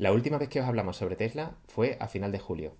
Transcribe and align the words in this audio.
La 0.00 0.12
última 0.12 0.38
vez 0.38 0.48
que 0.48 0.62
os 0.62 0.66
hablamos 0.66 0.96
sobre 0.96 1.14
Tesla 1.14 1.50
fue 1.68 1.98
a 2.00 2.08
final 2.08 2.32
de 2.32 2.38
julio. 2.38 2.74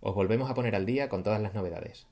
Os 0.00 0.14
volvemos 0.14 0.50
a 0.50 0.54
poner 0.54 0.76
al 0.76 0.84
día 0.84 1.08
con 1.08 1.22
todas 1.22 1.40
las 1.40 1.54
novedades. 1.54 2.06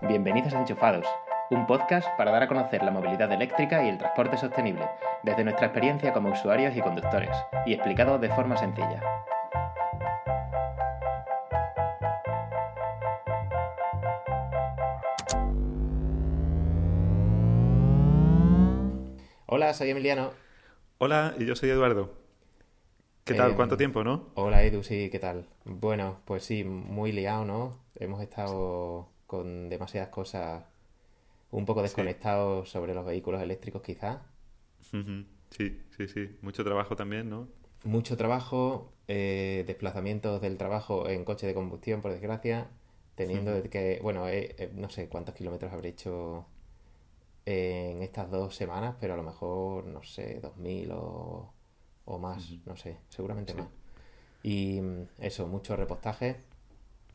Bienvenidos 0.00 0.54
a 0.54 0.60
Enchufados, 0.60 1.04
un 1.50 1.66
podcast 1.66 2.08
para 2.16 2.30
dar 2.30 2.44
a 2.44 2.48
conocer 2.48 2.82
la 2.82 2.90
movilidad 2.90 3.30
eléctrica 3.30 3.84
y 3.84 3.90
el 3.90 3.98
transporte 3.98 4.38
sostenible, 4.38 4.88
desde 5.24 5.44
nuestra 5.44 5.66
experiencia 5.66 6.14
como 6.14 6.30
usuarios 6.30 6.74
y 6.74 6.80
conductores, 6.80 7.36
y 7.66 7.74
explicado 7.74 8.18
de 8.18 8.30
forma 8.30 8.56
sencilla. 8.56 9.02
Hola, 19.44 19.74
soy 19.74 19.90
Emiliano. 19.90 20.30
Hola, 20.96 21.34
y 21.38 21.44
yo 21.44 21.54
soy 21.54 21.68
Eduardo. 21.68 22.23
¿Qué 23.24 23.34
tal? 23.34 23.54
Eh, 23.54 23.54
¿Cuánto 23.54 23.76
tiempo, 23.76 24.02
no? 24.04 24.34
Hola 24.34 24.62
Edu, 24.64 24.82
sí, 24.82 25.10
¿qué 25.10 25.18
tal? 25.18 25.48
Bueno, 25.64 26.20
pues 26.26 26.44
sí, 26.44 26.64
muy 26.64 27.12
liado, 27.12 27.44
¿no? 27.44 27.78
Hemos 27.96 28.22
estado 28.22 29.08
con 29.26 29.68
demasiadas 29.70 30.10
cosas, 30.10 30.64
un 31.52 31.66
poco 31.66 31.82
desconectados 31.82 32.70
sobre 32.70 32.94
los 32.94 33.06
vehículos 33.06 33.42
eléctricos 33.42 33.82
quizás. 33.82 34.18
Sí, 35.50 35.86
sí, 35.96 36.08
sí. 36.08 36.38
Mucho 36.42 36.64
trabajo 36.64 36.96
también, 36.96 37.28
¿no? 37.30 37.48
Mucho 37.84 38.16
trabajo, 38.16 38.92
eh, 39.08 39.64
desplazamientos 39.66 40.40
del 40.40 40.56
trabajo 40.58 41.08
en 41.08 41.24
coche 41.24 41.46
de 41.46 41.54
combustión, 41.54 42.00
por 42.00 42.12
desgracia, 42.12 42.68
teniendo 43.14 43.52
Ujú. 43.52 43.68
que, 43.70 44.00
bueno, 44.02 44.26
eh, 44.28 44.54
eh, 44.58 44.70
no 44.74 44.88
sé 44.90 45.08
cuántos 45.08 45.34
kilómetros 45.34 45.72
habré 45.72 45.90
hecho 45.90 46.46
en 47.46 48.02
estas 48.02 48.30
dos 48.30 48.54
semanas, 48.56 48.96
pero 49.00 49.14
a 49.14 49.16
lo 49.16 49.22
mejor, 49.22 49.86
no 49.86 50.02
sé, 50.02 50.40
2.000 50.40 50.90
o, 50.92 51.53
o 52.04 52.18
más, 52.18 52.50
no 52.66 52.76
sé, 52.76 52.98
seguramente 53.08 53.52
Sí. 53.52 53.58
más. 53.58 53.68
Y 54.42 54.80
mm, 54.80 55.06
eso, 55.20 55.46
mucho 55.48 55.74
repostaje 55.76 56.36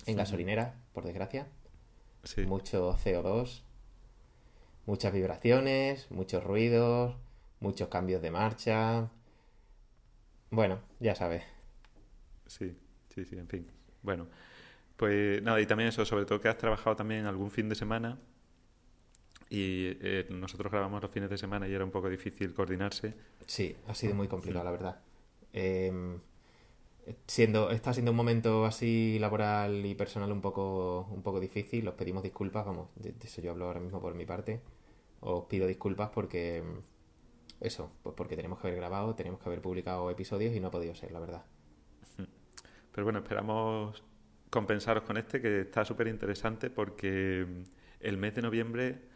en 0.05 0.17
gasolinera, 0.17 0.75
por 0.93 1.03
desgracia, 1.05 1.47
Sí. 2.23 2.45
mucho 2.45 2.95
CO2, 2.97 3.61
muchas 4.85 5.13
vibraciones, 5.13 6.09
muchos 6.11 6.43
ruidos, 6.43 7.15
muchos 7.59 7.87
cambios 7.89 8.21
de 8.21 8.31
marcha. 8.31 9.09
Bueno, 10.51 10.79
ya 10.99 11.13
sabes. 11.15 11.43
Sí, 12.47 12.75
sí, 13.13 13.25
sí, 13.25 13.37
en 13.37 13.47
fin. 13.47 13.67
Bueno, 14.01 14.25
pues 14.97 15.41
nada, 15.43 15.61
y 15.61 15.65
también 15.67 15.89
eso, 15.89 16.03
sobre 16.05 16.25
todo 16.25 16.41
que 16.41 16.47
has 16.49 16.57
trabajado 16.57 16.95
también 16.95 17.25
algún 17.25 17.51
fin 17.51 17.69
de 17.69 17.75
semana 17.75 18.17
y 19.49 19.97
eh, 20.01 20.27
nosotros 20.29 20.71
grabamos 20.71 21.01
los 21.01 21.11
fines 21.11 21.29
de 21.29 21.37
semana 21.37 21.67
y 21.67 21.73
era 21.73 21.83
un 21.83 21.91
poco 21.91 22.09
difícil 22.09 22.53
coordinarse. 22.53 23.15
Sí, 23.45 23.75
ha 23.87 23.95
sido 23.95 24.13
muy 24.13 24.27
complicado, 24.27 24.63
la 24.63 24.71
verdad. 24.71 25.01
Em, 25.53 26.19
siendo, 27.25 27.71
está 27.71 27.93
siendo 27.93 28.11
un 28.11 28.17
momento 28.17 28.65
así 28.65 29.17
laboral 29.19 29.85
y 29.85 29.95
personal 29.95 30.31
un 30.31 30.41
poco, 30.41 31.07
un 31.11 31.23
poco 31.23 31.39
difícil. 31.39 31.87
Os 31.87 31.95
pedimos 31.95 32.23
disculpas, 32.23 32.65
vamos, 32.65 32.89
de, 32.95 33.11
de 33.13 33.25
eso 33.25 33.41
yo 33.41 33.51
hablo 33.51 33.65
ahora 33.65 33.79
mismo 33.79 33.99
por 33.99 34.13
mi 34.13 34.25
parte. 34.25 34.61
Os 35.21 35.45
pido 35.45 35.67
disculpas 35.67 36.09
porque 36.09 36.63
eso, 37.59 37.91
pues 38.03 38.15
porque 38.15 38.35
tenemos 38.35 38.59
que 38.59 38.67
haber 38.67 38.79
grabado, 38.79 39.15
tenemos 39.15 39.39
que 39.39 39.49
haber 39.49 39.61
publicado 39.61 40.09
episodios 40.09 40.55
y 40.55 40.59
no 40.59 40.67
ha 40.67 40.71
podido 40.71 40.95
ser, 40.95 41.11
la 41.11 41.19
verdad. 41.19 41.43
Pero 42.91 43.05
bueno, 43.05 43.19
esperamos 43.19 44.03
compensaros 44.49 45.03
con 45.03 45.17
este 45.17 45.41
que 45.41 45.61
está 45.61 45.85
súper 45.85 46.07
interesante 46.07 46.69
porque 46.69 47.45
el 47.99 48.17
mes 48.17 48.35
de 48.35 48.41
noviembre 48.41 49.08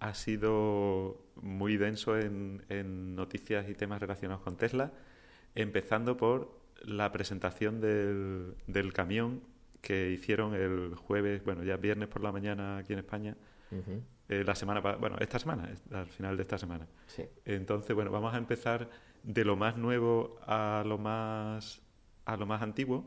ha 0.00 0.14
sido 0.14 1.24
muy 1.40 1.76
denso 1.76 2.18
en, 2.18 2.64
en 2.68 3.14
noticias 3.14 3.68
y 3.68 3.74
temas 3.74 4.00
relacionados 4.00 4.42
con 4.42 4.56
Tesla, 4.56 4.92
empezando 5.54 6.16
por 6.16 6.58
la 6.82 7.12
presentación 7.12 7.80
del, 7.80 8.54
del 8.66 8.92
camión 8.92 9.42
que 9.80 10.10
hicieron 10.10 10.54
el 10.54 10.94
jueves, 10.94 11.44
bueno, 11.44 11.62
ya 11.62 11.76
viernes 11.76 12.08
por 12.08 12.22
la 12.22 12.32
mañana 12.32 12.78
aquí 12.78 12.92
en 12.92 12.98
España, 12.98 13.36
eh, 14.28 14.44
la 14.44 14.54
semana, 14.54 14.80
bueno, 14.80 15.16
esta 15.20 15.38
semana, 15.38 15.70
al 15.92 16.06
final 16.06 16.36
de 16.36 16.42
esta 16.42 16.58
semana. 16.58 16.86
Sí. 17.06 17.24
Entonces, 17.44 17.94
bueno, 17.94 18.10
vamos 18.10 18.34
a 18.34 18.38
empezar 18.38 18.90
de 19.22 19.44
lo 19.44 19.56
más 19.56 19.76
nuevo 19.76 20.38
a 20.46 20.82
lo 20.86 20.98
más, 20.98 21.82
a 22.24 22.36
lo 22.36 22.46
más 22.46 22.62
antiguo. 22.62 23.06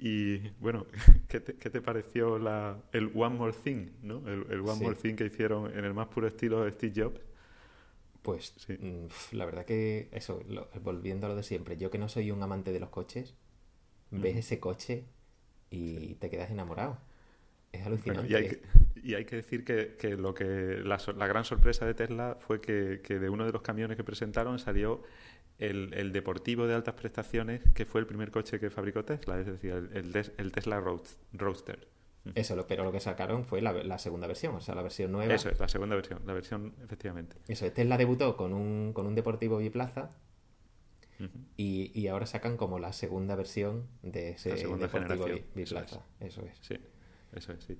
Y 0.00 0.50
bueno, 0.60 0.86
¿qué 1.28 1.40
te, 1.40 1.56
qué 1.56 1.70
te 1.70 1.82
pareció 1.82 2.38
la, 2.38 2.82
el 2.92 3.12
One 3.14 3.36
More 3.36 3.52
Thing, 3.54 3.88
¿no? 4.02 4.26
El, 4.28 4.46
el 4.50 4.60
One 4.60 4.76
Sí. 4.78 4.82
More 4.82 4.96
Thing 4.96 5.14
que 5.16 5.26
hicieron 5.26 5.70
en 5.76 5.84
el 5.84 5.94
más 5.94 6.08
puro 6.08 6.26
estilo 6.28 6.64
de 6.64 6.72
Steve 6.72 6.92
Jobs. 7.04 7.20
Pues 8.22 8.54
Sí. 8.56 8.78
mm, 8.78 9.06
la 9.32 9.44
verdad 9.46 9.64
que 9.64 10.08
eso, 10.12 10.42
lo- 10.48 10.68
volviendo 10.82 11.26
a 11.26 11.30
lo 11.30 11.36
de 11.36 11.42
siempre, 11.42 11.76
yo 11.76 11.90
que 11.90 11.98
no 11.98 12.08
soy 12.08 12.30
un 12.30 12.42
amante 12.42 12.72
de 12.72 12.80
los 12.80 12.90
coches, 12.90 13.34
ves 14.10 14.36
ese 14.38 14.60
coche 14.60 15.06
y 15.70 16.16
te 16.16 16.30
quedas 16.30 16.50
enamorado. 16.52 16.98
Es 17.72 17.86
Bueno, 18.04 18.22
alucinante. 18.22 18.28
y 18.28 18.34
hay 18.34 18.46
que, 18.46 18.62
y 19.02 19.14
hay 19.14 19.24
que 19.24 19.36
decir 19.36 19.64
que, 19.64 19.96
que 19.98 20.16
lo 20.16 20.32
que 20.34 20.44
la, 20.84 20.98
la 21.16 21.26
gran 21.26 21.44
sorpresa 21.44 21.84
de 21.86 21.94
Tesla 21.94 22.36
fue 22.40 22.60
que, 22.60 23.00
que 23.02 23.18
de 23.18 23.28
uno 23.28 23.44
de 23.44 23.52
los 23.52 23.62
camiones 23.62 23.96
que 23.96 24.04
presentaron 24.04 24.58
salió 24.58 25.02
el, 25.60 25.94
el 25.94 26.12
deportivo 26.12 26.66
de 26.66 26.74
altas 26.74 26.94
prestaciones, 26.94 27.62
que 27.74 27.84
fue 27.84 28.00
el 28.00 28.06
primer 28.06 28.30
coche 28.30 28.58
que 28.58 28.70
fabricó 28.70 29.04
Tesla, 29.04 29.38
es 29.38 29.46
decir, 29.46 29.70
el, 29.72 29.96
el 29.96 30.32
el 30.38 30.52
Tesla 30.52 30.80
Road- 30.80 31.06
Roadster. 31.32 31.88
Eso, 32.34 32.66
pero 32.66 32.84
lo 32.84 32.92
que 32.92 33.00
sacaron 33.00 33.44
fue 33.46 33.62
la, 33.62 33.72
la 33.72 33.98
segunda 33.98 34.26
versión, 34.26 34.54
o 34.54 34.60
sea, 34.60 34.74
la 34.74 34.82
versión 34.82 35.10
nueva. 35.12 35.32
Eso 35.34 35.48
es, 35.48 35.58
la 35.58 35.68
segunda 35.68 35.96
versión, 35.96 36.20
la 36.26 36.34
versión 36.34 36.74
efectivamente. 36.84 37.36
Eso, 37.48 37.70
Tesla 37.72 37.96
debutó 37.96 38.36
con 38.36 38.52
un, 38.52 38.92
con 38.92 39.06
un 39.06 39.14
deportivo 39.14 39.56
biplaza 39.56 40.10
Ujú. 41.18 41.30
y, 41.56 41.98
y 41.98 42.08
ahora 42.08 42.26
sacan 42.26 42.56
como 42.58 42.78
la 42.78 42.92
segunda 42.92 43.36
versión 43.36 43.86
de 44.02 44.30
ese 44.30 44.50
La 44.50 44.56
segunda 44.58 44.86
deportivo 44.86 45.26
eso 45.26 45.44
biplaza. 45.54 46.02
Eso 46.20 46.42
es. 46.44 46.58
Sí, 46.60 46.76
eso 47.32 47.52
es, 47.52 47.64
sí. 47.64 47.78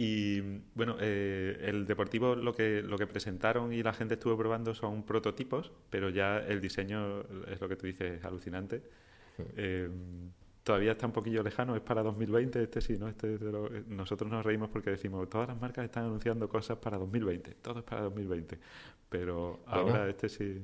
Y 0.00 0.40
bueno, 0.74 0.96
eh, 1.00 1.58
el 1.64 1.84
Deportivo 1.86 2.36
lo 2.36 2.54
que, 2.54 2.82
lo 2.82 2.96
que 2.98 3.06
presentaron 3.08 3.72
y 3.72 3.82
la 3.82 3.92
gente 3.92 4.14
estuvo 4.14 4.36
probando 4.38 4.74
son 4.74 5.04
prototipos, 5.04 5.72
pero 5.90 6.08
ya 6.08 6.38
el 6.38 6.60
diseño 6.60 7.22
es 7.48 7.60
lo 7.60 7.68
que 7.68 7.76
tú 7.76 7.86
dices, 7.86 8.24
alucinante. 8.24 8.82
Eh, 9.56 9.90
todavía 10.62 10.92
está 10.92 11.06
un 11.06 11.12
poquillo 11.12 11.42
lejano, 11.42 11.74
es 11.76 11.82
para 11.82 12.02
2020, 12.02 12.62
este 12.62 12.80
sí, 12.80 12.96
¿no? 12.98 13.08
Este 13.08 13.34
es 13.34 13.40
de 13.40 13.50
lo- 13.52 13.70
nosotros 13.88 14.30
nos 14.30 14.44
reímos 14.44 14.68
porque 14.70 14.90
decimos, 14.90 15.28
todas 15.28 15.48
las 15.48 15.60
marcas 15.60 15.84
están 15.84 16.04
anunciando 16.04 16.48
cosas 16.48 16.78
para 16.78 16.98
2020, 16.98 17.54
todo 17.56 17.80
es 17.80 17.84
para 17.84 18.02
2020, 18.02 18.58
pero 19.08 19.64
Bueno. 19.72 19.98
ahora 19.98 20.08
este 20.08 20.28
sí. 20.28 20.62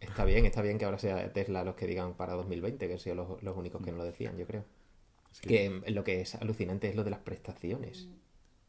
Está 0.00 0.24
bien, 0.24 0.44
está 0.46 0.62
bien 0.62 0.78
que 0.78 0.84
ahora 0.84 0.98
sea 0.98 1.32
Tesla 1.32 1.64
los 1.64 1.74
que 1.74 1.86
digan 1.86 2.14
para 2.14 2.34
2020, 2.34 2.86
que 2.86 2.92
han 2.94 2.98
sido 2.98 3.14
los, 3.16 3.42
los 3.42 3.56
únicos 3.56 3.82
que 3.82 3.92
no 3.92 3.98
lo 3.98 4.04
decían, 4.04 4.36
yo 4.36 4.46
creo. 4.46 4.64
sí. 5.30 5.48
Que 5.48 5.70
mm, 5.70 5.84
lo 5.94 6.04
que 6.04 6.20
es 6.20 6.34
alucinante 6.36 6.88
es 6.88 6.96
lo 6.96 7.04
de 7.04 7.10
las 7.10 7.20
prestaciones 7.20 8.08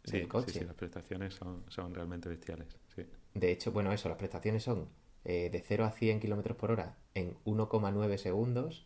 Sí, 0.10 0.20
del 0.20 0.28
sí, 0.38 0.52
coche. 0.52 0.54
sí, 0.54 0.66
las 0.66 0.74
prestaciones 0.76 1.36
son, 1.36 1.64
son 1.70 1.94
realmente 1.94 2.30
bestiales, 2.30 2.68
sí. 2.96 3.04
De 3.34 3.52
hecho, 3.54 3.72
bueno, 3.72 3.94
eso, 3.94 4.10
las 4.10 4.18
prestaciones 4.18 4.64
son 4.64 4.90
eh, 5.24 5.50
de 5.50 5.62
0 5.62 5.86
a 5.86 5.92
100 5.92 6.20
kilómetros 6.20 6.58
por 6.58 6.72
hora 6.72 6.98
en 7.14 7.38
1,9 7.46 8.18
segundos 8.18 8.86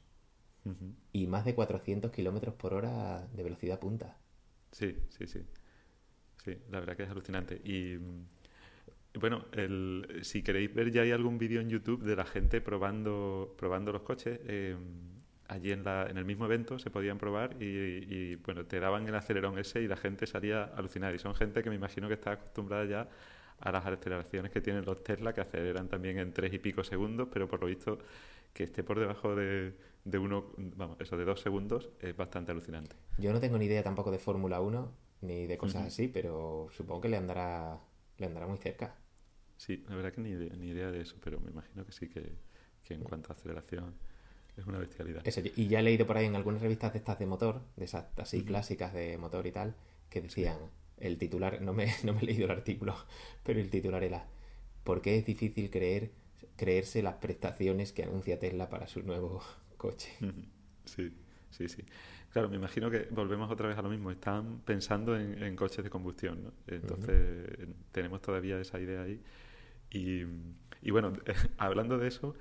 y 1.13 1.25
más 1.27 1.45
de 1.45 1.55
400 1.55 2.11
kilómetros 2.11 2.55
por 2.55 2.73
hora 2.73 3.25
de 3.33 3.43
velocidad 3.43 3.79
punta. 3.79 4.17
Sí, 4.71 4.95
sí, 5.09 5.27
sí. 5.27 5.45
Sí, 6.43 6.57
la 6.71 6.79
verdad 6.79 6.97
que 6.97 7.03
es 7.03 7.09
alucinante. 7.09 7.61
Y 7.65 7.97
mm, 7.99 8.27
bueno, 9.19 9.45
el, 9.53 10.19
si 10.23 10.43
queréis 10.43 10.73
ver, 10.73 10.91
ya 10.91 11.01
hay 11.03 11.11
algún 11.11 11.37
vídeo 11.37 11.61
en 11.61 11.69
YouTube 11.69 12.03
de 12.03 12.15
la 12.15 12.25
gente 12.25 12.61
probando, 12.61 13.55
probando 13.57 13.91
los 13.93 14.03
coches. 14.03 14.39
eh, 14.45 14.77
allí 15.51 15.71
en, 15.71 15.83
la, 15.83 16.07
en 16.09 16.17
el 16.17 16.23
mismo 16.23 16.45
evento 16.45 16.79
se 16.79 16.89
podían 16.89 17.17
probar 17.17 17.61
y, 17.61 17.65
y, 17.65 18.35
bueno, 18.37 18.65
te 18.65 18.79
daban 18.79 19.05
el 19.07 19.15
acelerón 19.15 19.59
ese 19.59 19.81
y 19.81 19.87
la 19.87 19.97
gente 19.97 20.25
salía 20.25 20.63
alucinada. 20.63 21.13
Y 21.13 21.19
son 21.19 21.35
gente 21.35 21.61
que 21.61 21.69
me 21.69 21.75
imagino 21.75 22.07
que 22.07 22.13
está 22.13 22.31
acostumbrada 22.31 22.85
ya 22.85 23.09
a 23.59 23.71
las 23.71 23.85
aceleraciones 23.85 24.49
que 24.51 24.61
tienen 24.61 24.85
los 24.85 25.03
Tesla, 25.03 25.33
que 25.33 25.41
aceleran 25.41 25.89
también 25.89 26.17
en 26.19 26.31
tres 26.31 26.53
y 26.53 26.59
pico 26.59 26.83
segundos, 26.83 27.27
pero 27.31 27.47
por 27.49 27.59
lo 27.59 27.67
visto 27.67 27.99
que 28.53 28.63
esté 28.63 28.81
por 28.81 28.99
debajo 28.99 29.35
de, 29.35 29.73
de 30.05 30.17
uno, 30.17 30.53
vamos, 30.57 30.97
eso 30.99 31.17
de 31.17 31.25
dos 31.25 31.41
segundos 31.41 31.89
es 31.99 32.15
bastante 32.15 32.51
alucinante. 32.51 32.95
Yo 33.17 33.33
no 33.33 33.39
tengo 33.39 33.57
ni 33.57 33.65
idea 33.65 33.83
tampoco 33.83 34.09
de 34.09 34.19
Fórmula 34.19 34.61
1 34.61 34.91
ni 35.21 35.47
de 35.47 35.57
cosas 35.57 35.85
así, 35.85 36.07
pero 36.07 36.69
supongo 36.71 37.01
que 37.01 37.09
le 37.09 37.17
andará, 37.17 37.77
le 38.17 38.25
andará 38.25 38.47
muy 38.47 38.57
cerca. 38.57 38.95
Sí, 39.57 39.83
la 39.87 39.95
verdad 39.95 40.13
que 40.13 40.21
ni 40.21 40.29
idea, 40.29 40.55
ni 40.55 40.69
idea 40.69 40.89
de 40.89 41.01
eso, 41.01 41.17
pero 41.23 41.39
me 41.39 41.51
imagino 41.51 41.85
que 41.85 41.91
sí 41.91 42.09
que, 42.09 42.37
que 42.83 42.95
en 42.95 43.03
cuanto 43.03 43.31
a 43.31 43.35
aceleración 43.35 43.93
es 44.57 44.65
una 44.65 44.79
bestialidad. 44.79 45.25
Eso, 45.25 45.41
y 45.55 45.67
ya 45.67 45.79
he 45.79 45.83
leído 45.83 46.05
por 46.05 46.17
ahí 46.17 46.25
en 46.25 46.35
algunas 46.35 46.61
revistas 46.61 46.93
de 46.93 46.99
estas 46.99 47.19
de 47.19 47.25
motor, 47.25 47.61
de 47.77 47.85
esas 47.85 48.05
así 48.17 48.43
clásicas 48.43 48.93
de 48.93 49.17
motor 49.17 49.47
y 49.47 49.51
tal, 49.51 49.75
que 50.09 50.21
decían, 50.21 50.57
el 50.97 51.17
titular, 51.17 51.61
no 51.61 51.73
me, 51.73 51.87
no 52.03 52.13
me 52.13 52.21
he 52.21 52.25
leído 52.25 52.45
el 52.45 52.51
artículo, 52.51 52.95
pero 53.43 53.59
el 53.59 53.69
titular 53.69 54.03
era, 54.03 54.25
¿por 54.83 55.01
qué 55.01 55.17
es 55.17 55.25
difícil 55.25 55.69
creer, 55.69 56.11
creerse 56.55 57.01
las 57.01 57.15
prestaciones 57.15 57.91
que 57.93 58.03
anuncia 58.03 58.39
Tesla 58.39 58.69
para 58.69 58.87
su 58.87 59.01
nuevo 59.03 59.41
coche? 59.77 60.11
Sí, 60.85 61.13
sí, 61.49 61.67
sí. 61.69 61.83
Claro, 62.31 62.47
me 62.47 62.55
imagino 62.55 62.89
que 62.89 63.07
volvemos 63.11 63.51
otra 63.51 63.67
vez 63.67 63.77
a 63.77 63.81
lo 63.81 63.89
mismo. 63.89 64.09
Están 64.09 64.61
pensando 64.61 65.17
en, 65.17 65.43
en 65.43 65.53
coches 65.57 65.83
de 65.83 65.89
combustión, 65.89 66.43
¿no? 66.43 66.53
Entonces 66.65 67.45
tenemos 67.91 68.21
todavía 68.21 68.57
esa 68.57 68.79
idea 68.79 69.01
ahí. 69.01 69.21
Y, 69.91 70.21
y 70.81 70.91
bueno, 70.91 71.11
hablando 71.57 71.97
de 71.97 72.07
eso, 72.07 72.33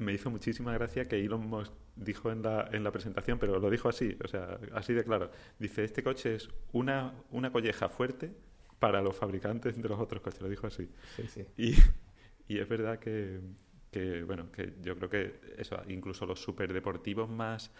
me 0.00 0.12
hizo 0.12 0.30
muchísima 0.30 0.72
gracia 0.74 1.06
que 1.06 1.18
Elon 1.24 1.46
Musk 1.46 1.72
dijo 1.96 2.30
en 2.32 2.42
la, 2.42 2.68
en 2.72 2.84
la 2.84 2.92
presentación, 2.92 3.38
pero 3.38 3.58
lo 3.60 3.70
dijo 3.70 3.88
así, 3.88 4.16
o 4.24 4.28
sea, 4.28 4.58
así 4.74 4.92
de 4.94 5.04
claro. 5.04 5.30
Dice, 5.58 5.84
este 5.84 6.02
coche 6.02 6.34
es 6.36 6.48
una, 6.72 7.14
una 7.30 7.52
colleja 7.52 7.88
fuerte 7.88 8.32
para 8.78 9.02
los 9.02 9.16
fabricantes 9.16 9.80
de 9.80 9.88
los 9.88 10.00
otros 10.00 10.22
coches, 10.22 10.40
lo 10.40 10.48
dijo 10.48 10.66
así. 10.66 10.88
Sí, 11.16 11.22
sí. 11.28 11.44
Y, 11.56 11.74
y 12.48 12.58
es 12.58 12.68
verdad 12.68 12.98
que, 12.98 13.40
que, 13.90 14.22
bueno, 14.24 14.50
que 14.52 14.74
yo 14.82 14.96
creo 14.96 15.10
que 15.10 15.40
eso, 15.58 15.80
incluso 15.88 16.26
los 16.26 16.40
superdeportivos 16.42 17.28
más, 17.28 17.70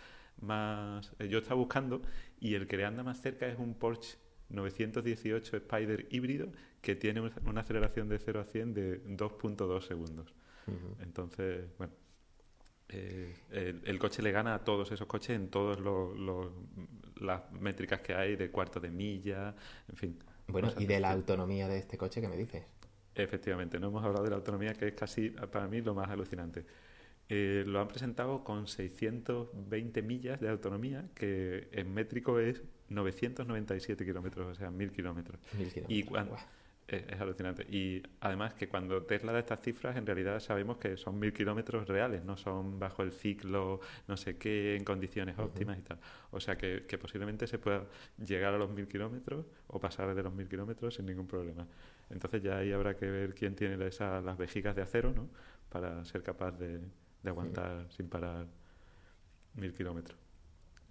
más... 0.41 1.13
eh, 1.19 1.29
Yo 1.29 1.39
estaba 1.39 1.57
buscando 1.57 2.03
y 2.39 2.55
el 2.55 2.67
que 2.67 2.77
le 2.77 2.85
anda 2.85 3.03
más 3.03 3.21
cerca 3.21 3.47
es 3.49 3.59
un 3.59 3.75
Porsche 3.75 4.19
918 4.51 5.57
Spider 5.57 6.07
híbrido 6.11 6.49
que 6.83 6.97
tiene 6.97 7.21
un- 7.21 7.33
una 7.47 7.61
aceleración 7.63 8.09
de 8.09 8.19
0 8.19 8.41
a 8.41 8.45
100 8.45 8.75
de 8.75 9.01
2.2 9.17 9.87
segundos. 9.87 10.35
Ujú. 10.67 10.97
Entonces, 11.03 11.67
bueno, 11.79 11.93
eh, 12.91 13.35
el, 13.51 13.83
el 13.85 13.99
coche 13.99 14.23
le 14.23 14.33
gana 14.33 14.55
a 14.55 14.65
todos 14.65 14.91
esos 14.93 15.07
coches 15.07 15.31
en 15.37 15.49
todas 15.49 15.79
las 17.21 17.53
métricas 17.53 18.01
que 18.01 18.15
hay 18.15 18.37
de 18.37 18.51
cuarto 18.51 18.81
de 18.81 18.91
milla, 18.91 19.55
en 19.89 19.97
fin. 19.97 20.19
Bueno, 20.49 20.69
y 20.79 20.87
de 20.87 20.99
la 21.01 21.09
estilo. 21.09 21.21
autonomía 21.21 21.69
de 21.69 21.79
este 21.79 21.97
coche, 21.97 22.21
¿qué 22.21 22.29
me 22.29 22.37
dices? 22.37 22.65
Efectivamente, 23.15 23.79
no 23.79 23.89
hemos 23.89 24.05
hablado 24.05 24.25
de 24.25 24.31
la 24.31 24.37
autonomía, 24.37 24.73
que 24.75 24.89
es 24.89 24.95
casi 24.95 25.31
para 25.31 25.69
mí 25.69 25.81
lo 25.81 25.95
más 25.95 26.09
alucinante. 26.11 26.65
Eh, 27.29 27.63
lo 27.67 27.81
han 27.81 27.87
presentado 27.89 28.43
con 28.43 28.67
620 28.67 30.03
millas 30.03 30.41
de 30.41 30.49
autonomía, 30.49 31.09
que 31.15 31.69
en 31.73 31.93
métrico 31.95 32.41
es 32.41 32.63
997 32.89 34.05
kilómetros, 34.05 34.47
o 34.49 34.55
sea, 34.55 34.71
1000 34.71 34.91
kilómetros. 34.91 35.39
Mil 35.57 35.69
Y 35.69 35.71
kilómetros. 35.71 36.09
cuan- 36.09 36.29
Buah. 36.29 36.41
Es, 36.97 37.05
es 37.09 37.21
alucinante. 37.21 37.65
Y 37.71 38.03
además 38.21 38.55
que 38.55 38.69
cuando 38.69 39.03
Tesla 39.05 39.33
da 39.33 39.39
estas 39.39 39.61
cifras, 39.61 39.97
en 39.97 40.07
realidad 40.07 40.41
sabemos 40.41 40.79
que 40.79 40.97
son 40.97 41.19
1000 41.19 41.33
kilómetros 41.33 41.87
reales, 41.89 42.25
no 42.25 42.37
son 42.37 42.79
bajo 42.79 43.03
el 43.03 43.13
ciclo, 43.13 43.81
no 44.09 44.17
sé 44.17 44.37
qué, 44.39 44.77
en 44.77 44.85
condiciones 44.85 45.39
óptimas 45.39 45.79
y 45.79 45.83
tal. 45.83 45.99
O 46.31 46.41
sea 46.41 46.57
que, 46.59 46.85
que 46.89 46.99
posiblemente 46.99 47.47
se 47.47 47.59
pueda 47.59 47.87
llegar 48.19 48.55
a 48.55 48.59
los 48.59 48.71
1000 48.71 48.89
kilómetros 48.89 49.47
o 49.69 49.79
pasar 49.81 50.15
de 50.15 50.23
los 50.23 50.33
1000 50.35 50.49
kilómetros 50.49 50.95
sin 50.97 51.07
ningún 51.07 51.27
problema. 51.29 51.67
Entonces 52.11 52.43
ya 52.43 52.59
ahí 52.59 52.73
habrá 52.73 52.97
que 52.97 53.07
ver 53.11 53.35
quién 53.35 53.55
tiene 53.55 53.85
esa- 53.87 54.21
las 54.21 54.37
vejigas 54.39 54.75
de 54.75 54.83
acero, 54.83 55.13
¿no? 55.13 55.29
Para 55.69 56.05
ser 56.05 56.23
capaz 56.23 56.53
de, 56.59 56.79
de 56.79 57.29
aguantar 57.31 57.87
sin 57.91 58.09
parar 58.09 58.47
1000 59.55 59.73
kilómetros. 59.73 60.19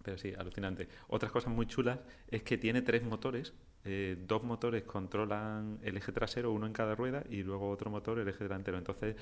Pero 0.03 0.17
sí, 0.17 0.33
alucinante. 0.37 0.87
Otras 1.07 1.31
cosas 1.31 1.53
muy 1.53 1.65
chulas 1.67 1.99
es 2.29 2.43
que 2.43 2.57
tiene 2.57 2.81
tres 2.81 3.03
motores. 3.03 3.53
Eh, 3.85 4.17
dos 4.27 4.43
motores 4.43 4.83
controlan 4.83 5.79
el 5.83 5.97
eje 5.97 6.11
trasero, 6.11 6.51
uno 6.51 6.67
en 6.67 6.73
cada 6.73 6.95
rueda, 6.95 7.23
y 7.29 7.43
luego 7.43 7.69
otro 7.69 7.89
motor 7.89 8.19
el 8.19 8.27
eje 8.27 8.43
delantero. 8.43 8.77
Entonces, 8.77 9.15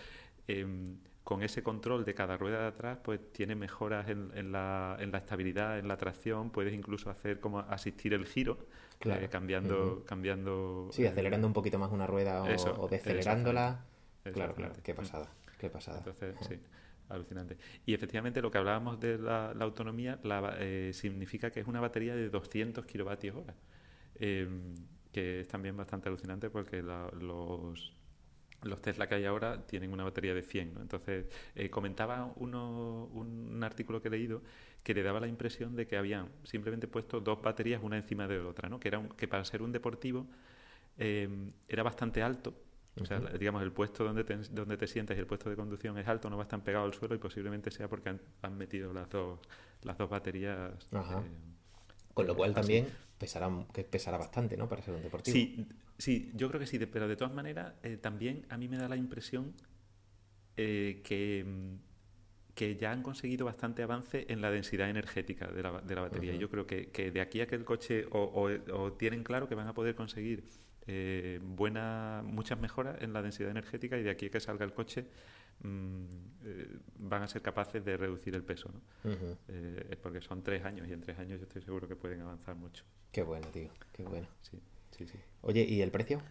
em, 0.47 0.97
con 1.23 1.43
ese 1.43 1.61
control 1.61 2.05
de 2.05 2.13
cada 2.13 2.37
rueda 2.37 2.61
de 2.61 2.67
atrás, 2.67 2.99
pues 3.03 3.19
tiene 3.33 3.55
mejoras 3.55 4.07
en, 4.09 4.31
en 4.33 4.51
la, 4.51 4.95
en 4.99 5.11
la 5.11 5.17
estabilidad, 5.19 5.77
en 5.77 5.87
la 5.87 5.97
tracción. 5.97 6.51
Puedes 6.51 6.73
incluso 6.73 7.09
hacer 7.09 7.39
como 7.39 7.59
asistir 7.59 8.13
el 8.13 8.25
giro, 8.25 8.57
Claro. 8.99 9.25
eh, 9.25 9.29
cambiando, 9.29 10.03
cambiando. 10.05 10.89
Sí, 10.91 11.03
eh, 11.03 11.09
acelerando 11.09 11.47
un 11.47 11.53
poquito 11.53 11.77
más 11.79 11.91
una 11.91 12.07
rueda 12.07 12.43
o, 12.43 12.47
Eso, 12.47 12.73
o 12.79 12.87
decelerándola. 12.87 13.85
Claro, 14.23 14.55
claro, 14.55 14.75
exactamente. 14.75 14.81
qué 14.83 14.93
Mm. 14.93 14.95
pasada, 14.95 15.29
qué 15.57 15.69
pasada. 15.69 15.97
Entonces, 15.99 16.35
sí, 16.47 16.55
alucinante. 17.09 17.57
Y 17.85 17.93
efectivamente 17.93 18.41
lo 18.41 18.51
que 18.51 18.57
hablábamos 18.57 18.99
de 18.99 19.17
la, 19.17 19.53
la 19.53 19.63
autonomía 19.65 20.19
la 20.23 20.55
eh, 20.59 20.91
significa 20.93 21.51
que 21.51 21.59
es 21.61 21.67
una 21.67 21.79
batería 21.79 22.15
de 22.15 22.29
200 22.29 22.85
kilovatios 22.85 23.35
hora, 23.35 23.55
eh, 24.19 24.47
que 25.11 25.41
es 25.41 25.47
también 25.47 25.75
bastante 25.77 26.09
alucinante 26.09 26.49
porque 26.49 26.81
la- 26.83 27.09
los, 27.19 27.93
los 28.63 28.81
Tesla 28.81 29.07
que 29.07 29.15
hay 29.15 29.25
ahora 29.25 29.65
tienen 29.65 29.91
una 29.93 30.03
batería 30.03 30.33
de 30.33 30.41
100. 30.43 30.73
¿no? 30.73 30.81
Entonces, 30.81 31.27
eh, 31.55 31.69
comentaba 31.69 32.31
uno, 32.37 33.05
un 33.13 33.63
artículo 33.63 34.01
que 34.01 34.07
he 34.09 34.11
leído 34.11 34.41
que 34.83 34.93
le 34.93 35.03
daba 35.03 35.19
la 35.19 35.27
impresión 35.27 35.75
de 35.75 35.85
que 35.87 35.97
habían 35.97 36.29
simplemente 36.43 36.87
puesto 36.87 37.19
dos 37.21 37.41
baterías 37.41 37.81
una 37.83 37.97
encima 37.97 38.27
de 38.27 38.39
otra, 38.39 38.69
¿no? 38.69 38.79
que, 38.79 38.87
era 38.89 38.99
un- 38.99 39.09
que 39.09 39.27
para 39.27 39.43
ser 39.45 39.61
un 39.61 39.71
deportivo 39.71 40.27
eh, 40.97 41.29
era 41.67 41.83
bastante 41.83 42.21
alto. 42.23 42.53
O 42.99 43.05
sea, 43.05 43.19
digamos, 43.19 43.61
el 43.61 43.71
puesto 43.71 44.03
donde 44.03 44.23
te, 44.23 44.35
donde 44.51 44.75
te 44.77 44.87
sientas 44.87 45.15
y 45.17 45.19
el 45.19 45.27
puesto 45.27 45.49
de 45.49 45.55
conducción 45.55 45.97
es 45.99 46.07
alto, 46.07 46.29
no 46.31 46.37
va 46.37 46.47
tan 46.47 46.61
pegado 46.63 46.85
al 46.85 46.93
suelo 46.93 47.13
y 47.15 47.19
posiblemente 47.19 47.69
sea 47.69 47.87
porque 47.87 48.09
han, 48.09 48.21
han 48.41 48.57
metido 48.57 48.91
las 48.93 49.09
dos, 49.11 49.39
las 49.83 49.97
dos 49.97 50.09
baterías. 50.09 50.73
Eh, 51.23 51.29
Con 52.17 52.27
lo 52.27 52.35
cual 52.35 52.51
así. 52.51 52.59
también 52.61 52.87
pesará, 53.17 53.49
que 53.73 53.83
pesará 53.83 54.17
bastante, 54.17 54.57
¿no? 54.57 54.67
Para 54.67 54.81
ser 54.81 54.93
un 54.93 55.01
deportivo. 55.03 55.35
Sí, 55.35 55.67
sí, 55.97 56.31
yo 56.35 56.47
creo 56.49 56.59
que 56.59 56.67
sí, 56.67 56.79
pero 56.85 57.07
de 57.07 57.15
todas 57.15 57.33
maneras, 57.33 57.73
eh, 57.83 57.97
también 57.97 58.45
a 58.49 58.57
mí 58.57 58.67
me 58.67 58.77
da 58.77 58.87
la 58.87 58.95
impresión 58.95 59.53
eh, 60.57 61.01
que, 61.03 61.43
mm, 61.45 61.75
que 62.55 62.75
ya 62.75 62.91
han 62.91 63.03
conseguido 63.03 63.45
bastante 63.45 63.83
avance 63.83 64.25
en 64.29 64.41
la 64.41 64.51
densidad 64.51 64.89
energética 64.89 65.47
de 65.47 65.63
la, 65.63 65.81
de 65.81 65.95
la 65.95 66.01
batería. 66.01 66.33
Y 66.33 66.37
Ujú. 66.37 66.41
yo 66.41 66.49
creo 66.49 66.67
que, 66.67 66.89
que 66.91 67.11
de 67.11 67.21
aquí 67.21 67.41
a 67.41 67.47
que 67.47 67.55
el 67.55 67.65
coche 67.65 68.05
o, 68.11 68.19
o- 68.23 68.75
o 68.79 68.93
tienen 68.93 69.23
claro 69.23 69.47
que 69.47 69.55
van 69.55 69.67
a 69.67 69.73
poder 69.73 69.95
conseguir 69.95 70.43
eh, 70.87 71.39
buena, 71.43 72.23
muchas 72.25 72.57
mejoras 72.59 73.01
en 73.01 73.11
la 73.11 73.21
densidad 73.21 73.51
energética 73.51 73.97
y 73.97 74.03
de 74.03 74.09
aquí 74.09 74.27
a 74.27 74.29
que 74.31 74.39
salga 74.39 74.63
el 74.63 74.73
coche 74.73 75.05
mm, 75.61 76.05
eh, 76.45 76.67
van 76.99 77.23
a 77.23 77.27
ser 77.27 77.41
capaces 77.41 77.83
de 77.83 77.97
reducir 77.97 78.33
el 78.35 78.43
peso. 78.43 78.71
¿no? 78.71 78.81
Eh, 79.49 79.87
es 79.91 79.97
porque 79.97 80.21
son 80.21 80.43
tres 80.43 80.63
años 80.63 80.87
y 80.87 80.93
en 80.93 81.01
tres 81.01 81.19
años 81.19 81.39
yo 81.39 81.45
estoy 81.45 81.61
seguro 81.61 81.87
que 81.87 81.97
pueden 81.97 82.21
avanzar 82.21 82.55
mucho. 82.55 82.85
Qué 83.11 83.21
bueno, 83.21 83.47
tío, 83.49 83.69
qué 83.91 84.03
bueno. 84.03 84.27
Sí, 84.41 84.61
sí, 84.91 85.07
sí. 85.07 85.19
Oye, 85.41 85.65
¿y 85.67 85.81
el 85.81 85.91
precio? 85.91 86.21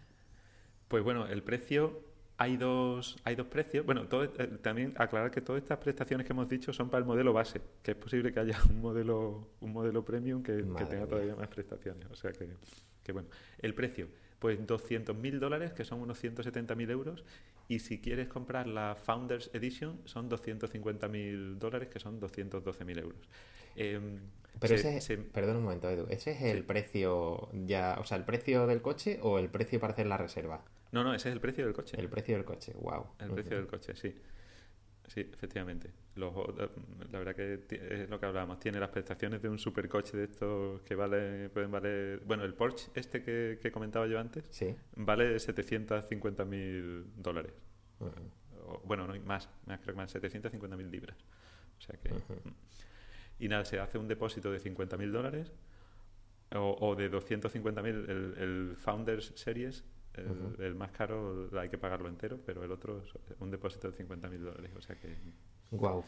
Pues 0.88 1.04
bueno, 1.04 1.26
el 1.26 1.42
precio, 1.42 2.00
hay 2.38 2.56
dos, 2.56 3.16
hay 3.24 3.34
dos 3.34 3.48
precios. 3.48 3.84
Bueno, 3.84 4.08
todo, 4.08 4.24
eh, 4.24 4.58
también 4.62 4.94
aclarar 4.96 5.30
que 5.30 5.42
todas 5.42 5.62
estas 5.62 5.78
prestaciones 5.78 6.26
que 6.26 6.32
hemos 6.32 6.48
dicho 6.48 6.72
son 6.72 6.88
para 6.88 7.00
el 7.00 7.04
modelo 7.04 7.34
base, 7.34 7.60
que 7.82 7.90
es 7.90 7.96
posible 7.96 8.32
que 8.32 8.40
haya 8.40 8.58
un 8.70 8.80
modelo, 8.80 9.50
un 9.60 9.72
modelo 9.72 10.02
premium 10.02 10.42
que, 10.42 10.62
tenga 10.88 11.06
todavía 11.06 11.34
más 11.34 11.48
prestaciones. 11.48 12.06
O 12.10 12.16
sea 12.16 12.32
que, 12.32 12.48
que 13.02 13.12
bueno, 13.12 13.28
el 13.58 13.74
precio, 13.74 14.08
pues 14.38 14.58
200.000 14.66 15.38
dólares, 15.40 15.72
que 15.72 15.84
son 15.84 16.00
unos 16.00 16.18
170.000 16.18 16.90
euros, 16.90 17.24
y 17.68 17.80
si 17.80 18.00
quieres 18.00 18.28
comprar 18.28 18.66
la 18.66 18.94
Founders 18.94 19.50
Edition, 19.54 20.00
son 20.04 20.28
250.000 20.28 21.58
dólares, 21.58 21.88
que 21.88 21.98
son 21.98 22.20
212.000 22.20 22.98
euros. 22.98 23.18
Em, 23.74 24.18
Pero 24.60 24.74
se- 24.76 24.80
ese 24.88 24.96
es, 24.98 25.04
se- 25.04 25.16
perdón 25.18 25.56
un 25.58 25.64
momento, 25.64 25.90
Edu, 25.90 26.06
¿ese 26.08 26.32
es 26.32 26.42
el 26.42 26.58
Sí. 26.58 26.62
precio 26.62 27.48
ya, 27.66 27.96
o 28.00 28.04
sea, 28.04 28.16
el 28.16 28.24
precio 28.24 28.66
del 28.66 28.80
coche 28.82 29.18
o 29.22 29.38
el 29.38 29.48
precio 29.48 29.80
para 29.80 29.92
hacer 29.92 30.06
la 30.06 30.16
reserva? 30.16 30.64
no, 30.92 31.02
no, 31.04 31.12
ese 31.12 31.28
es 31.28 31.34
el 31.34 31.40
precio 31.40 31.64
del 31.64 31.74
coche. 31.74 32.00
El 32.00 32.08
precio 32.08 32.36
del 32.36 32.44
coche, 32.46 32.72
wow. 32.80 33.04
El 33.18 33.30
precio 33.32 33.56
del 33.56 33.66
coche, 33.66 33.94
sí. 33.96 34.14
Sí, 35.08 35.20
efectivamente. 35.20 35.90
Los, 36.16 36.32
eh, 36.58 36.68
la 37.12 37.18
verdad 37.18 37.34
que 37.36 37.60
es 37.70 38.10
lo 38.10 38.18
que 38.18 38.26
hablábamos. 38.26 38.58
Tiene 38.58 38.80
las 38.80 38.88
prestaciones 38.90 39.40
de 39.40 39.48
un 39.48 39.58
supercoche 39.58 40.16
de 40.16 40.24
estos 40.24 40.82
que 40.82 40.94
vale, 40.94 41.48
pueden 41.50 41.70
valer... 41.70 42.20
Bueno, 42.24 42.44
el 42.44 42.54
Porsche 42.54 42.90
este 42.94 43.22
que, 43.22 43.58
que 43.62 43.70
comentaba 43.70 44.06
yo 44.06 44.18
antes 44.18 44.44
Sí. 44.50 44.74
vale 44.96 45.36
750.000 45.38 47.04
dólares. 47.16 47.52
Ujú. 48.00 48.10
O- 48.72 48.82
bueno, 48.84 49.06
no, 49.06 49.14
más, 49.24 49.48
más 49.66 49.80
creo 49.80 49.94
que 49.94 50.00
más, 50.00 50.14
750.000 50.14 50.90
libras. 50.90 51.16
O 51.78 51.80
sea 51.80 51.96
que... 52.00 52.12
Mm. 52.12 52.54
Y 53.38 53.48
nada, 53.48 53.64
se 53.64 53.78
hace 53.78 53.98
un 53.98 54.08
depósito 54.08 54.50
de 54.50 54.58
50.000 54.60 55.10
dólares 55.12 55.52
o, 56.54 56.76
o 56.80 56.96
de 56.96 57.10
250.000 57.10 57.86
el, 57.86 58.34
el 58.38 58.76
Founders 58.78 59.32
Series. 59.36 59.84
El, 60.18 60.74
más 60.74 60.90
caro 60.92 61.48
hay 61.58 61.68
que 61.68 61.78
pagarlo 61.78 62.08
entero, 62.08 62.38
pero 62.44 62.62
el 62.64 62.70
otro 62.72 63.02
es 63.04 63.12
un 63.40 63.50
depósito 63.50 63.90
de 63.90 63.96
50.000 64.06 64.38
dólares. 64.38 64.70
O 64.76 64.80
sea 64.80 64.96
que... 64.96 65.16
Wow. 65.70 66.04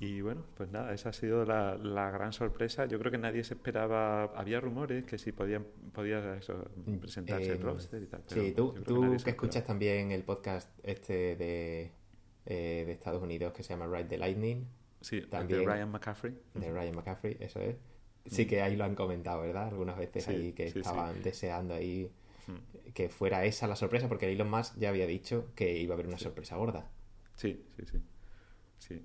Y 0.00 0.20
bueno, 0.20 0.42
pues 0.56 0.68
nada, 0.70 0.92
esa 0.92 1.10
ha 1.10 1.12
sido 1.12 1.44
la, 1.44 1.76
la 1.76 2.10
gran 2.10 2.32
sorpresa. 2.32 2.84
Yo 2.86 2.98
creo 2.98 3.12
que 3.12 3.18
nadie 3.18 3.44
se 3.44 3.54
esperaba. 3.54 4.24
Había 4.36 4.60
rumores 4.60 5.04
que 5.04 5.18
si 5.18 5.30
podían, 5.30 5.64
podía 5.92 6.34
eso, 6.36 6.68
presentarse 7.00 7.52
el 7.52 7.60
Eh, 7.60 7.62
roster 7.62 8.02
y 8.02 8.06
tal. 8.06 8.22
pero 8.28 8.42
Sí, 8.42 8.52
tú, 8.52 8.74
tú 8.84 9.16
que, 9.22 9.30
escuchas 9.30 9.64
también 9.64 10.10
el 10.10 10.24
podcast 10.24 10.68
este 10.82 11.36
de, 11.36 11.92
eh, 12.46 12.82
de 12.86 12.92
Estados 12.92 13.22
Unidos 13.22 13.52
que 13.52 13.62
se 13.62 13.72
llama 13.72 13.86
Ride 13.86 14.08
the 14.08 14.18
Lightning, 14.18 14.66
Sí, 15.00 15.16
el 15.18 15.22
de 15.22 15.28
también- 15.28 15.64
Ryan 15.64 15.90
McCaffrey. 15.92 16.34
de 16.54 16.72
Ryan 16.72 16.96
McCaffrey, 16.96 17.36
eso 17.38 17.60
es. 17.60 17.76
Sí 18.26 18.46
que 18.46 18.62
ahí 18.62 18.76
lo 18.76 18.84
han 18.84 18.94
comentado, 18.94 19.42
¿verdad? 19.42 19.68
Algunas 19.68 19.96
veces 19.98 20.24
Sí, 20.24 20.30
ahí 20.32 20.52
que 20.52 20.66
sí, 20.68 20.72
sí. 20.74 20.78
estaban 20.80 21.22
deseando 21.22 21.74
ahí 21.74 22.10
Mm. 22.46 22.92
que 22.92 23.08
fuera 23.08 23.44
esa 23.46 23.66
la 23.66 23.74
sorpresa, 23.76 24.06
porque 24.08 24.30
Elon 24.30 24.50
Musk 24.50 24.76
ya 24.78 24.90
había 24.90 25.06
dicho 25.06 25.48
que 25.54 25.78
iba 25.78 25.94
a 25.94 25.96
haber 25.96 26.06
una 26.08 26.18
sorpresa 26.18 26.56
gorda. 26.56 26.90
Sí, 27.36 27.64
sí, 27.76 27.84
sí. 27.90 27.98
Sí. 28.78 29.02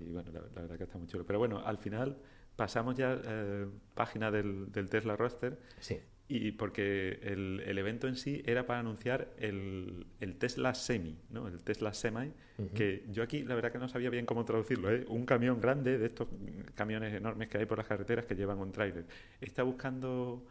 Y 0.00 0.10
bueno, 0.12 0.30
la, 0.32 0.40
la 0.40 0.62
verdad 0.62 0.78
que 0.78 0.84
está 0.84 0.96
muy 0.96 1.06
chulo. 1.06 1.26
Pero 1.26 1.38
bueno, 1.38 1.60
al 1.66 1.76
final 1.76 2.16
pasamos 2.56 2.94
ya 2.94 3.20
eh, 3.24 3.66
página 3.94 4.30
del, 4.30 4.72
del 4.72 4.88
Tesla 4.88 5.16
Roster 5.16 5.58
Sí. 5.80 6.00
Y 6.28 6.52
porque 6.52 7.20
el, 7.22 7.62
el 7.66 7.78
evento 7.78 8.08
en 8.08 8.16
sí 8.16 8.42
era 8.46 8.66
para 8.66 8.80
anunciar 8.80 9.28
el, 9.38 10.06
el 10.20 10.36
Tesla 10.36 10.74
Semi, 10.74 11.16
¿no? 11.30 11.46
El 11.46 11.62
Tesla 11.62 11.94
Semi, 11.94 12.32
que 12.74 13.04
yo 13.12 13.22
aquí 13.22 13.44
la 13.44 13.54
verdad 13.54 13.70
que 13.70 13.78
no 13.78 13.88
sabía 13.88 14.10
bien 14.10 14.26
cómo 14.26 14.44
traducirlo, 14.44 14.90
¿eh? 14.90 15.04
Un 15.08 15.24
camión 15.24 15.60
grande 15.60 15.98
de 15.98 16.06
estos 16.06 16.26
camiones 16.74 17.14
enormes 17.14 17.48
que 17.48 17.58
hay 17.58 17.66
por 17.66 17.78
las 17.78 17.86
carreteras 17.86 18.26
que 18.26 18.34
llevan 18.34 18.58
un 18.58 18.72
tráiler. 18.72 19.04
Está 19.40 19.62
buscando 19.62 20.46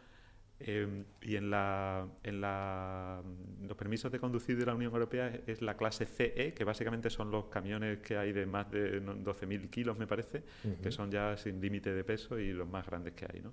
Eh, 0.58 1.04
y 1.20 1.36
en, 1.36 1.50
la, 1.50 2.08
en 2.22 2.40
la, 2.40 3.22
los 3.60 3.76
permisos 3.76 4.10
de 4.10 4.18
conducir 4.18 4.56
de 4.56 4.64
la 4.64 4.74
Unión 4.74 4.90
Europea 4.90 5.40
es, 5.46 5.60
la 5.60 5.76
clase 5.76 6.06
CE, 6.06 6.54
que 6.54 6.64
básicamente 6.64 7.10
son 7.10 7.30
los 7.30 7.46
camiones 7.46 7.98
que 7.98 8.16
hay 8.16 8.32
de 8.32 8.46
más 8.46 8.70
de 8.70 9.02
12.000 9.02 9.68
kilos, 9.68 9.98
me 9.98 10.06
parece, 10.06 10.44
que 10.82 10.90
son 10.90 11.10
ya 11.10 11.36
sin 11.36 11.60
límite 11.60 11.92
de 11.92 12.04
peso 12.04 12.38
y 12.38 12.52
los 12.52 12.66
más 12.66 12.86
grandes 12.86 13.12
que 13.12 13.26
hay. 13.30 13.40
¿no? 13.40 13.52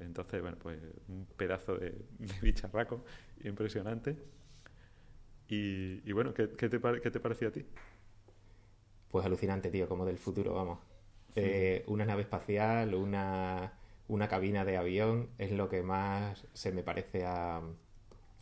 Entonces, 0.00 0.42
bueno, 0.42 0.58
pues 0.60 0.78
un 1.08 1.26
pedazo 1.36 1.76
de, 1.76 1.94
bicharraco 2.42 3.04
impresionante. 3.42 4.16
Y, 5.48 6.12
bueno, 6.12 6.34
¿qué, 6.34 6.50
qué, 6.50 6.68
te, 6.68 6.80
¿qué 7.00 7.10
te 7.10 7.20
pareció 7.20 7.48
a 7.48 7.52
ti? 7.52 7.64
Pues 9.10 9.24
alucinante, 9.24 9.70
tío, 9.70 9.88
como 9.88 10.04
del 10.04 10.18
futuro, 10.18 10.54
vamos. 10.54 10.80
Eh, 11.36 11.84
una 11.86 12.04
nave 12.04 12.22
espacial, 12.22 12.94
una 12.94 13.72
una 14.08 14.28
cabina 14.28 14.64
de 14.64 14.76
avión 14.76 15.30
es 15.38 15.52
lo 15.52 15.68
que 15.68 15.82
más 15.82 16.46
se 16.52 16.72
me 16.72 16.82
parece 16.82 17.24
a, 17.24 17.62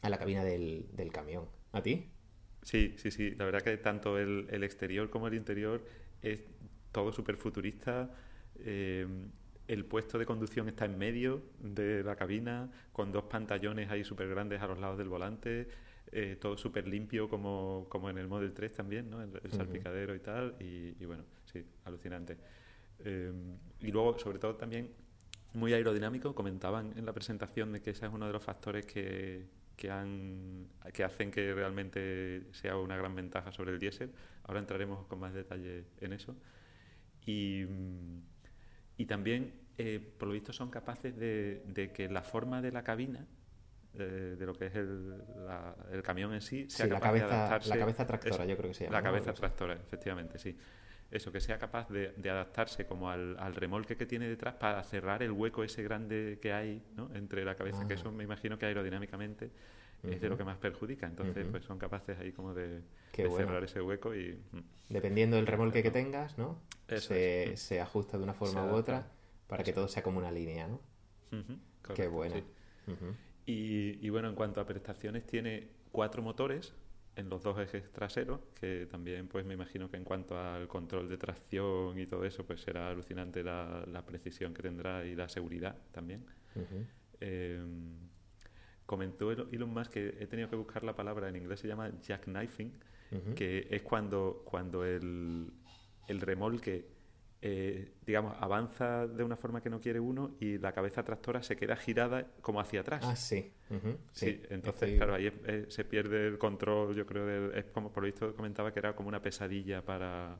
a 0.02 0.08
la 0.08 0.18
cabina 0.18 0.44
del, 0.44 0.86
del, 0.92 1.12
camión. 1.12 1.46
¿A 1.72 1.82
ti? 1.82 2.08
Sí, 2.62 2.94
sí, 2.96 3.10
sí. 3.10 3.30
La 3.36 3.44
verdad 3.44 3.62
que 3.62 3.76
tanto 3.76 4.18
el, 4.18 4.48
el 4.50 4.64
exterior 4.64 5.10
como 5.10 5.28
el 5.28 5.34
interior 5.34 5.84
es 6.20 6.44
todo 6.90 7.12
súper 7.12 7.36
futurista. 7.36 8.10
Eh, 8.58 9.06
el 9.68 9.84
puesto 9.84 10.18
de 10.18 10.26
conducción 10.26 10.68
está 10.68 10.84
en 10.84 10.98
medio 10.98 11.42
de 11.60 12.02
la 12.02 12.16
cabina, 12.16 12.70
con 12.92 13.12
dos 13.12 13.24
pantallones 13.24 13.90
ahí 13.90 14.04
súper 14.04 14.28
grandes 14.28 14.60
a 14.60 14.66
los 14.66 14.78
lados 14.78 14.98
del 14.98 15.08
volante. 15.08 15.68
Eh, 16.10 16.36
todo 16.38 16.58
súper 16.58 16.86
limpio 16.86 17.28
como, 17.28 17.86
como, 17.88 18.10
en 18.10 18.18
el 18.18 18.28
Model 18.28 18.52
3 18.52 18.72
también, 18.72 19.08
¿no? 19.08 19.22
El, 19.22 19.50
salpicadero 19.50 20.14
y 20.14 20.18
tal. 20.18 20.56
Y, 20.60 20.96
y, 21.00 21.06
bueno, 21.06 21.24
sí, 21.50 21.64
alucinante. 21.84 22.36
Eh, 23.04 23.32
y 23.80 23.90
luego, 23.90 24.18
sobre 24.18 24.38
todo 24.38 24.56
también 24.56 24.90
muy 25.54 25.72
aerodinámico. 25.72 26.34
Comentaban 26.34 26.92
en 26.96 27.06
la 27.06 27.12
presentación 27.12 27.72
de 27.72 27.80
que 27.80 27.90
ese 27.90 28.06
es 28.06 28.12
uno 28.12 28.26
de 28.26 28.32
los 28.32 28.42
factores 28.42 28.86
que, 28.86 29.46
que, 29.76 29.90
han, 29.90 30.68
que 30.92 31.04
hacen 31.04 31.30
que 31.30 31.54
realmente 31.54 32.46
sea 32.52 32.76
una 32.76 32.96
gran 32.96 33.14
ventaja 33.14 33.52
sobre 33.52 33.72
el 33.72 33.78
diésel. 33.78 34.12
Ahora 34.44 34.60
entraremos 34.60 35.06
con 35.06 35.20
más 35.20 35.32
detalle 35.32 35.84
en 36.00 36.12
eso. 36.12 36.36
Y, 37.26 37.64
y 38.96 39.06
también, 39.06 39.52
eh, 39.78 40.00
por 40.18 40.28
lo 40.28 40.34
visto, 40.34 40.52
son 40.52 40.70
capaces 40.70 41.16
de, 41.16 41.62
de, 41.66 41.92
que 41.92 42.08
la 42.08 42.22
forma 42.22 42.60
de 42.60 42.72
la 42.72 42.82
cabina, 42.82 43.26
eh, 43.94 44.36
de 44.38 44.46
lo 44.46 44.54
que 44.54 44.66
es 44.66 44.74
el, 44.74 45.22
el, 45.92 46.02
camión 46.02 46.34
en 46.34 46.40
sí, 46.40 46.68
sea 46.68 46.88
capaz 46.88 46.98
la 46.98 47.06
cabeza, 47.06 47.26
de 47.26 47.34
adaptarse. 47.34 47.68
La 47.68 47.78
cabeza 47.78 48.06
tractora, 48.06 48.44
yo 48.46 48.56
creo 48.56 48.70
que 48.70 48.74
se 48.74 48.84
llama. 48.84 48.96
La 48.96 49.02
cabeza 49.02 49.32
tractora, 49.32 49.74
efectivamente, 49.74 50.38
sí 50.38 50.56
eso, 51.12 51.30
que 51.30 51.40
sea 51.40 51.58
capaz 51.58 51.88
de, 51.90 52.14
adaptarse 52.30 52.86
como 52.86 53.10
al, 53.10 53.54
remolque 53.54 53.96
que 53.96 54.06
tiene 54.06 54.28
detrás 54.28 54.54
para 54.54 54.82
cerrar 54.82 55.22
el 55.22 55.30
hueco 55.30 55.62
ese 55.62 55.82
grande 55.82 56.38
que 56.40 56.52
hay 56.52 56.82
¿no? 56.96 57.10
entre 57.14 57.44
la 57.44 57.54
cabeza, 57.54 57.86
que 57.86 57.94
eso 57.94 58.10
me 58.10 58.24
imagino 58.24 58.56
que 58.56 58.66
aerodinámicamente 58.66 59.50
es 60.02 60.20
de 60.20 60.28
lo 60.28 60.36
que 60.36 60.44
más 60.44 60.56
perjudica. 60.56 61.06
Entonces, 61.06 61.46
pues 61.50 61.64
son 61.64 61.78
capaces 61.78 62.18
ahí 62.18 62.32
como 62.32 62.54
de, 62.54 62.80
cerrar 63.12 63.62
ese 63.62 63.80
hueco 63.80 64.14
y... 64.14 64.40
Mm. 64.52 64.58
Dependiendo 64.88 65.36
del 65.36 65.46
remolque 65.46 65.82
que 65.82 65.90
tengas, 65.90 66.36
¿no? 66.38 66.58
Se, 66.88 67.56
se, 67.56 67.80
ajusta 67.80 68.18
de 68.18 68.24
una 68.24 68.34
forma 68.34 68.64
u 68.66 68.74
otra 68.74 69.06
para 69.46 69.62
que 69.62 69.72
todo 69.72 69.88
sea 69.88 70.02
como 70.02 70.18
una 70.18 70.30
línea, 70.30 70.66
¿no? 70.66 70.80
Qué 71.94 72.08
bueno. 72.08 72.36
y, 73.46 74.06
y 74.06 74.10
bueno, 74.10 74.28
en 74.28 74.34
cuanto 74.34 74.60
a 74.60 74.66
prestaciones, 74.66 75.26
tiene 75.26 75.68
cuatro 75.92 76.22
motores 76.22 76.74
en 77.16 77.28
los 77.28 77.42
dos 77.42 77.58
ejes 77.58 77.90
traseros, 77.92 78.40
que 78.58 78.86
también 78.86 79.28
pues 79.28 79.44
me 79.44 79.54
imagino 79.54 79.90
que 79.90 79.96
en 79.96 80.04
cuanto 80.04 80.38
al 80.38 80.66
control 80.68 81.08
de 81.08 81.18
tracción 81.18 81.98
y 81.98 82.06
todo 82.06 82.24
eso, 82.24 82.44
pues 82.44 82.60
será 82.60 82.88
alucinante 82.88 83.42
la, 83.42 83.84
la 83.86 84.04
precisión 84.04 84.54
que 84.54 84.62
tendrá 84.62 85.04
y 85.04 85.14
la 85.14 85.28
seguridad 85.28 85.76
también. 85.92 86.24
Em, 87.20 87.96
comentó 88.86 89.30
Elon 89.30 89.70
Musk 89.70 89.92
que 89.92 90.16
he 90.20 90.26
tenido 90.26 90.48
que 90.48 90.56
buscar 90.56 90.84
la 90.84 90.94
palabra, 90.96 91.28
en 91.28 91.36
inglés 91.36 91.60
se 91.60 91.68
llama 91.68 91.90
jackknifing, 92.00 92.72
que 93.34 93.68
es 93.70 93.82
cuando, 93.82 94.42
cuando 94.46 94.84
el, 94.86 95.52
el 96.08 96.20
remolque 96.20 96.86
eh, 97.44 97.94
digamos, 98.06 98.36
avanza 98.38 99.08
de 99.08 99.24
una 99.24 99.36
forma 99.36 99.60
que 99.60 99.68
no 99.68 99.80
quiere 99.80 99.98
uno 99.98 100.36
y 100.38 100.58
la 100.58 100.72
cabeza 100.72 101.02
tractora 101.02 101.42
se 101.42 101.56
queda 101.56 101.74
girada 101.74 102.28
como 102.40 102.60
hacia 102.60 102.82
atrás. 102.82 103.04
Ah, 103.04 103.16
sí. 103.16 103.52
sí, 104.12 104.40
entonces, 104.48 104.96
claro, 104.96 105.14
ahí 105.14 105.30
se 105.68 105.84
pierde 105.84 106.28
el 106.28 106.38
control, 106.38 106.94
yo 106.94 107.04
creo, 107.04 107.52
es 107.52 107.64
como 107.66 107.92
por 107.92 108.04
lo 108.04 108.06
visto 108.06 108.32
comentaba 108.36 108.72
que 108.72 108.78
era 108.78 108.94
como 108.94 109.08
una 109.08 109.20
pesadilla 109.20 109.84
para, 109.84 110.38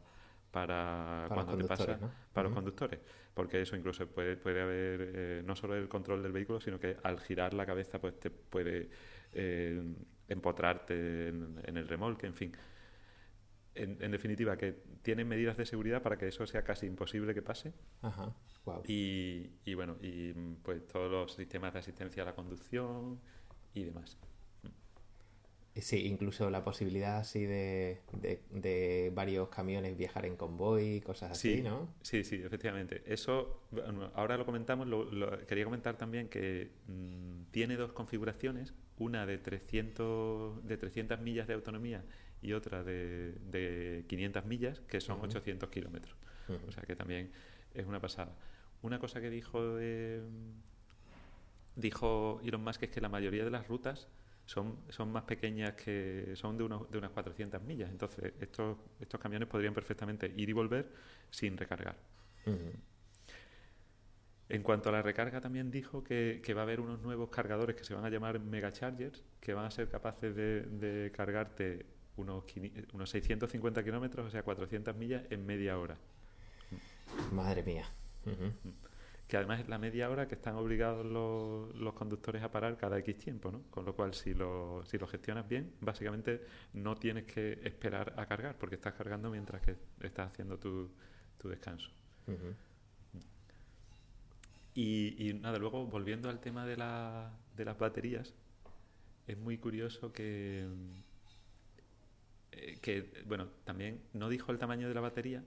para, 0.52 1.24
cuando 1.28 1.56
te 1.56 1.64
pasa, 1.64 1.98
para 2.32 2.48
los 2.48 2.54
conductores. 2.54 3.00
Porque 3.34 3.62
eso 3.62 3.74
incluso 3.74 4.06
puede, 4.06 4.36
puede 4.36 4.62
haber 4.62 5.12
eh, 5.14 5.42
no 5.44 5.56
solo 5.56 5.74
el 5.74 5.88
control 5.88 6.22
del 6.22 6.30
vehículo, 6.30 6.60
sino 6.60 6.78
que 6.78 6.96
al 7.02 7.18
girar 7.18 7.52
la 7.52 7.66
cabeza 7.66 8.00
pues 8.00 8.20
te 8.20 8.30
puede 8.30 8.88
eh, 9.32 9.82
empotrarte 10.28 11.28
en, 11.28 11.60
en 11.64 11.76
el 11.76 11.88
remolque, 11.88 12.26
en 12.28 12.34
fin 12.34 12.52
en, 13.74 14.10
definitiva, 14.10 14.56
que 14.56 14.76
tienen 15.02 15.28
medidas 15.28 15.56
de 15.56 15.66
seguridad 15.66 16.02
para 16.02 16.18
que 16.18 16.28
eso 16.28 16.46
sea 16.46 16.62
casi 16.62 16.86
imposible 16.86 17.34
que 17.34 17.42
pase. 17.42 17.72
Ajá, 18.02 18.34
wow. 18.64 18.82
y, 18.86 19.50
y, 19.64 19.74
bueno, 19.74 19.96
y 20.00 20.32
pues 20.62 20.86
todos 20.86 21.10
los 21.10 21.34
sistemas 21.34 21.72
de 21.72 21.80
asistencia 21.80 22.22
a 22.22 22.26
la 22.26 22.34
conducción 22.34 23.20
y 23.74 23.84
demás. 23.84 24.18
Sí, 25.74 26.06
incluso 26.06 26.50
la 26.50 26.62
posibilidad 26.62 27.16
así 27.16 27.46
de, 27.46 28.00
de, 28.50 29.10
varios 29.14 29.48
camiones 29.48 29.96
viajar 29.96 30.26
en 30.26 30.36
convoy, 30.36 31.00
cosas 31.00 31.30
así, 31.30 31.62
¿no? 31.62 31.88
Sí, 32.02 32.24
sí, 32.24 32.42
efectivamente. 32.44 33.02
Eso, 33.06 33.62
ahora 34.14 34.36
lo 34.36 34.44
comentamos, 34.44 34.86
lo, 34.86 35.46
quería 35.46 35.64
comentar 35.64 35.96
también 35.96 36.28
que 36.28 36.72
mm, 36.88 37.44
tiene 37.52 37.76
dos 37.76 37.92
configuraciones, 37.92 38.74
una 38.98 39.24
de 39.24 39.38
300, 39.38 40.62
de 40.66 40.76
300 40.76 41.20
millas 41.20 41.46
de 41.46 41.54
autonomía 41.54 42.04
y 42.42 42.52
otra 42.52 42.82
de, 42.82 43.32
de 43.50 44.04
500 44.08 44.44
millas, 44.44 44.80
que 44.80 45.00
son 45.00 45.20
800 45.20 45.68
kilómetros. 45.70 46.16
O 46.68 46.72
sea 46.72 46.82
que 46.82 46.96
también 46.96 47.30
es 47.72 47.86
una 47.86 48.00
pasada. 48.00 48.36
Una 48.82 48.98
cosa 48.98 49.20
que 49.20 49.30
dijo 49.30 49.76
de, 49.76 50.22
dijo 51.76 52.40
Elon 52.44 52.62
Musk 52.62 52.82
es 52.82 52.90
que 52.90 53.00
la 53.00 53.08
mayoría 53.08 53.44
de 53.44 53.50
las 53.50 53.66
rutas 53.68 54.08
son, 54.44 54.78
son 54.88 55.12
más 55.12 55.22
pequeñas 55.22 55.74
que 55.74 56.32
son 56.34 56.56
de, 56.58 56.64
unos, 56.64 56.90
de 56.90 56.98
unas 56.98 57.10
400 57.10 57.62
millas. 57.62 57.90
Entonces, 57.90 58.32
estos, 58.40 58.78
estos 59.00 59.20
camiones 59.20 59.48
podrían 59.48 59.72
perfectamente 59.72 60.32
ir 60.36 60.48
y 60.48 60.52
volver 60.52 60.90
sin 61.30 61.56
recargar. 61.56 61.96
En 64.48 64.62
cuanto 64.62 64.88
a 64.88 64.92
la 64.92 65.00
recarga, 65.00 65.40
también 65.40 65.70
dijo 65.70 66.02
que, 66.02 66.42
que, 66.44 66.52
va 66.54 66.62
a 66.62 66.64
haber 66.64 66.80
unos 66.80 67.00
nuevos 67.00 67.30
cargadores 67.30 67.76
que 67.76 67.84
se 67.84 67.94
van 67.94 68.04
a 68.04 68.10
llamar 68.10 68.40
Megachargers, 68.40 69.24
que 69.40 69.54
van 69.54 69.64
a 69.64 69.70
ser 69.70 69.88
capaces 69.88 70.34
de, 70.34 70.62
de 70.62 71.10
cargarte 71.12 71.86
unos, 72.16 72.44
unos 72.92 73.10
650 73.10 73.84
kilómetros, 73.84 74.26
o 74.26 74.30
sea, 74.30 74.42
400 74.42 74.94
millas 74.96 75.22
en 75.30 75.46
media 75.46 75.78
hora. 75.78 75.96
Madre 77.32 77.62
mía. 77.62 77.86
Que 79.26 79.36
además 79.36 79.60
es 79.60 79.68
la 79.68 79.78
media 79.78 80.10
hora 80.10 80.28
que 80.28 80.34
están 80.34 80.56
obligados 80.56 81.06
los, 81.06 81.74
los, 81.74 81.94
conductores 81.94 82.42
a 82.42 82.50
parar 82.52 82.76
cada 82.76 82.98
X 82.98 83.16
tiempo, 83.16 83.50
¿no? 83.50 83.62
Con 83.70 83.84
lo 83.84 83.94
cual, 83.94 84.14
si 84.14 84.34
lo, 84.34 84.84
si 84.84 84.98
lo 84.98 85.06
gestionas 85.06 85.48
bien, 85.48 85.72
básicamente 85.80 86.42
no 86.74 86.96
tienes 86.96 87.24
que 87.24 87.60
esperar 87.64 88.14
a 88.18 88.26
cargar, 88.26 88.58
porque 88.58 88.74
estás 88.74 88.94
cargando 88.94 89.30
mientras 89.30 89.62
que 89.62 89.76
estás 90.00 90.30
haciendo 90.30 90.58
tu, 90.58 90.90
tu 91.38 91.48
descanso. 91.48 91.90
y, 94.74 95.28
y, 95.28 95.34
nada, 95.34 95.58
luego 95.58 95.86
volviendo 95.86 96.28
al 96.28 96.40
tema 96.40 96.66
de, 96.66 96.76
la, 96.76 97.32
de 97.56 97.64
las 97.64 97.78
baterías, 97.78 98.34
es 99.26 99.38
muy 99.38 99.56
curioso 99.56 100.12
que 100.12 100.66
eh, 102.52 102.78
que, 102.80 103.22
bueno, 103.26 103.48
también 103.64 104.02
no 104.12 104.28
dijo 104.28 104.52
el 104.52 104.58
tamaño 104.58 104.88
de 104.88 104.94
la 104.94 105.00
batería, 105.00 105.42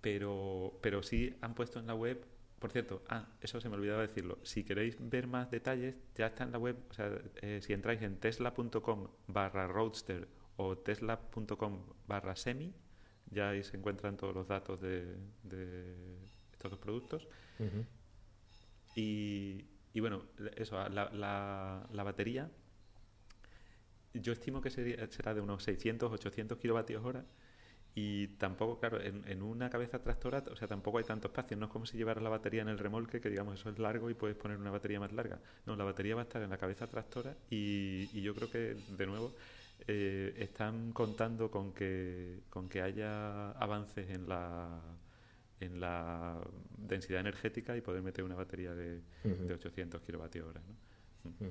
pero, 0.00 0.78
pero 0.82 1.02
sí 1.02 1.36
han 1.40 1.54
puesto 1.54 1.78
en 1.78 1.86
la 1.86 1.94
web, 1.94 2.24
por 2.58 2.70
cierto, 2.72 3.02
ah, 3.08 3.28
eso 3.40 3.60
se 3.60 3.68
me 3.68 3.76
olvidaba 3.76 4.02
decirlo, 4.02 4.38
si 4.42 4.64
queréis 4.64 4.96
ver 4.98 5.26
más 5.26 5.50
detalles, 5.50 5.96
ya 6.14 6.26
está 6.26 6.44
en 6.44 6.52
la 6.52 6.58
web, 6.58 6.76
o 6.90 6.92
sea, 6.94 7.10
eh, 7.42 7.60
si 7.62 7.72
entráis 7.72 8.02
en 8.02 8.18
tesla.com 8.18 9.08
barra 9.28 9.66
roadster 9.66 10.28
o 10.56 10.76
tesla.com 10.76 11.86
barra 12.06 12.36
semi, 12.36 12.74
ya 13.30 13.50
ahí 13.50 13.62
se 13.62 13.76
encuentran 13.76 14.16
todos 14.16 14.34
los 14.34 14.48
datos 14.48 14.80
de, 14.80 15.16
de 15.44 15.94
estos 16.52 16.72
dos 16.72 16.80
productos. 16.80 17.28
y, 18.96 19.64
y, 19.92 20.00
bueno, 20.00 20.24
eso, 20.56 20.76
la, 20.88 21.10
la, 21.12 21.86
la 21.92 22.02
batería 22.02 22.50
yo 24.14 24.32
estimo 24.32 24.60
que 24.60 24.70
será 24.70 25.34
de 25.34 25.40
unos 25.40 25.62
600, 25.64 26.12
800 26.12 26.58
kilovatios 26.58 27.04
hora 27.04 27.24
y 27.94 28.28
tampoco, 28.38 28.78
claro, 28.78 29.00
en, 29.00 29.42
una 29.42 29.68
cabeza 29.68 30.00
tractora, 30.00 30.44
o 30.50 30.56
sea, 30.56 30.68
tampoco 30.68 30.98
hay 30.98 31.04
tanto 31.04 31.28
espacio. 31.28 31.56
No 31.56 31.66
es 31.66 31.72
como 31.72 31.86
si 31.86 31.96
llevaras 31.96 32.22
la 32.22 32.30
batería 32.30 32.62
en 32.62 32.68
el 32.68 32.78
remolque, 32.78 33.20
que 33.20 33.28
digamos 33.28 33.58
eso 33.58 33.68
es 33.68 33.78
largo 33.78 34.10
y 34.10 34.14
puedes 34.14 34.36
poner 34.36 34.58
una 34.58 34.70
batería 34.70 35.00
más 35.00 35.12
larga. 35.12 35.40
No, 35.66 35.74
la 35.74 35.84
batería 35.84 36.14
va 36.14 36.22
a 36.22 36.24
estar 36.24 36.40
en 36.42 36.50
la 36.50 36.58
cabeza 36.58 36.86
tractora 36.86 37.36
y, 37.50 38.20
yo 38.22 38.34
creo 38.34 38.50
que, 38.50 38.76
de 38.96 39.06
nuevo, 39.06 39.34
eh, 39.88 40.34
están 40.38 40.92
contando 40.92 41.50
con 41.50 41.72
que, 41.72 42.42
con 42.48 42.68
que 42.68 42.80
haya 42.80 43.50
avances 43.52 44.08
en 44.10 44.28
la 44.28 44.80
en 45.60 45.78
la 45.78 46.40
densidad 46.78 47.20
energética 47.20 47.76
y 47.76 47.82
poder 47.82 48.00
meter 48.00 48.24
una 48.24 48.34
batería 48.34 48.74
de, 48.74 49.02
de 49.22 49.54
800 49.54 50.00
kilovatios 50.00 50.48
hora. 50.48 50.62
¿no? 50.66 51.32
Sí. 51.38 51.44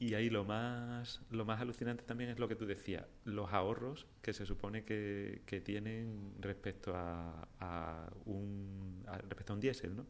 Y 0.00 0.14
ahí 0.14 0.30
lo 0.30 0.44
más, 0.46 1.20
lo 1.30 1.44
más 1.44 1.60
alucinante 1.60 2.02
también 2.04 2.30
es 2.30 2.38
lo 2.38 2.48
que 2.48 2.56
tú 2.56 2.64
decías, 2.64 3.04
los 3.24 3.52
ahorros 3.52 4.06
que 4.22 4.32
se 4.32 4.46
supone 4.46 4.82
que, 4.82 5.42
que 5.44 5.60
tienen 5.60 6.32
respecto 6.40 6.94
a, 6.96 8.10
un 8.24 9.04
respecto 9.28 9.52
a 9.52 9.56
un 9.56 9.60
diésel, 9.60 9.94
¿no? 9.94 10.06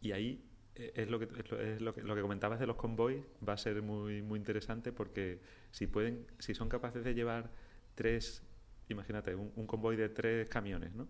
Y 0.00 0.12
ahí 0.12 0.42
eh, 0.74 0.92
es 0.94 1.10
lo 1.10 1.18
que 1.18 1.26
es 1.26 1.82
lo 1.82 1.92
que, 1.92 2.02
lo 2.02 2.14
que 2.14 2.22
comentabas 2.22 2.60
de 2.60 2.66
los 2.66 2.76
convoys 2.76 3.22
va 3.46 3.52
a 3.52 3.58
ser 3.58 3.82
muy 3.82 4.22
muy 4.22 4.38
interesante 4.38 4.90
porque 4.90 5.42
si 5.70 5.86
pueden 5.86 6.26
si 6.38 6.54
son 6.54 6.70
capaces 6.70 7.04
de 7.04 7.12
llevar 7.12 7.50
tres 7.94 8.42
imagínate 8.88 9.34
un, 9.34 9.52
un 9.54 9.66
convoy 9.66 9.96
de 9.96 10.08
tres 10.08 10.48
camiones 10.48 10.94
no 10.94 11.08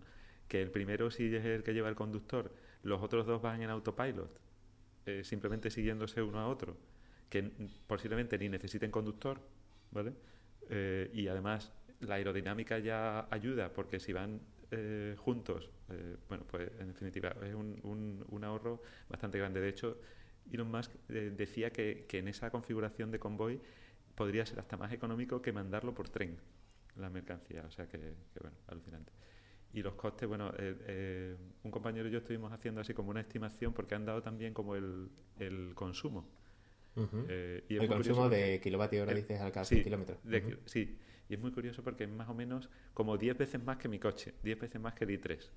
que 0.49 0.61
el 0.61 0.69
primero 0.71 1.11
sí 1.11 1.33
es 1.33 1.45
el 1.45 1.63
que 1.63 1.73
lleva 1.73 1.87
el 1.87 1.95
conductor 1.95 2.53
los 2.83 3.01
otros 3.01 3.25
dos 3.25 3.41
van 3.41 3.61
en 3.61 3.69
autopilot 3.69 4.50
eh, 5.05 5.23
simplemente 5.23 5.69
siguiéndose 5.69 6.21
uno 6.21 6.39
a 6.39 6.47
otro 6.47 6.77
que 7.29 7.49
posiblemente 7.87 8.37
ni 8.37 8.49
necesiten 8.49 8.91
conductor 8.91 9.39
vale 9.91 10.13
eh, 10.69 11.09
y 11.13 11.27
además 11.27 11.71
la 12.01 12.15
aerodinámica 12.15 12.79
ya 12.79 13.27
ayuda 13.31 13.71
porque 13.73 13.99
si 13.99 14.13
van 14.13 14.41
eh, 14.73 15.15
juntos, 15.17 15.69
eh, 15.89 16.15
bueno, 16.29 16.45
pues 16.49 16.71
en 16.79 16.87
definitiva 16.87 17.35
es 17.43 17.53
un, 17.53 18.25
un, 18.29 18.43
ahorro 18.45 18.81
bastante 19.09 19.37
grande. 19.37 19.59
De 19.59 19.67
hecho, 19.67 19.97
Elon 20.49 20.71
Musk 20.71 20.91
eh, 21.09 21.33
decía 21.35 21.71
que, 21.71 22.05
que, 22.07 22.19
en 22.19 22.29
esa 22.29 22.49
configuración 22.49 23.11
de 23.11 23.19
convoy 23.19 23.59
podría 24.15 24.45
ser 24.45 24.59
hasta 24.59 24.77
más 24.77 24.93
económico 24.93 25.41
que 25.41 25.51
mandarlo 25.51 25.93
por 25.93 26.07
tren, 26.07 26.37
la 26.95 27.09
mercancía. 27.09 27.63
O 27.67 27.71
sea 27.71 27.87
que, 27.87 27.97
que 27.97 28.39
bueno, 28.39 28.55
alucinante. 28.67 29.11
Y 29.73 29.81
los 29.81 29.93
costes, 29.93 30.27
bueno, 30.27 30.51
un 31.63 31.71
compañero 31.71 32.07
y 32.07 32.11
yo 32.11 32.19
estuvimos 32.19 32.51
haciendo 32.51 32.81
así 32.81 32.93
como 32.93 33.09
una 33.09 33.21
estimación 33.21 33.73
porque 33.73 33.95
han 33.95 34.05
dado 34.05 34.21
también 34.21 34.53
como 34.53 34.75
el, 34.75 35.09
el 35.39 35.73
consumo. 35.75 36.27
y 36.95 37.75
el 37.75 37.87
consumo 37.87 38.29
de 38.29 38.59
kilovatio 38.61 39.03
hora, 39.03 39.13
dices, 39.13 39.39
al 39.39 39.51
cada 39.51 39.65
sí, 39.65 39.83
kilómetro. 39.83 40.17
Sí, 40.65 40.97
y 41.31 41.35
es 41.35 41.39
muy 41.39 41.51
curioso 41.51 41.81
porque 41.81 42.03
es 42.03 42.09
más 42.09 42.27
o 42.27 42.33
menos 42.33 42.69
como 42.93 43.17
10 43.17 43.37
veces 43.37 43.63
más 43.63 43.77
que 43.77 43.87
mi 43.87 43.99
coche, 43.99 44.33
10 44.43 44.59
veces 44.59 44.81
más 44.81 44.93
que 44.95 45.05
el 45.05 45.11
i3. 45.11 45.49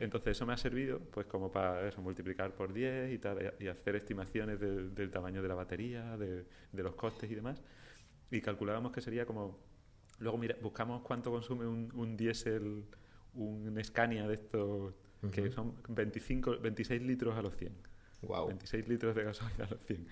Entonces 0.00 0.32
eso 0.32 0.44
me 0.46 0.52
ha 0.52 0.56
servido 0.56 0.98
pues 0.98 1.26
como 1.26 1.52
para 1.52 1.86
eso, 1.86 2.02
multiplicar 2.02 2.52
por 2.56 2.72
10 2.72 3.12
y, 3.12 3.18
tal, 3.18 3.54
y 3.60 3.68
hacer 3.68 3.94
estimaciones 3.94 4.58
del 4.58 5.10
tamaño 5.12 5.42
de 5.42 5.48
la 5.48 5.54
batería, 5.54 6.16
de, 6.16 6.44
los 6.72 6.96
costes 6.96 7.30
y 7.30 7.36
demás. 7.36 7.62
Y 8.32 8.40
calculábamos 8.40 8.90
que 8.90 9.00
sería 9.00 9.24
como... 9.24 9.60
Luego 10.18 10.38
mira, 10.38 10.56
buscamos 10.60 11.02
cuánto 11.02 11.30
consume 11.30 11.68
un, 11.68 11.88
un 11.94 12.16
diésel, 12.16 12.86
un 13.36 13.82
Scania 13.82 14.26
de 14.26 14.34
estos, 14.34 14.94
que 15.32 15.50
son 15.50 15.74
25, 15.88 16.58
26 16.58 17.02
litros 17.02 17.36
a 17.36 17.42
los 17.42 17.56
100. 17.56 17.72
Wow. 18.22 18.48
26 18.48 18.88
litros 18.88 19.14
de 19.14 19.24
gasolina 19.24 19.64
a 19.64 19.70
los 19.70 19.82
100. 19.82 20.06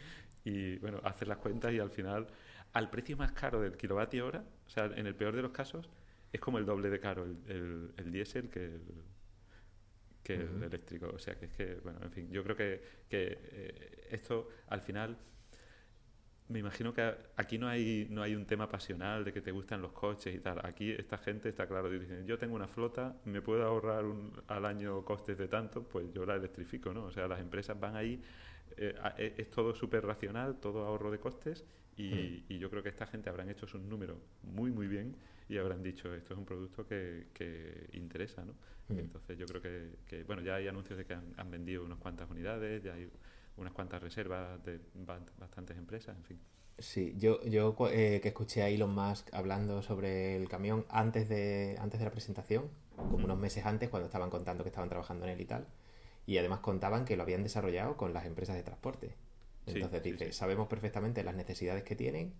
Y 0.44 0.76
bueno, 0.78 1.00
haces 1.04 1.26
las 1.26 1.38
cuentas 1.38 1.72
y 1.72 1.78
al 1.78 1.90
final 1.90 2.26
al 2.74 2.90
precio 2.90 3.16
más 3.16 3.32
caro 3.32 3.60
del 3.60 3.76
kilovatio 3.76 4.26
hora, 4.26 4.44
o 4.66 4.68
sea, 4.68 4.86
en 4.86 5.06
el 5.06 5.14
peor 5.14 5.34
de 5.34 5.42
los 5.42 5.52
casos, 5.52 5.88
es 6.32 6.40
como 6.40 6.58
el 6.58 6.66
doble 6.66 6.90
de 6.90 6.98
caro 6.98 7.24
el, 7.24 7.92
el, 7.96 8.12
diésel 8.12 8.50
que 8.50 8.64
el, 8.64 8.82
que 10.24 10.34
el 10.34 10.62
eléctrico. 10.62 11.08
O 11.14 11.18
sea, 11.18 11.36
que 11.36 11.46
es 11.46 11.52
que, 11.52 11.76
bueno, 11.76 12.00
en 12.02 12.10
fin, 12.10 12.30
yo 12.30 12.42
creo 12.42 12.56
que, 12.56 12.82
que 13.08 13.38
eh, 13.40 14.08
esto 14.10 14.48
al 14.68 14.80
final 14.80 15.16
me 16.48 16.58
imagino 16.58 16.92
que 16.92 17.14
aquí 17.36 17.56
no 17.56 17.68
hay 17.68 18.06
no 18.10 18.22
hay 18.22 18.34
un 18.34 18.44
tema 18.44 18.68
pasional 18.68 19.24
de 19.24 19.32
que 19.32 19.40
te 19.40 19.50
gustan 19.50 19.80
los 19.80 19.92
coches 19.92 20.34
y 20.34 20.40
tal. 20.40 20.60
Aquí 20.64 20.90
esta 20.90 21.16
gente 21.18 21.48
está 21.48 21.66
claro, 21.66 21.88
dicen, 21.88 22.26
yo 22.26 22.38
tengo 22.38 22.54
una 22.54 22.68
flota, 22.68 23.16
me 23.24 23.40
puedo 23.40 23.64
ahorrar 23.64 24.04
un, 24.04 24.32
al 24.48 24.66
año 24.66 25.04
costes 25.04 25.38
de 25.38 25.48
tanto, 25.48 25.82
pues 25.84 26.12
yo 26.12 26.26
la 26.26 26.36
electrifico, 26.36 26.92
¿no? 26.92 27.04
O 27.04 27.10
sea, 27.10 27.26
las 27.28 27.40
empresas 27.40 27.78
van 27.80 27.96
ahí, 27.96 28.22
eh, 28.76 28.94
eh, 29.18 29.34
es 29.38 29.50
todo 29.50 29.74
súper 29.74 30.04
racional, 30.04 30.60
todo 30.60 30.84
ahorro 30.84 31.10
de 31.10 31.18
costes 31.18 31.64
y, 31.96 32.44
y, 32.48 32.58
yo 32.58 32.68
creo 32.70 32.82
que 32.82 32.88
esta 32.88 33.06
gente 33.06 33.30
habrán 33.30 33.48
hecho 33.48 33.66
sus 33.66 33.80
números 33.80 34.18
muy, 34.42 34.70
muy 34.72 34.88
bien 34.88 35.16
y 35.48 35.58
habrán 35.58 35.82
dicho, 35.82 36.12
esto 36.12 36.34
es 36.34 36.38
un 36.38 36.44
producto 36.44 36.86
que, 36.86 37.28
que 37.32 37.88
interesa, 37.92 38.44
¿no? 38.44 38.54
Entonces 38.90 39.38
yo 39.38 39.46
creo 39.46 39.62
que, 39.62 39.90
que, 40.06 40.24
bueno, 40.24 40.42
ya 40.42 40.56
hay 40.56 40.68
anuncios 40.68 40.98
de 40.98 41.06
que 41.06 41.14
han, 41.14 41.32
han, 41.38 41.50
vendido 41.50 41.84
unas 41.84 41.98
cuantas 41.98 42.30
unidades, 42.30 42.82
ya 42.82 42.92
hay 42.92 43.08
unas 43.56 43.72
cuantas 43.72 44.02
reservas 44.02 44.62
de 44.64 44.80
bastantes 45.38 45.76
empresas, 45.76 46.16
en 46.16 46.24
fin. 46.24 46.40
Sí, 46.78 47.14
yo, 47.16 47.40
yo 47.44 47.76
eh, 47.90 48.20
que 48.20 48.28
escuché 48.28 48.62
a 48.62 48.68
Elon 48.68 48.92
Musk 48.94 49.32
hablando 49.32 49.80
sobre 49.82 50.36
el 50.36 50.48
camión 50.48 50.84
antes 50.88 51.28
de, 51.28 51.76
antes 51.78 52.00
de 52.00 52.04
la 52.04 52.10
presentación, 52.10 52.68
como 52.96 53.24
unos 53.24 53.38
meses 53.38 53.64
antes, 53.64 53.88
cuando 53.88 54.06
estaban 54.06 54.30
contando 54.30 54.64
que 54.64 54.70
estaban 54.70 54.88
trabajando 54.88 55.24
en 55.24 55.32
él 55.32 55.40
y 55.40 55.44
tal, 55.44 55.68
y 56.26 56.38
además 56.38 56.60
contaban 56.60 57.04
que 57.04 57.16
lo 57.16 57.22
habían 57.22 57.42
desarrollado 57.42 57.96
con 57.96 58.12
las 58.12 58.26
empresas 58.26 58.56
de 58.56 58.62
transporte. 58.62 59.14
Entonces 59.66 60.02
dice, 60.02 60.32
sabemos 60.32 60.68
perfectamente 60.68 61.22
las 61.22 61.34
necesidades 61.34 61.84
que 61.84 61.96
tienen, 61.96 62.34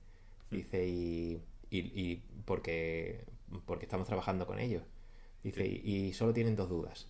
dice, 0.51 0.87
y, 0.87 1.43
y, 1.71 1.79
y 1.79 2.23
porque, 2.45 3.25
porque 3.65 3.87
estamos 3.87 4.07
trabajando 4.07 4.47
con 4.47 4.59
ellos. 4.59 4.83
Dice, 5.43 5.67
y, 5.67 6.13
solo 6.13 6.33
tienen 6.33 6.57
dos 6.57 6.69
dudas. 6.69 7.09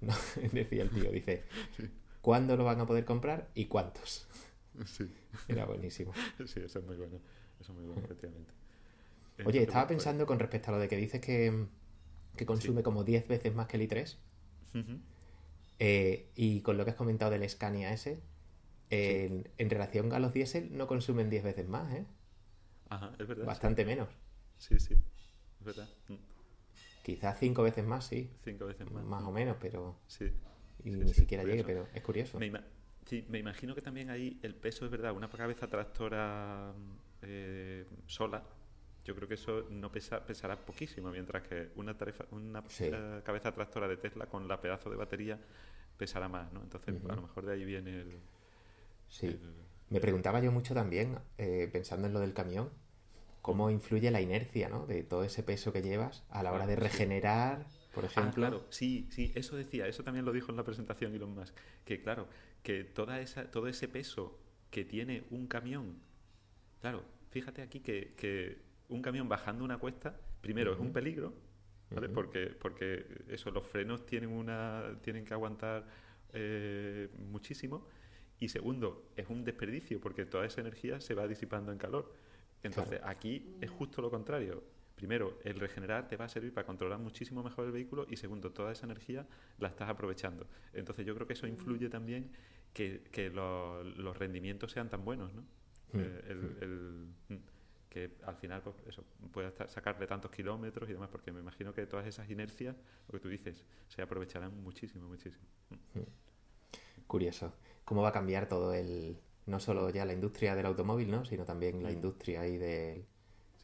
¿No? 0.00 0.14
Decía 0.52 0.82
el 0.84 0.90
tío, 0.90 1.10
dice, 1.10 1.44
¿cuándo 2.24 2.56
lo 2.56 2.64
van 2.64 2.80
a 2.80 2.86
poder 2.86 3.04
comprar 3.04 3.50
y 3.54 3.66
cuántos? 3.66 4.26
Sí. 4.86 5.08
Era 5.46 5.66
buenísimo. 5.66 6.12
Sí, 6.46 6.58
eso 6.64 6.80
es 6.80 6.84
muy 6.84 6.96
bueno. 6.96 7.20
Eso 7.60 7.70
es 7.70 7.78
muy 7.78 7.86
bueno, 7.86 8.02
efectivamente. 8.02 8.52
Oye, 9.44 9.62
estaba 9.62 9.86
pensando 9.86 10.26
con 10.26 10.40
respecto 10.40 10.70
a 10.70 10.72
lo 10.72 10.80
de 10.80 10.88
que 10.88 10.96
dices 10.96 11.20
que, 11.20 11.66
que 12.36 12.44
consume 12.44 12.82
como 12.82 13.04
10 13.04 13.28
veces 13.28 13.54
más 13.54 13.68
que 13.68 13.76
el 13.76 13.88
i3. 13.88 14.16
eh, 15.78 16.28
y 16.34 16.60
con 16.62 16.76
lo 16.76 16.84
que 16.84 16.90
has 16.90 16.96
comentado 16.96 17.30
del 17.30 17.48
Scania 17.48 17.92
S, 17.92 18.20
en, 18.90 19.48
en, 19.58 19.70
relación 19.70 20.12
a 20.12 20.18
los 20.18 20.32
diésel 20.32 20.76
no 20.76 20.88
consumen 20.88 21.30
10 21.30 21.44
veces 21.44 21.68
más, 21.68 21.94
¿eh? 21.94 22.04
Ajá, 22.88 23.12
es 23.18 23.28
verdad. 23.28 23.46
Bastante 23.46 23.82
sí. 23.82 23.86
menos. 23.86 24.08
Sí, 24.58 24.80
sí, 24.80 24.94
es 25.60 25.64
verdad. 25.64 25.88
Mm. 26.08 26.14
Quizás 27.04 27.38
5 27.38 27.62
veces 27.62 27.84
más, 27.84 28.06
sí. 28.06 28.30
5 28.42 28.66
veces 28.66 28.90
más. 28.90 29.04
Más 29.04 29.22
o 29.22 29.30
menos, 29.30 29.56
pero... 29.60 29.96
Sí. 30.08 30.32
Y 30.84 30.90
sí, 30.90 30.98
ni 31.04 31.08
sí, 31.08 31.14
siquiera 31.14 31.42
llegue, 31.44 31.64
pero 31.64 31.88
es 31.92 32.02
curioso. 32.02 32.38
Me, 32.38 32.46
ima 32.46 32.62
sí, 33.06 33.24
me 33.28 33.38
imagino 33.38 33.74
que 33.74 33.82
también 33.82 34.10
ahí 34.10 34.38
el 34.42 34.54
peso 34.54 34.84
es 34.84 34.90
verdad. 34.90 35.12
Una 35.14 35.28
cabeza 35.30 35.68
tractora 35.68 36.74
eh, 37.22 37.86
sola, 38.06 38.44
yo 39.04 39.14
creo 39.14 39.28
que 39.28 39.34
eso 39.34 39.66
no 39.70 39.90
pesa, 39.92 40.24
pesará 40.26 40.64
poquísimo, 40.64 41.10
mientras 41.10 41.42
que 41.48 41.70
una, 41.76 41.96
tarefa, 41.96 42.24
una 42.30 42.62
Sí. 42.68 42.90
cabeza 43.24 43.52
tractora 43.52 43.88
de 43.88 43.96
Tesla 43.96 44.26
con 44.26 44.48
la 44.48 44.60
pedazo 44.60 44.90
de 44.90 44.96
batería 44.96 45.38
pesará 45.96 46.28
más, 46.28 46.52
¿no? 46.52 46.62
Entonces, 46.62 46.94
a 47.08 47.14
lo 47.14 47.22
mejor 47.22 47.46
de 47.46 47.52
ahí 47.54 47.64
viene 47.64 48.00
el... 48.00 48.20
Sí. 49.08 49.26
el- 49.26 49.54
Me 49.90 50.00
preguntaba 50.00 50.40
yo 50.40 50.50
mucho 50.52 50.74
también, 50.74 51.18
eh, 51.38 51.68
pensando 51.72 52.06
en 52.06 52.12
lo 52.14 52.20
del 52.20 52.34
camión, 52.34 52.70
cómo 53.42 53.70
influye 53.70 54.10
la 54.10 54.20
inercia, 54.20 54.68
¿no? 54.68 54.86
De 54.86 55.04
todo 55.04 55.24
ese 55.24 55.42
peso 55.42 55.72
que 55.72 55.82
llevas 55.82 56.24
a 56.30 56.42
la 56.42 56.52
hora 56.52 56.66
de 56.66 56.76
regenerar, 56.76 57.66
por 57.94 58.04
Ah, 58.16 58.32
ejemplo. 58.32 58.34
claro, 58.34 58.66
sí, 58.70 59.08
sí, 59.10 59.32
eso 59.34 59.56
decía, 59.56 59.86
eso 59.88 60.04
también 60.04 60.24
lo 60.24 60.32
dijo 60.32 60.50
en 60.50 60.56
la 60.56 60.64
presentación 60.64 61.14
Elon 61.14 61.34
Musk, 61.34 61.54
que 61.84 62.00
claro, 62.00 62.28
que 62.62 62.84
toda 62.84 63.20
esa, 63.20 63.50
todo 63.50 63.66
ese 63.68 63.88
peso 63.88 64.38
que 64.70 64.84
tiene 64.84 65.24
un 65.30 65.46
camión, 65.48 65.98
claro, 66.80 67.04
fíjate 67.30 67.62
aquí 67.62 67.80
que, 67.80 68.14
que 68.16 68.58
un 68.88 69.02
camión 69.02 69.28
bajando 69.28 69.64
una 69.64 69.78
cuesta, 69.78 70.20
primero 70.40 70.72
es 70.74 70.78
un 70.80 70.92
peligro, 70.92 71.34
¿vale? 71.94 72.08
Porque, 72.08 72.48
porque 72.48 73.06
eso, 73.28 73.50
los 73.50 73.66
frenos 73.66 74.06
tienen 74.06 74.30
una, 74.30 74.98
tienen 75.02 75.24
que 75.24 75.34
aguantar 75.34 75.86
eh, 76.32 77.08
muchísimo, 77.18 77.88
y 78.40 78.48
segundo, 78.48 79.10
es 79.16 79.28
un 79.28 79.44
desperdicio, 79.44 80.00
porque 80.00 80.26
toda 80.26 80.46
esa 80.46 80.60
energía 80.60 81.00
se 81.00 81.14
va 81.14 81.26
disipando 81.28 81.72
en 81.72 81.78
calor. 81.78 82.14
Entonces, 82.62 83.00
aquí 83.04 83.56
es 83.60 83.70
justo 83.70 84.02
lo 84.02 84.10
contrario. 84.10 84.64
Primero, 85.04 85.38
el 85.44 85.60
regenerar 85.60 86.08
te 86.08 86.16
va 86.16 86.24
a 86.24 86.28
servir 86.30 86.54
para 86.54 86.66
controlar 86.66 86.98
muchísimo 86.98 87.42
mejor 87.42 87.66
el 87.66 87.72
vehículo 87.72 88.06
y 88.08 88.16
segundo, 88.16 88.52
toda 88.52 88.72
esa 88.72 88.86
energía 88.86 89.26
la 89.58 89.68
estás 89.68 89.90
aprovechando. 89.90 90.46
Entonces 90.72 91.04
yo 91.04 91.14
creo 91.14 91.26
que 91.26 91.34
eso 91.34 91.46
influye 91.46 91.90
también 91.90 92.30
que, 92.72 93.02
que 93.12 93.28
lo- 93.28 93.84
los 93.84 94.16
rendimientos 94.16 94.72
sean 94.72 94.88
tan 94.88 95.04
buenos, 95.04 95.34
¿no? 95.34 95.42
Mm. 95.42 95.98
Eh, 96.00 96.20
el- 96.28 96.56
el- 96.62 97.08
mm, 97.36 97.42
que 97.90 98.12
al 98.24 98.36
final 98.36 98.62
pues, 98.62 98.76
eso 98.86 99.04
puedas 99.30 99.52
ta- 99.52 99.68
sacarle 99.68 100.06
tantos 100.06 100.30
kilómetros 100.30 100.88
y 100.88 100.94
demás, 100.94 101.10
porque 101.12 101.32
me 101.32 101.40
imagino 101.40 101.74
que 101.74 101.84
todas 101.86 102.06
esas 102.06 102.30
inercias, 102.30 102.74
lo 103.06 103.12
que 103.12 103.20
tú 103.20 103.28
dices, 103.28 103.62
se 103.88 104.00
aprovecharán 104.00 104.56
muchísimo, 104.62 105.06
muchísimo. 105.06 105.44
Mm. 105.92 107.02
Curioso. 107.06 107.52
¿Cómo 107.84 108.00
va 108.00 108.08
a 108.08 108.12
cambiar 108.12 108.48
todo 108.48 108.72
el... 108.72 109.18
No 109.44 109.60
solo 109.60 109.90
ya 109.90 110.06
la 110.06 110.14
industria 110.14 110.54
del 110.56 110.64
automóvil, 110.64 111.10
¿no? 111.10 111.26
Sino 111.26 111.44
también 111.44 111.82
la 111.82 111.92
industria 111.92 112.40
ahí 112.40 112.56
del, 112.56 113.04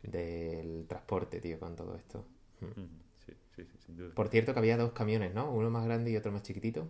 Sí. 0.02 0.08
del 0.08 0.86
transporte, 0.88 1.40
tío, 1.40 1.58
con 1.58 1.76
todo 1.76 1.96
esto. 1.96 2.24
Sí, 3.24 3.32
sí, 3.54 3.64
sí, 3.64 3.78
sin 3.78 3.96
duda. 3.96 4.14
Por 4.14 4.28
cierto 4.28 4.52
que 4.52 4.58
había 4.58 4.76
dos 4.76 4.92
camiones, 4.92 5.34
¿no? 5.34 5.50
Uno 5.52 5.70
más 5.70 5.84
grande 5.84 6.10
y 6.10 6.16
otro 6.16 6.32
más 6.32 6.42
chiquitito. 6.42 6.88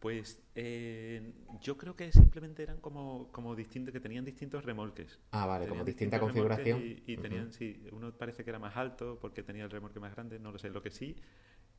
Pues 0.00 0.42
eh, 0.54 1.34
yo 1.60 1.76
creo 1.76 1.94
que 1.94 2.10
simplemente 2.10 2.62
eran 2.62 2.80
como, 2.80 3.30
como 3.32 3.54
distintos, 3.54 3.92
que 3.92 4.00
tenían 4.00 4.24
distintos 4.24 4.64
remolques. 4.64 5.18
Ah, 5.32 5.44
vale, 5.46 5.68
como 5.68 5.84
distinta 5.84 6.18
configuración. 6.18 6.80
Y, 6.80 7.02
y 7.06 7.16
tenían, 7.18 7.52
sí, 7.52 7.84
uno 7.92 8.10
parece 8.16 8.42
que 8.42 8.48
era 8.50 8.58
más 8.58 8.76
alto 8.76 9.18
porque 9.20 9.42
tenía 9.42 9.64
el 9.64 9.70
remolque 9.70 10.00
más 10.00 10.14
grande, 10.14 10.38
no 10.38 10.52
lo 10.52 10.58
sé. 10.58 10.70
Lo 10.70 10.82
que 10.82 10.90
sí 10.90 11.16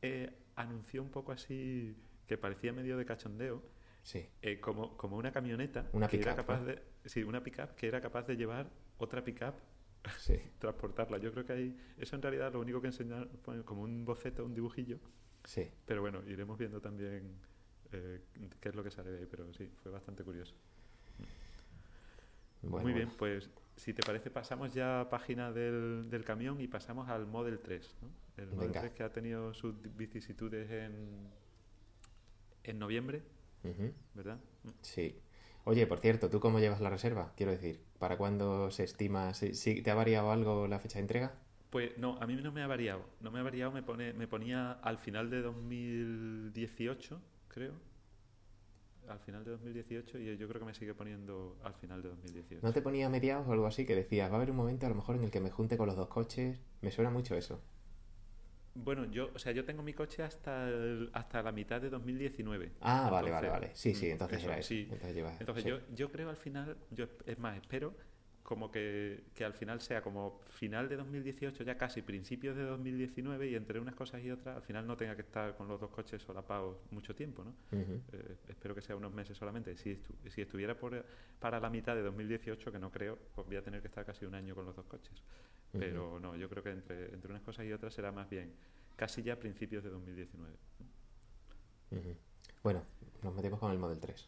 eh, 0.04 0.32
anunció 0.56 1.02
un 1.02 1.10
poco 1.10 1.32
así, 1.32 1.96
que 2.28 2.38
parecía 2.38 2.74
medio 2.74 2.96
de 2.98 3.06
cachondeo, 3.06 3.64
Sí. 4.04 4.28
eh, 4.42 4.60
como, 4.60 4.98
como 4.98 5.18
una 5.18 5.32
camioneta 5.32 5.90
Una 5.94 6.08
que 6.08 6.18
era 6.18 6.36
capaz 6.36 6.60
¿no? 6.60 6.66
de. 6.66 6.82
Sí, 7.06 7.24
una 7.24 7.44
pickup 7.44 7.76
que 7.76 7.88
era 7.88 8.02
capaz 8.02 8.24
de 8.28 8.36
llevar 8.36 8.70
otra 8.98 9.24
pickup 9.24 9.56
Sí. 10.18 10.36
transportarla. 10.60 11.18
Yo 11.18 11.32
creo 11.32 11.46
que 11.46 11.54
ahí, 11.54 11.78
eso 11.98 12.16
en 12.16 12.22
realidad 12.22 12.54
lo 12.54 12.60
único 12.60 12.82
que 12.82 12.88
enseñaron 12.88 13.30
fue 13.44 13.64
como 13.64 13.84
un 13.84 14.06
boceto, 14.06 14.46
un 14.46 14.54
dibujillo. 14.54 15.00
Sí. 15.44 15.70
Pero 15.86 16.02
bueno, 16.02 16.22
iremos 16.28 16.58
viendo 16.58 16.80
también 16.82 17.36
eh, 17.92 18.22
qué 18.60 18.70
es 18.70 18.76
lo 18.76 18.84
que 18.84 18.92
sale 18.92 19.12
de 19.12 19.20
ahí, 19.20 19.28
pero 19.30 19.52
sí, 19.54 19.70
fue 19.82 19.92
bastante 19.92 20.24
curioso. 20.24 20.56
Bueno, 22.62 22.84
Muy 22.84 22.94
bien, 22.94 23.10
pues 23.18 23.50
si 23.76 23.94
te 23.94 24.04
parece 24.04 24.30
pasamos 24.30 24.72
ya 24.72 25.02
a 25.02 25.10
página 25.10 25.52
del, 25.52 26.10
del 26.10 26.24
camión 26.24 26.62
y 26.62 26.68
pasamos 26.68 27.10
al 27.10 27.26
Model 27.26 27.60
3. 27.60 27.98
¿no? 28.04 28.10
El 28.38 28.52
Model 28.52 28.68
Venga. 28.68 28.82
3 28.82 28.94
que 28.94 29.04
ha 29.04 29.12
tenido 29.12 29.54
sus 29.54 29.74
vicisitudes 29.96 30.70
en, 30.70 31.28
en 32.64 32.80
noviembre. 32.80 33.24
¿verdad? 34.16 34.40
Sí. 34.82 35.22
Oye, 35.63 35.88
por 35.88 35.97
cierto, 36.00 36.30
¿tú 36.30 36.39
cómo 36.39 36.60
llevas 36.60 36.82
la 36.82 36.89
reserva? 36.91 37.34
Quiero 37.36 37.52
decir, 37.52 37.84
¿para 38.00 38.15
cuándo 38.17 38.69
se 38.71 38.84
estima? 38.84 39.34
¿Sí, 39.34 39.54
sí- 39.56 39.82
te 39.82 39.89
ha 39.91 39.95
variado 39.95 40.32
algo 40.32 40.67
la 40.67 40.80
fecha 40.80 40.95
de 41.00 41.02
entrega? 41.02 41.34
Pues 41.69 41.97
no, 41.97 42.17
a 42.21 42.28
mí 42.28 42.36
no 42.36 42.52
me 42.52 42.62
ha 42.62 42.67
variado. 42.67 43.04
No 43.21 43.32
me 43.32 43.39
ha 43.39 43.43
variado, 43.43 43.71
me, 43.71 43.82
pone, 43.82 44.13
me 44.13 44.28
ponía 44.28 44.74
al 44.74 44.97
final 44.97 45.30
de 45.30 45.41
2018, 45.41 47.21
creo. 47.47 47.74
Al 49.08 49.19
final 49.19 49.43
de 49.43 49.52
2018 49.52 50.17
y 50.17 50.38
yo 50.38 50.47
creo 50.47 50.60
que 50.60 50.65
me 50.65 50.74
sigue 50.74 50.93
poniendo 50.93 51.58
al 51.63 51.74
final 51.76 52.02
de 52.02 52.10
2018. 52.10 52.65
¿No 52.65 52.74
te 52.74 52.82
ponía 52.82 53.10
mediados 53.10 53.47
o 53.47 53.52
algo 53.52 53.67
así 53.67 53.86
que 53.86 53.95
decías, 53.95 54.30
va 54.30 54.34
a 54.34 54.38
haber 54.38 54.52
un 54.52 54.58
momento 54.58 54.86
a 54.86 54.89
lo 54.89 54.95
mejor 54.95 55.15
en 55.17 55.24
el 55.24 55.32
que 55.32 55.39
me 55.41 55.52
junte 55.52 55.78
con 55.78 55.88
los 55.88 55.95
dos 55.95 56.08
coches? 56.08 56.60
Me 56.82 56.91
suena 56.91 57.10
mucho 57.12 57.36
eso. 57.36 57.62
Bueno, 58.74 59.06
yo, 59.12 59.30
o 59.36 59.40
sea, 59.40 59.52
yo 59.52 59.66
tengo 59.66 59.84
mi 59.84 59.94
coche 59.94 60.24
hasta 60.24 60.70
el- 60.70 61.10
hasta 61.14 61.42
la 61.44 61.52
mitad 61.52 61.82
de 61.82 61.90
2019. 61.90 62.72
Ah, 62.82 63.10
vale, 63.12 63.30
vale, 63.30 63.50
vale. 63.50 63.72
Sí, 63.74 63.94
sí, 63.94 64.08
mm, 64.08 64.12
entonces 64.12 64.38
eso, 64.40 64.48
era 64.48 64.58
eso. 64.60 64.68
sí. 64.70 64.82
Entonces 64.90 65.16
llevas- 65.16 65.40
Entonces 65.42 65.64
sí. 65.64 65.70
yo, 65.70 65.80
yo 65.94 66.12
creo 66.12 66.30
al 66.30 66.38
final, 66.38 66.78
yo 66.90 67.06
es 67.26 67.38
más, 67.38 67.58
espero 67.58 67.94
como 68.52 68.70
que, 68.70 69.24
que 69.34 69.46
al 69.46 69.54
final 69.54 69.80
sea 69.80 70.02
como 70.02 70.42
final 70.50 70.90
de 70.90 70.98
2018, 70.98 71.64
ya 71.64 71.78
casi 71.78 72.02
principios 72.02 72.54
de 72.58 72.64
2019 72.64 73.48
y 73.50 73.56
entre 73.56 73.80
unas 73.80 73.96
cosas 73.96 74.22
y 74.22 74.30
otras, 74.30 74.58
al 74.58 74.62
final 74.62 74.86
no 74.86 74.98
tenga 74.98 75.16
que 75.16 75.22
estar 75.22 75.56
con 75.56 75.70
los 75.70 75.80
dos 75.80 75.90
coches 75.90 76.22
solapados 76.22 76.76
mucho 76.92 77.16
tiempo, 77.16 77.46
¿no? 77.46 77.56
Eh, 78.12 78.36
espero 78.50 78.76
que 78.76 78.82
sea 78.82 78.98
unos 78.98 79.14
meses 79.14 79.38
solamente. 79.38 79.78
Si, 79.78 79.92
estu- 79.92 80.30
si 80.30 80.42
estuviera 80.42 80.78
por, 80.78 81.06
para 81.40 81.62
la 81.62 81.70
mitad 81.70 81.96
de 81.96 82.02
2018, 82.02 82.74
que 82.74 82.78
no 82.78 82.92
creo, 82.92 83.18
pues 83.34 83.48
voy 83.48 83.56
a 83.56 83.62
tener 83.64 83.80
que 83.80 83.88
estar 83.88 84.04
casi 84.06 84.26
un 84.26 84.36
año 84.36 84.54
con 84.54 84.66
los 84.66 84.76
dos 84.76 84.86
coches. 84.86 85.24
Pero 85.72 86.20
no, 86.20 86.36
yo 86.36 86.50
creo 86.50 86.62
que 86.62 86.72
entre, 86.72 87.14
entre 87.14 87.32
unas 87.32 87.44
cosas 87.44 87.66
y 87.66 87.72
otras 87.72 87.94
será 87.94 88.12
más 88.12 88.30
bien 88.30 88.52
casi 88.98 89.24
ya 89.24 89.40
principios 89.40 89.82
de 89.82 89.92
2019. 89.92 90.54
Ujú. 91.92 92.18
Bueno, 92.64 92.84
nos 93.24 93.34
metemos 93.34 93.62
con 93.62 93.72
el 93.72 93.80
Model 93.80 94.00
3. 94.02 94.28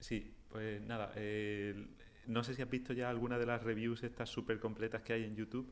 Sí, 0.00 0.34
pues 0.48 0.80
nada, 0.80 1.12
eh, 1.16 1.74
no 2.28 2.44
sé 2.44 2.54
si 2.54 2.62
has 2.62 2.70
visto 2.70 2.92
ya 2.92 3.08
alguna 3.08 3.38
de 3.38 3.46
las 3.46 3.62
reviews 3.62 4.04
estas 4.04 4.28
súper 4.28 4.60
completas 4.60 5.02
que 5.02 5.14
hay 5.14 5.24
en 5.24 5.34
YouTube. 5.34 5.68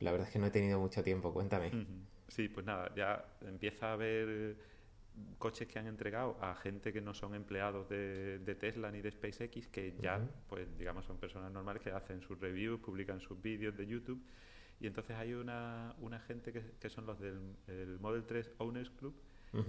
La 0.00 0.12
verdad 0.12 0.28
es 0.28 0.32
que 0.32 0.38
no 0.38 0.46
he 0.46 0.50
tenido 0.50 0.78
mucho 0.78 1.02
tiempo, 1.02 1.32
cuéntame. 1.32 1.72
Sí, 2.28 2.48
pues 2.48 2.64
nada, 2.64 2.94
ya 2.94 3.24
empieza 3.40 3.88
a 3.88 3.92
haber 3.94 4.56
coches 5.38 5.66
que 5.66 5.78
han 5.78 5.86
entregado 5.86 6.36
a 6.40 6.54
gente 6.54 6.92
que 6.92 7.00
no 7.00 7.14
son 7.14 7.34
empleados 7.34 7.88
de, 7.88 8.38
de 8.38 8.54
Tesla 8.54 8.92
ni 8.92 9.00
de 9.00 9.10
SpaceX, 9.10 9.66
que 9.68 9.96
ya, 10.00 10.20
pues 10.46 10.68
digamos, 10.78 11.06
son 11.06 11.16
personas 11.16 11.50
normales 11.50 11.82
que 11.82 11.90
hacen 11.90 12.20
sus 12.20 12.38
reviews, 12.38 12.80
publican 12.80 13.20
sus 13.20 13.40
vídeos 13.40 13.76
de 13.76 13.86
YouTube. 13.86 14.22
Y 14.80 14.86
entonces 14.86 15.16
hay 15.16 15.32
una, 15.32 15.96
una 16.00 16.20
gente 16.20 16.52
que, 16.52 16.62
que 16.78 16.90
son 16.90 17.06
los 17.06 17.18
del 17.18 17.56
el 17.66 17.98
Model 17.98 18.24
3 18.24 18.52
Owners 18.58 18.90
Club, 18.90 19.14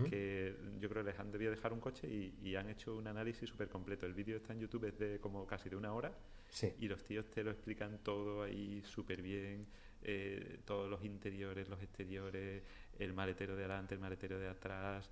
Que 0.09 0.55
yo 0.79 0.89
creo 0.89 1.03
que 1.03 1.11
les 1.11 1.19
han 1.19 1.31
debido 1.31 1.51
dejar 1.51 1.71
un 1.73 1.79
coche 1.79 2.07
y, 2.07 2.37
y 2.43 2.55
han 2.55 2.69
hecho 2.69 2.95
un 2.97 3.07
análisis 3.07 3.47
súper 3.49 3.69
completo. 3.69 4.05
El 4.05 4.13
vídeo 4.13 4.37
está 4.37 4.53
en 4.53 4.59
YouTube, 4.59 4.85
es 4.85 4.97
de 4.99 5.19
como 5.19 5.45
casi 5.47 5.69
de 5.69 5.75
una 5.75 5.93
hora 5.93 6.11
Sí. 6.49 6.73
y 6.79 6.87
los 6.87 7.03
tíos 7.03 7.29
te 7.29 7.43
lo 7.43 7.51
explican 7.51 7.99
todo 7.99 8.41
ahí 8.41 8.81
súper 8.83 9.21
bien, 9.21 9.67
eh, 10.01 10.59
todos 10.65 10.89
los 10.89 11.03
interiores, 11.05 11.69
los 11.69 11.79
exteriores, 11.81 12.63
el 12.97 13.13
maletero 13.13 13.55
de 13.55 13.65
adelante, 13.65 13.93
el 13.93 14.01
maletero 14.01 14.39
de 14.39 14.49
atrás, 14.49 15.09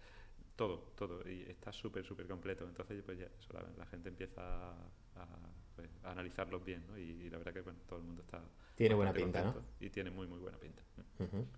todo, 0.55 0.79
todo, 0.95 1.29
y 1.29 1.43
está 1.43 1.71
súper, 1.71 2.03
súper 2.03 2.27
completo. 2.27 2.65
Entonces, 2.65 3.03
pues 3.03 3.19
ya, 3.19 3.27
eso, 3.39 3.53
la, 3.53 3.63
la 3.77 3.85
gente 3.85 4.09
empieza 4.09 4.71
a, 4.71 5.37
pues, 5.75 5.89
a 6.03 6.11
analizarlos 6.11 6.65
bien, 6.65 6.83
¿no? 6.87 6.97
Y, 6.97 7.03
y 7.03 7.29
la 7.29 7.37
verdad 7.37 7.53
que, 7.53 7.61
bueno, 7.61 7.79
todo 7.87 7.99
el 7.99 8.05
mundo 8.05 8.23
está... 8.23 8.43
Tiene 8.75 8.95
buena 8.95 9.13
pinta, 9.13 9.43
¿no? 9.43 9.63
Y 9.79 9.89
tiene 9.91 10.09
muy, 10.09 10.25
muy 10.27 10.39
buena 10.39 10.57
pinta. 10.57 10.81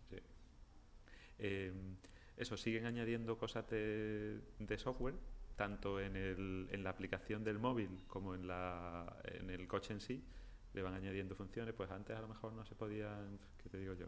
Sí. 0.10 0.18
Eh, 1.40 1.72
eso, 2.40 2.58
siguen 2.58 2.86
añadiendo 2.86 3.38
cosas 3.38 3.70
de, 3.70 4.40
de 4.58 4.78
software, 4.78 5.16
tanto 5.56 6.00
en, 6.00 6.16
el, 6.16 6.68
en 6.72 6.84
la 6.84 6.90
aplicación 6.90 7.44
del 7.44 7.60
móvil 7.60 7.90
como 8.08 8.34
en, 8.34 8.48
la, 8.48 9.22
en 9.26 9.50
el 9.50 9.68
coche 9.68 9.94
en 9.94 10.00
sí. 10.00 10.24
Le 10.74 10.82
van 10.82 10.94
añadiendo 10.94 11.36
funciones, 11.36 11.74
pues 11.74 11.92
antes 11.92 12.16
a 12.16 12.22
lo 12.22 12.28
mejor 12.28 12.54
no 12.54 12.64
se 12.64 12.76
podían, 12.76 13.40
¿qué 13.62 13.70
te 13.70 13.78
digo 13.78 13.94
yo? 13.94 14.06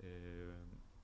Eh, 0.00 0.52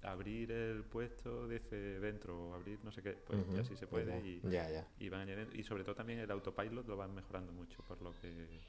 abrir 0.02 0.52
el 0.52 0.84
puesto 0.84 1.48
desde 1.48 2.00
dentro 2.00 2.50
o 2.50 2.54
abrir 2.54 2.78
no 2.84 2.92
sé 2.92 3.02
qué, 3.02 3.12
pues 3.12 3.40
ya 3.52 3.64
sí 3.64 3.76
se 3.76 3.86
puede 3.86 4.20
y, 4.20 4.40
ya, 4.42 4.68
ya, 4.68 4.70
ya. 4.70 4.88
y 4.98 5.08
van 5.08 5.22
añadiendo, 5.22 5.54
y 5.54 5.62
sobre 5.62 5.84
todo 5.84 5.94
también 5.94 6.18
el 6.18 6.30
autopilot 6.30 6.86
lo 6.86 6.96
van 6.96 7.14
mejorando 7.14 7.52
mucho 7.52 7.82
por 7.84 8.00
lo 8.02 8.12
que, 8.20 8.60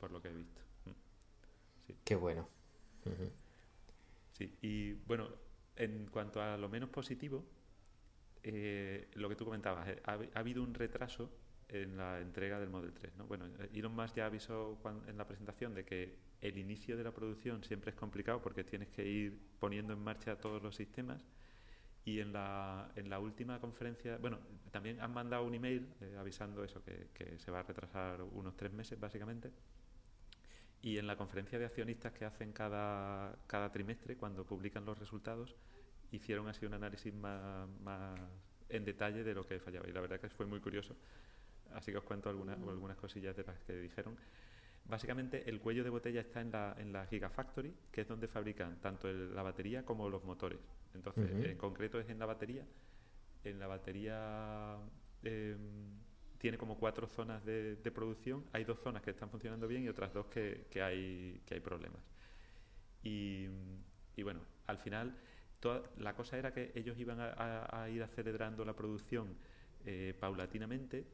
por 0.00 0.10
lo 0.10 0.22
que 0.22 0.28
he 0.28 0.32
visto. 0.32 0.60
Mm. 0.86 0.90
Sí. 1.86 1.96
Qué 2.04 2.16
bueno. 2.16 2.48
Sí, 4.32 4.56
y 4.60 4.92
bueno, 5.06 5.28
en 5.76 6.06
cuanto 6.06 6.42
a 6.42 6.56
lo 6.56 6.68
menos 6.68 6.90
positivo, 6.90 7.44
eh, 8.42 9.08
lo 9.14 9.28
que 9.28 9.36
tú 9.36 9.44
comentabas, 9.44 9.88
eh, 9.88 10.00
ha, 10.04 10.12
ha 10.12 10.38
habido 10.38 10.62
un 10.62 10.74
retraso 10.74 11.30
en 11.68 11.96
la 11.96 12.20
entrega 12.20 12.58
del 12.60 12.70
Model 12.70 12.92
3. 12.92 13.16
¿no? 13.16 13.26
Bueno, 13.26 13.46
eh, 13.58 13.70
Elon 13.74 13.94
Musk 13.94 14.16
ya 14.16 14.26
avisó 14.26 14.78
en 15.06 15.16
la 15.16 15.26
presentación 15.26 15.74
de 15.74 15.84
que 15.84 16.16
el 16.40 16.58
inicio 16.58 16.96
de 16.96 17.04
la 17.04 17.12
producción 17.12 17.64
siempre 17.64 17.90
es 17.90 17.96
complicado 17.96 18.40
porque 18.40 18.64
tienes 18.64 18.88
que 18.88 19.06
ir 19.06 19.38
poniendo 19.58 19.92
en 19.92 19.98
marcha 20.00 20.36
todos 20.38 20.62
los 20.62 20.76
sistemas. 20.76 21.20
Y 22.04 22.20
en 22.20 22.32
la, 22.32 22.92
en 22.94 23.10
la 23.10 23.18
última 23.18 23.60
conferencia, 23.60 24.16
bueno, 24.18 24.38
también 24.70 25.00
han 25.00 25.12
mandado 25.12 25.42
un 25.42 25.54
email 25.54 25.88
eh, 26.00 26.14
avisando 26.16 26.62
eso, 26.62 26.80
que 26.84 27.36
se 27.36 27.50
va 27.50 27.60
a 27.60 27.62
retrasar 27.64 28.22
unos 28.22 28.56
tres 28.56 28.72
meses 28.72 29.00
básicamente. 29.00 29.50
Y 30.82 30.98
en 30.98 31.06
la 31.06 31.16
conferencia 31.16 31.58
de 31.58 31.64
accionistas 31.64 32.12
que 32.12 32.24
hacen 32.24 32.52
cada, 32.52 33.36
cada 33.46 33.72
trimestre, 33.72 34.16
cuando 34.16 34.44
publican 34.44 34.84
los 34.84 34.98
resultados, 34.98 35.56
hicieron 36.12 36.46
así 36.48 36.64
un 36.66 36.74
análisis 36.74 37.12
más, 37.12 37.68
más 37.80 38.20
en 38.68 38.84
detalle 38.84 39.24
de 39.24 39.34
lo 39.34 39.44
que 39.46 39.58
fallaba. 39.58 39.88
Y 39.88 39.92
la 39.92 40.00
verdad 40.00 40.20
que 40.20 40.28
fue 40.28 40.46
muy 40.46 40.60
curioso. 40.60 40.94
Así 41.74 41.90
que 41.90 41.98
os 41.98 42.04
cuento 42.04 42.28
algunas, 42.30 42.56
algunas 42.58 42.96
cosillas 42.96 43.36
de 43.36 43.42
las 43.44 43.58
que 43.60 43.72
dijeron. 43.80 44.16
Básicamente 44.84 45.48
el 45.50 45.60
cuello 45.60 45.82
de 45.82 45.90
botella 45.90 46.20
está 46.20 46.40
en 46.40 46.52
la, 46.52 46.76
en 46.78 46.92
la 46.92 47.06
Gigafactory, 47.06 47.74
que 47.90 48.02
es 48.02 48.08
donde 48.08 48.28
fabrican 48.28 48.80
tanto 48.80 49.08
el- 49.08 49.34
la 49.34 49.42
batería 49.42 49.84
como 49.84 50.08
los 50.08 50.22
motores. 50.22 50.60
Entonces, 50.94 51.28
en 51.44 51.58
concreto 51.58 51.98
es 51.98 52.08
en 52.08 52.20
la 52.20 52.26
batería. 52.26 52.64
En 53.42 53.58
la 53.58 53.66
batería 53.66 54.76
eh, 55.24 55.56
tiene 56.38 56.58
como 56.58 56.76
cuatro 56.78 57.06
zonas 57.06 57.44
de, 57.44 57.76
de 57.76 57.90
producción. 57.90 58.44
Hay 58.52 58.64
dos 58.64 58.80
zonas 58.80 59.02
que 59.02 59.10
están 59.10 59.30
funcionando 59.30 59.66
bien 59.68 59.84
y 59.84 59.88
otras 59.88 60.12
dos 60.12 60.26
que, 60.26 60.66
que 60.70 60.82
hay, 60.82 61.40
que 61.46 61.54
hay 61.54 61.60
problemas. 61.60 62.02
Y, 63.02 63.46
y 64.16 64.22
bueno, 64.22 64.40
al 64.66 64.78
final 64.78 65.16
toda, 65.60 65.82
la 65.98 66.14
cosa 66.14 66.38
era 66.38 66.52
que 66.52 66.72
ellos 66.74 66.98
iban 66.98 67.20
a, 67.20 67.30
a- 67.32 67.82
a 67.84 67.90
ir 67.90 68.02
acelerando 68.02 68.64
la 68.64 68.74
producción 68.74 69.36
eh, 69.84 70.14
paulatinamente. 70.18 71.06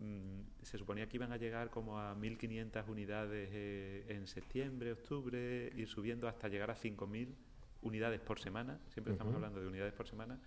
Mm, 0.00 0.40
se 0.62 0.78
suponía 0.78 1.08
que 1.08 1.16
iban 1.16 1.32
a 1.32 1.36
llegar 1.36 1.70
como 1.70 1.98
a 1.98 2.14
1.500 2.14 2.88
unidades 2.88 3.48
eh, 3.52 4.04
en 4.08 4.26
septiembre, 4.26 4.92
octubre, 4.92 5.72
ir 5.74 5.88
subiendo 5.88 6.28
hasta 6.28 6.48
llegar 6.48 6.70
a 6.70 6.74
5.000 6.76 7.34
unidades 7.82 8.20
por 8.20 8.38
semana. 8.40 8.80
Siempre 8.88 9.12
estamos 9.12 9.34
hablando 9.34 9.60
de 9.60 9.66
unidades 9.68 9.92
por 9.94 10.06
semana 10.08 10.38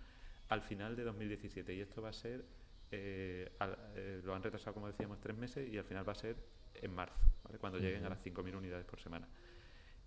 al 0.48 0.62
final 0.62 0.96
de 0.96 1.04
2017. 1.04 1.74
Y 1.74 1.80
esto 1.80 2.02
va 2.02 2.10
a 2.10 2.12
ser, 2.12 2.44
eh, 2.92 3.50
al- 3.58 3.76
eh, 3.96 4.20
lo 4.22 4.34
han 4.34 4.42
retrasado 4.42 4.74
como 4.74 4.86
decíamos 4.86 5.18
tres 5.20 5.36
meses 5.36 5.68
y 5.68 5.76
al 5.78 5.84
final 5.84 6.06
va 6.06 6.12
a 6.12 6.16
ser 6.16 6.36
en 6.74 6.94
marzo, 6.94 7.18
¿vale? 7.42 7.58
cuando 7.58 7.78
lleguen 7.78 8.04
a 8.06 8.08
las 8.10 8.22
5.000 8.24 8.54
unidades 8.54 8.84
por 8.86 9.00
semana. 9.00 9.26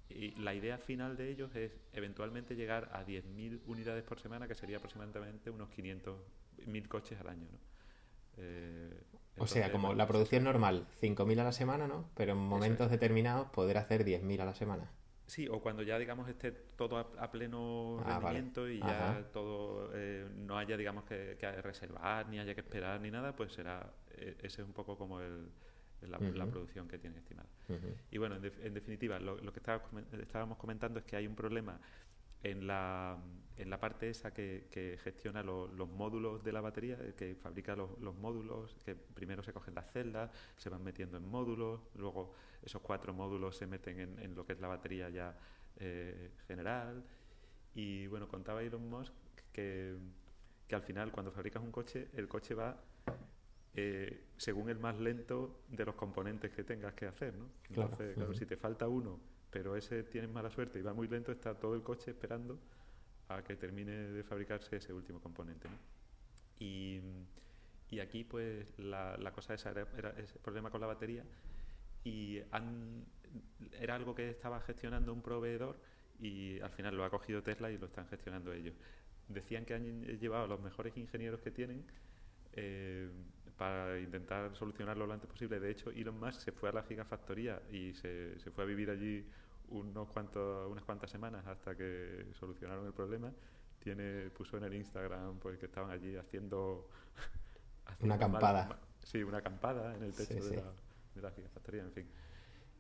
Y 0.08 0.32
la 0.39 0.54
idea 0.54 0.78
final 0.78 1.17
de 1.17 1.30
ellos 1.32 1.56
es 1.56 1.71
eventualmente 1.93 2.56
llegar 2.56 2.89
a 2.93 3.04
10.000 3.04 3.60
unidades 3.65 4.04
por 4.04 4.19
semana, 4.19 4.48
que 4.48 4.54
sería 4.56 4.78
aproximadamente 4.78 5.50
unos 5.50 5.69
500.000 5.69 6.88
coches 6.88 7.19
al 7.19 7.30
año. 7.30 7.48
¿no? 7.52 7.58
Eh, 8.38 9.02
O 9.38 9.48
sea, 9.48 9.71
como 9.71 9.93
la 9.95 10.08
producción 10.08 10.43
normal, 10.43 10.88
5.000 11.02 11.39
a 11.39 11.43
la 11.43 11.52
semana, 11.52 11.88
¿no? 11.88 12.10
Pero 12.15 12.34
en 12.34 12.38
momentos 12.38 12.86
es. 12.86 12.91
determinados 12.91 13.50
poder 13.50 13.78
hacer 13.78 14.06
10.000 14.06 14.41
a 14.41 14.45
la 14.45 14.54
semana. 14.54 14.91
Sí, 15.27 15.47
o 15.47 15.59
cuando 15.59 15.81
ya, 15.81 15.97
digamos, 15.97 16.29
esté 16.29 16.51
todo 16.51 16.97
a, 16.97 17.31
pleno 17.31 17.97
Ah, 18.05 18.19
vale. 18.19 18.39
rendimiento 18.39 18.69
y 18.69 18.79
Ajá. 18.81 19.19
ya 19.19 19.31
todo 19.31 19.89
eh, 19.93 20.27
no 20.35 20.57
haya, 20.57 20.77
digamos, 20.77 21.03
que, 21.05 21.35
que 21.39 21.51
reservar, 21.63 22.27
ni 22.29 22.39
haya 22.39 22.53
que 22.53 22.61
esperar, 22.61 23.01
ni 23.01 23.09
nada, 23.09 23.35
pues 23.35 23.51
será, 23.53 23.91
eh, 24.11 24.35
ese 24.39 24.61
es 24.61 24.67
un 24.67 24.73
poco 24.73 24.97
como 24.97 25.19
el, 25.21 25.49
la, 26.01 26.19
la 26.19 26.45
producción 26.45 26.88
que 26.88 26.99
tienen 26.99 27.17
estimada. 27.19 27.49
Ujú. 27.69 27.88
Y 28.11 28.17
bueno, 28.19 28.35
en, 28.35 28.43
def- 28.43 28.63
en 28.63 28.73
definitiva, 28.73 29.19
lo, 29.19 29.38
lo 29.38 29.51
que 29.51 29.59
estábamos 29.59 30.57
comentando 30.59 30.99
es 30.99 31.05
que 31.05 31.15
hay 31.15 31.25
un 31.25 31.35
problema 31.35 31.79
en 32.43 32.67
la, 32.67 33.17
en 33.57 33.69
la 33.69 33.79
parte 33.79 34.09
esa 34.09 34.33
que, 34.33 34.67
que 34.71 34.97
gestiona 35.03 35.41
lo- 35.43 35.67
los 35.67 35.89
módulos 35.89 36.43
de 36.43 36.51
la 36.51 36.61
batería, 36.61 36.97
eh, 37.01 37.13
que 37.15 37.35
fabrica 37.35 37.75
los, 37.75 37.97
los 37.99 38.15
módulos, 38.15 38.75
que 38.85 38.95
primero 38.95 39.43
se 39.43 39.53
cogen 39.53 39.75
las 39.75 39.89
celdas, 39.91 40.31
se 40.57 40.69
van 40.69 40.83
metiendo 40.83 41.17
en 41.17 41.27
módulos, 41.27 41.81
luego 41.95 42.33
esos 42.63 42.81
cuatro 42.81 43.13
módulos 43.13 43.55
se 43.57 43.67
meten 43.67 43.99
en, 43.99 44.19
en 44.19 44.35
lo 44.35 44.45
que 44.45 44.53
es 44.53 44.59
la 44.59 44.67
batería 44.67 45.09
ya 45.09 45.37
eh, 45.77 46.31
general. 46.47 47.03
Y 47.73 48.07
bueno, 48.07 48.27
contaba 48.27 48.63
Elon 48.63 48.89
Musk 48.89 49.13
que, 49.51 49.95
que 50.67 50.75
al 50.75 50.81
final 50.83 51.11
cuando 51.11 51.31
fabricas 51.31 51.61
un 51.63 51.71
coche, 51.71 52.09
el 52.13 52.27
coche 52.27 52.55
va 52.55 52.77
eh, 53.73 54.23
según 54.37 54.69
el 54.69 54.79
más 54.79 54.97
lento 54.99 55.61
de 55.69 55.85
los 55.85 55.95
componentes 55.95 56.51
que 56.51 56.63
tengas 56.63 56.93
que 56.93 57.07
hacer, 57.07 57.33
¿no? 57.35 57.45
Claro. 57.71 57.91
Entonces, 57.91 58.15
claro, 58.15 58.31
Ujú. 58.31 58.39
si 58.39 58.45
te 58.45 58.55
falta 58.57 58.87
uno, 58.87 59.19
pero 59.49 59.75
ese 59.75 60.03
tienes 60.03 60.29
mala 60.31 60.49
suerte 60.49 60.79
y 60.79 60.81
va 60.81 60.93
muy 60.93 61.07
lento, 61.07 61.31
está 61.31 61.53
todo 61.59 61.75
el 61.75 61.83
coche 61.83 62.11
esperando 62.11 62.57
a 63.29 63.43
que 63.43 63.55
termine 63.55 63.91
de 63.91 64.23
fabricarse 64.23 64.75
ese 64.77 64.93
último 64.93 65.19
componente. 65.19 65.67
Y, 66.59 67.01
aquí, 68.01 68.23
pues, 68.23 68.77
la, 68.77 69.31
cosa 69.33 69.53
esa 69.53 69.71
era, 69.71 69.83
ese 70.17 70.38
problema 70.39 70.69
con 70.69 70.81
la 70.81 70.88
batería 70.88 71.23
y 72.03 72.39
era 73.79 73.95
algo 73.95 74.13
que 74.13 74.29
estaba 74.29 74.61
gestionando 74.61 75.11
un 75.11 75.21
proveedor 75.21 75.77
y 76.19 76.59
al 76.61 76.69
final 76.71 76.95
lo 76.95 77.03
ha 77.03 77.09
cogido 77.09 77.41
Tesla 77.41 77.71
y 77.71 77.77
lo 77.77 77.88
están 77.88 78.07
gestionando 78.07 78.53
ellos. 78.53 78.75
Decían 79.27 79.65
que 79.65 79.73
han 79.73 80.03
llevado 80.03 80.43
a 80.43 80.47
los 80.47 80.61
mejores 80.61 80.95
ingenieros 80.97 81.41
que 81.41 81.51
tienen 81.51 81.83
eh, 82.53 83.09
para 83.57 83.99
intentar 83.99 84.55
solucionarlo 84.55 85.07
lo 85.07 85.13
antes 85.13 85.29
posible. 85.29 85.59
De 85.59 85.71
hecho, 85.71 85.89
Elon 85.89 86.19
Musk 86.19 86.41
se 86.41 86.51
fue 86.51 86.69
a 86.69 86.73
la 86.73 86.83
gigafactoría 86.83 87.61
y 87.71 87.93
se, 87.93 88.39
se 88.39 88.51
fue 88.51 88.63
a 88.63 88.67
vivir 88.67 88.89
allí 88.89 89.25
unos 89.69 90.10
cuantos, 90.10 90.69
unas 90.71 90.84
cuantas 90.86 91.10
semanas 91.12 91.45
hasta 91.47 91.75
que 91.75 92.28
solucionaron 92.34 92.86
el 92.88 92.93
problema. 92.93 93.34
Tiene, 93.80 94.30
puso 94.32 94.58
en 94.58 94.63
el 94.65 94.73
Instagram 94.73 95.39
pues, 95.39 95.60
que 95.60 95.65
estaban 95.67 95.91
allí 95.91 96.15
haciendo... 96.15 96.89
haciendo 97.86 98.28
mal- 98.28 98.49
acampada. 98.49 98.63
ma- 98.63 98.80
sí, 99.04 99.23
una 99.23 99.39
acampada 99.39 99.95
en 99.95 100.04
el 100.04 100.13
techo 100.15 100.36
Sí, 100.36 100.43
de, 100.43 100.54
sí. 100.54 100.56
La, 100.56 100.73
de 101.15 101.21
la 101.21 101.32
gigafactoría, 101.32 101.84
en 101.84 101.91
fin. 101.93 102.12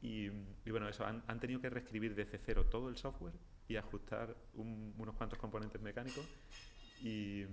Y, 0.01 0.27
y 0.65 0.71
bueno, 0.71 0.87
eso, 0.89 1.05
han, 1.05 1.23
han 1.27 1.39
tenido 1.39 1.61
que 1.61 1.69
reescribir 1.69 2.15
desde 2.15 2.37
cero 2.37 2.67
todo 2.67 2.89
el 2.89 2.97
software 2.97 3.33
y 3.67 3.75
ajustar 3.77 4.35
un- 4.53 4.93
unos 4.97 5.15
cuantos 5.15 5.39
componentes 5.39 5.81
mecánicos. 5.81 6.27
Y 6.99 7.45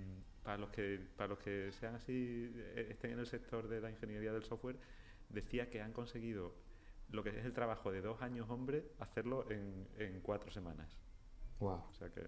para 0.43 0.57
los 0.57 0.69
que 0.71 0.99
para 1.17 1.29
los 1.29 1.39
que 1.39 1.71
sean 1.73 1.95
así, 1.95 2.51
eh, 2.55 2.87
estén 2.91 3.11
en 3.13 3.19
el 3.19 3.27
sector 3.27 3.67
de 3.67 3.81
la 3.81 3.89
ingeniería 3.91 4.31
del 4.33 4.43
software, 4.43 4.79
decía 5.29 5.69
que 5.69 5.81
han 5.81 5.93
conseguido 5.93 6.55
lo 7.13 7.23
que 7.23 7.29
es 7.31 7.45
el 7.45 7.53
trabajo 7.53 7.91
de 7.91 8.01
dos 8.01 8.21
años 8.21 8.49
hombre, 8.49 8.91
hacerlo 8.99 9.49
en, 9.51 9.87
en 9.97 10.21
cuatro 10.21 10.51
semanas. 10.51 10.97
Wow. 11.59 11.83
O 11.89 11.93
sea 11.93 12.09
que. 12.11 12.27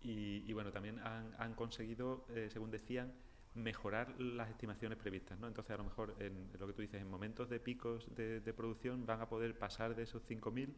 Y, 0.00 0.44
y 0.48 0.52
bueno, 0.52 0.70
también 0.72 0.98
han, 1.00 1.34
han 1.38 1.54
conseguido, 1.54 2.26
eh, 2.30 2.48
según 2.50 2.70
decían, 2.70 3.14
mejorar 3.54 4.20
las 4.20 4.48
estimaciones 4.50 4.98
previstas, 4.98 5.38
¿no? 5.40 5.48
Entonces, 5.48 5.72
a 5.74 5.78
lo 5.78 5.84
mejor, 5.84 6.16
en 6.20 6.50
lo 6.58 6.66
que 6.68 6.72
tú 6.72 6.82
dices, 6.82 7.00
en 7.00 7.08
momentos 7.10 7.48
de 7.48 7.58
picos 7.60 8.14
de, 8.14 8.40
de 8.40 8.54
producción 8.54 9.06
van 9.06 9.20
a 9.20 9.28
poder 9.28 9.58
pasar 9.58 9.96
de 9.96 10.04
esos 10.04 10.22
5.000 10.22 10.76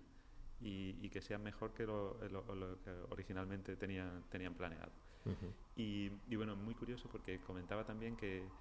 y, 0.60 0.98
y 1.04 1.10
que 1.10 1.20
sean 1.20 1.42
mejor 1.42 1.74
que 1.74 1.86
lo, 1.86 2.18
lo- 2.28 2.54
lo 2.54 2.80
que 2.82 2.90
originalmente 3.10 3.76
tenían, 3.76 4.24
tenían 4.30 4.54
planeado. 4.54 4.92
Y, 5.76 6.10
y 6.28 6.36
bueno, 6.36 6.56
muy 6.56 6.74
curioso 6.74 7.08
porque 7.10 7.40
comentaba 7.42 7.84
también 7.84 8.16
que, 8.16 8.52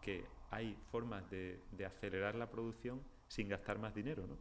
que 0.00 0.36
hay 0.50 0.76
formas 0.90 1.28
de, 1.30 1.64
de 1.72 1.84
acelerar 1.86 2.34
la 2.34 2.50
producción 2.50 3.02
sin 3.28 3.48
gastar 3.48 3.78
más 3.78 3.94
dinero, 3.94 4.26
¿no? 4.26 4.38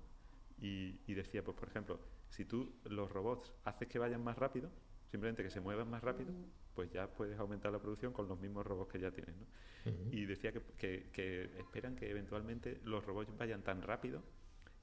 Y, 0.57 1.01
y 1.07 1.13
decía, 1.13 1.43
pues 1.43 1.57
por 1.57 1.67
ejemplo, 1.69 1.99
si 2.29 2.45
tú 2.45 2.79
los 2.85 3.11
robots 3.11 3.51
haces 3.63 3.87
que 3.87 3.99
vayan 3.99 4.23
más 4.23 4.37
rápido, 4.37 4.69
simplemente 5.11 5.43
que 5.43 5.49
se 5.49 5.59
muevan 5.61 5.89
más 5.89 6.03
rápido, 6.03 6.33
pues 6.73 6.91
ya 6.91 7.07
puedes 7.13 7.39
aumentar 7.39 7.71
la 7.71 7.79
producción 7.79 8.13
con 8.13 8.27
los 8.27 8.39
mismos 8.39 8.65
robots 8.65 8.91
que 8.91 8.99
ya 8.99 9.11
tienes, 9.11 9.35
¿no? 9.37 9.45
Ujú. 9.91 10.09
Y 10.11 10.25
decía 10.25 10.51
que, 10.51 10.61
que- 10.77 11.09
que 11.11 11.59
esperan 11.59 11.95
que 11.95 12.09
eventualmente 12.09 12.79
los 12.83 13.05
robots 13.05 13.35
vayan 13.37 13.63
tan 13.63 13.81
rápido 13.81 14.23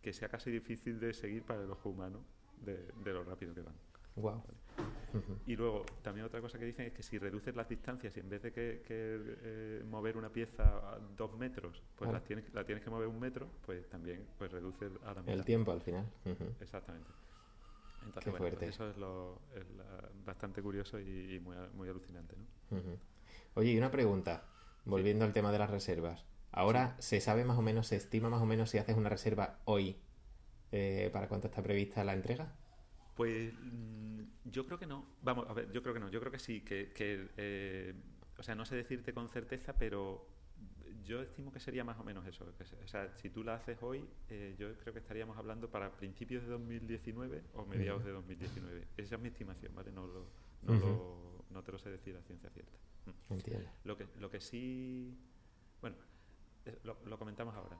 que 0.01 0.13
sea 0.13 0.29
casi 0.29 0.51
difícil 0.51 0.99
de 1.01 1.13
seguir 1.15 1.45
para 1.45 1.63
el 1.63 1.71
ojo 1.71 1.91
humano 1.91 2.25
de, 2.57 2.93
de 2.93 3.13
lo 3.13 3.25
rápido 3.25 3.55
que 3.55 3.63
van. 3.63 3.75
Wow. 4.17 4.43
Y 5.47 5.57
luego, 5.57 5.85
también 6.03 6.25
otra 6.27 6.41
cosa 6.41 6.59
que 6.59 6.65
dicen 6.65 6.87
es 6.87 6.93
que 6.93 7.03
si 7.03 7.19
reduces 7.19 7.55
las 7.57 7.69
distancias 7.69 8.17
y 8.17 8.21
en 8.21 8.29
vez 8.29 8.43
de 8.43 8.53
que, 8.53 8.83
que, 8.87 9.19
eh, 9.43 9.85
mover 9.85 10.17
una 10.17 10.33
pieza 10.33 10.65
a 10.95 10.99
dos 11.17 11.37
metros, 11.37 11.83
pues 11.97 12.09
Claro. 12.09 12.13
la, 12.13 12.25
tienes, 12.25 12.55
la 12.55 12.65
tienes 12.65 12.85
que 12.85 12.91
mover 12.91 13.09
un 13.09 13.19
metro, 13.19 13.49
pues 13.67 13.89
también 13.89 14.25
pues 14.39 14.51
reduces 14.53 14.93
a 15.05 15.15
la 15.15 15.21
mitad. 15.23 15.35
El 15.35 15.45
tiempo 15.45 15.73
al 15.73 15.81
final. 15.81 16.07
Exactamente. 16.61 17.11
Entonces, 18.03 18.25
Qué 18.25 18.31
bueno, 18.31 18.47
fuerte. 18.49 18.69
eso 18.69 18.91
es, 18.91 18.97
lo, 18.97 19.43
es 19.55 19.69
la- 19.77 20.11
bastante 20.25 20.63
curioso 20.63 20.99
y, 21.01 21.35
y 21.37 21.41
muy, 21.41 21.57
muy 21.75 21.89
alucinante, 21.89 22.37
¿no? 22.37 22.47
Oye, 23.55 23.73
y 23.73 23.79
una 23.79 23.91
pregunta, 23.91 24.45
volviendo 24.85 25.25
al 25.25 25.33
tema 25.33 25.53
de 25.53 25.59
las 25.59 25.71
reservas. 25.71 26.25
Ahora 26.51 26.97
se 26.99 27.21
sabe 27.21 27.45
más 27.45 27.59
o 27.59 27.63
menos, 27.63 27.87
se 27.89 27.97
estima 27.97 28.29
más 28.29 28.43
o 28.43 28.47
menos 28.47 28.71
si 28.71 28.79
haces 28.79 28.97
una 28.97 29.09
reserva 29.09 29.61
hoy, 29.65 29.97
eh, 30.73 31.11
¿para 31.13 31.29
cuánto 31.29 31.49
está 31.49 31.63
prevista 31.63 32.05
la 32.05 32.15
entrega? 32.15 32.53
Pues 33.15 33.53
mm, 33.55 34.23
yo 34.45 34.65
creo 34.67 34.79
que 34.79 34.87
no. 34.87 35.07
Vamos, 35.23 35.47
a 35.49 35.53
ver, 35.53 35.71
yo 35.73 35.83
creo 35.83 35.95
que 35.95 36.01
no. 36.01 36.09
Yo 36.09 36.21
creo 36.21 36.33
que 36.33 36.39
sí, 36.39 36.63
que, 36.63 36.93
que, 36.93 37.29
eh, 37.37 37.95
o 38.39 38.43
sea, 38.43 38.55
no 38.55 38.65
sé 38.65 38.75
decirte 38.77 39.13
con 39.13 39.29
certeza, 39.29 39.75
pero 39.77 40.27
yo 41.05 41.21
estimo 41.21 41.53
que 41.53 41.61
sería 41.61 41.85
más 41.85 41.99
o 41.99 42.05
menos 42.05 42.27
eso. 42.27 42.47
que 42.57 42.63
o 42.63 42.89
sea, 42.89 43.13
si 43.19 43.29
tú 43.31 43.43
la 43.45 43.55
haces 43.57 43.79
hoy, 43.83 44.09
eh, 44.31 44.55
yo 44.59 44.73
creo 44.79 44.93
que 44.93 45.01
estaríamos 45.01 45.37
hablando 45.37 45.69
para 45.71 45.91
principios 45.97 46.43
de 46.45 46.49
2019 46.51 47.43
o 47.55 47.67
mediados 47.67 48.05
de 48.05 48.13
2019. 48.13 48.87
Esa 48.97 49.17
es 49.17 49.21
mi 49.21 49.29
estimación, 49.29 49.75
¿vale? 49.75 49.91
No, 49.93 50.07
lo, 50.07 50.27
no, 50.63 50.73
lo- 50.81 51.45
no 51.51 51.63
te 51.63 51.73
lo 51.73 51.79
sé 51.79 51.91
decir 51.91 52.17
a 52.17 52.23
ciencia 52.23 52.49
cierta. 52.51 52.79
Mm. 53.07 53.33
Entiendo. 53.35 53.69
Lo 53.85 53.97
que, 53.97 54.07
lo 54.21 54.31
que 54.31 54.41
sí. 54.41 55.19
Bueno, 55.81 55.97
eh, 56.65 56.79
lo, 56.85 56.97
lo 57.05 57.19
comentamos 57.19 57.55
ahora. 57.55 57.77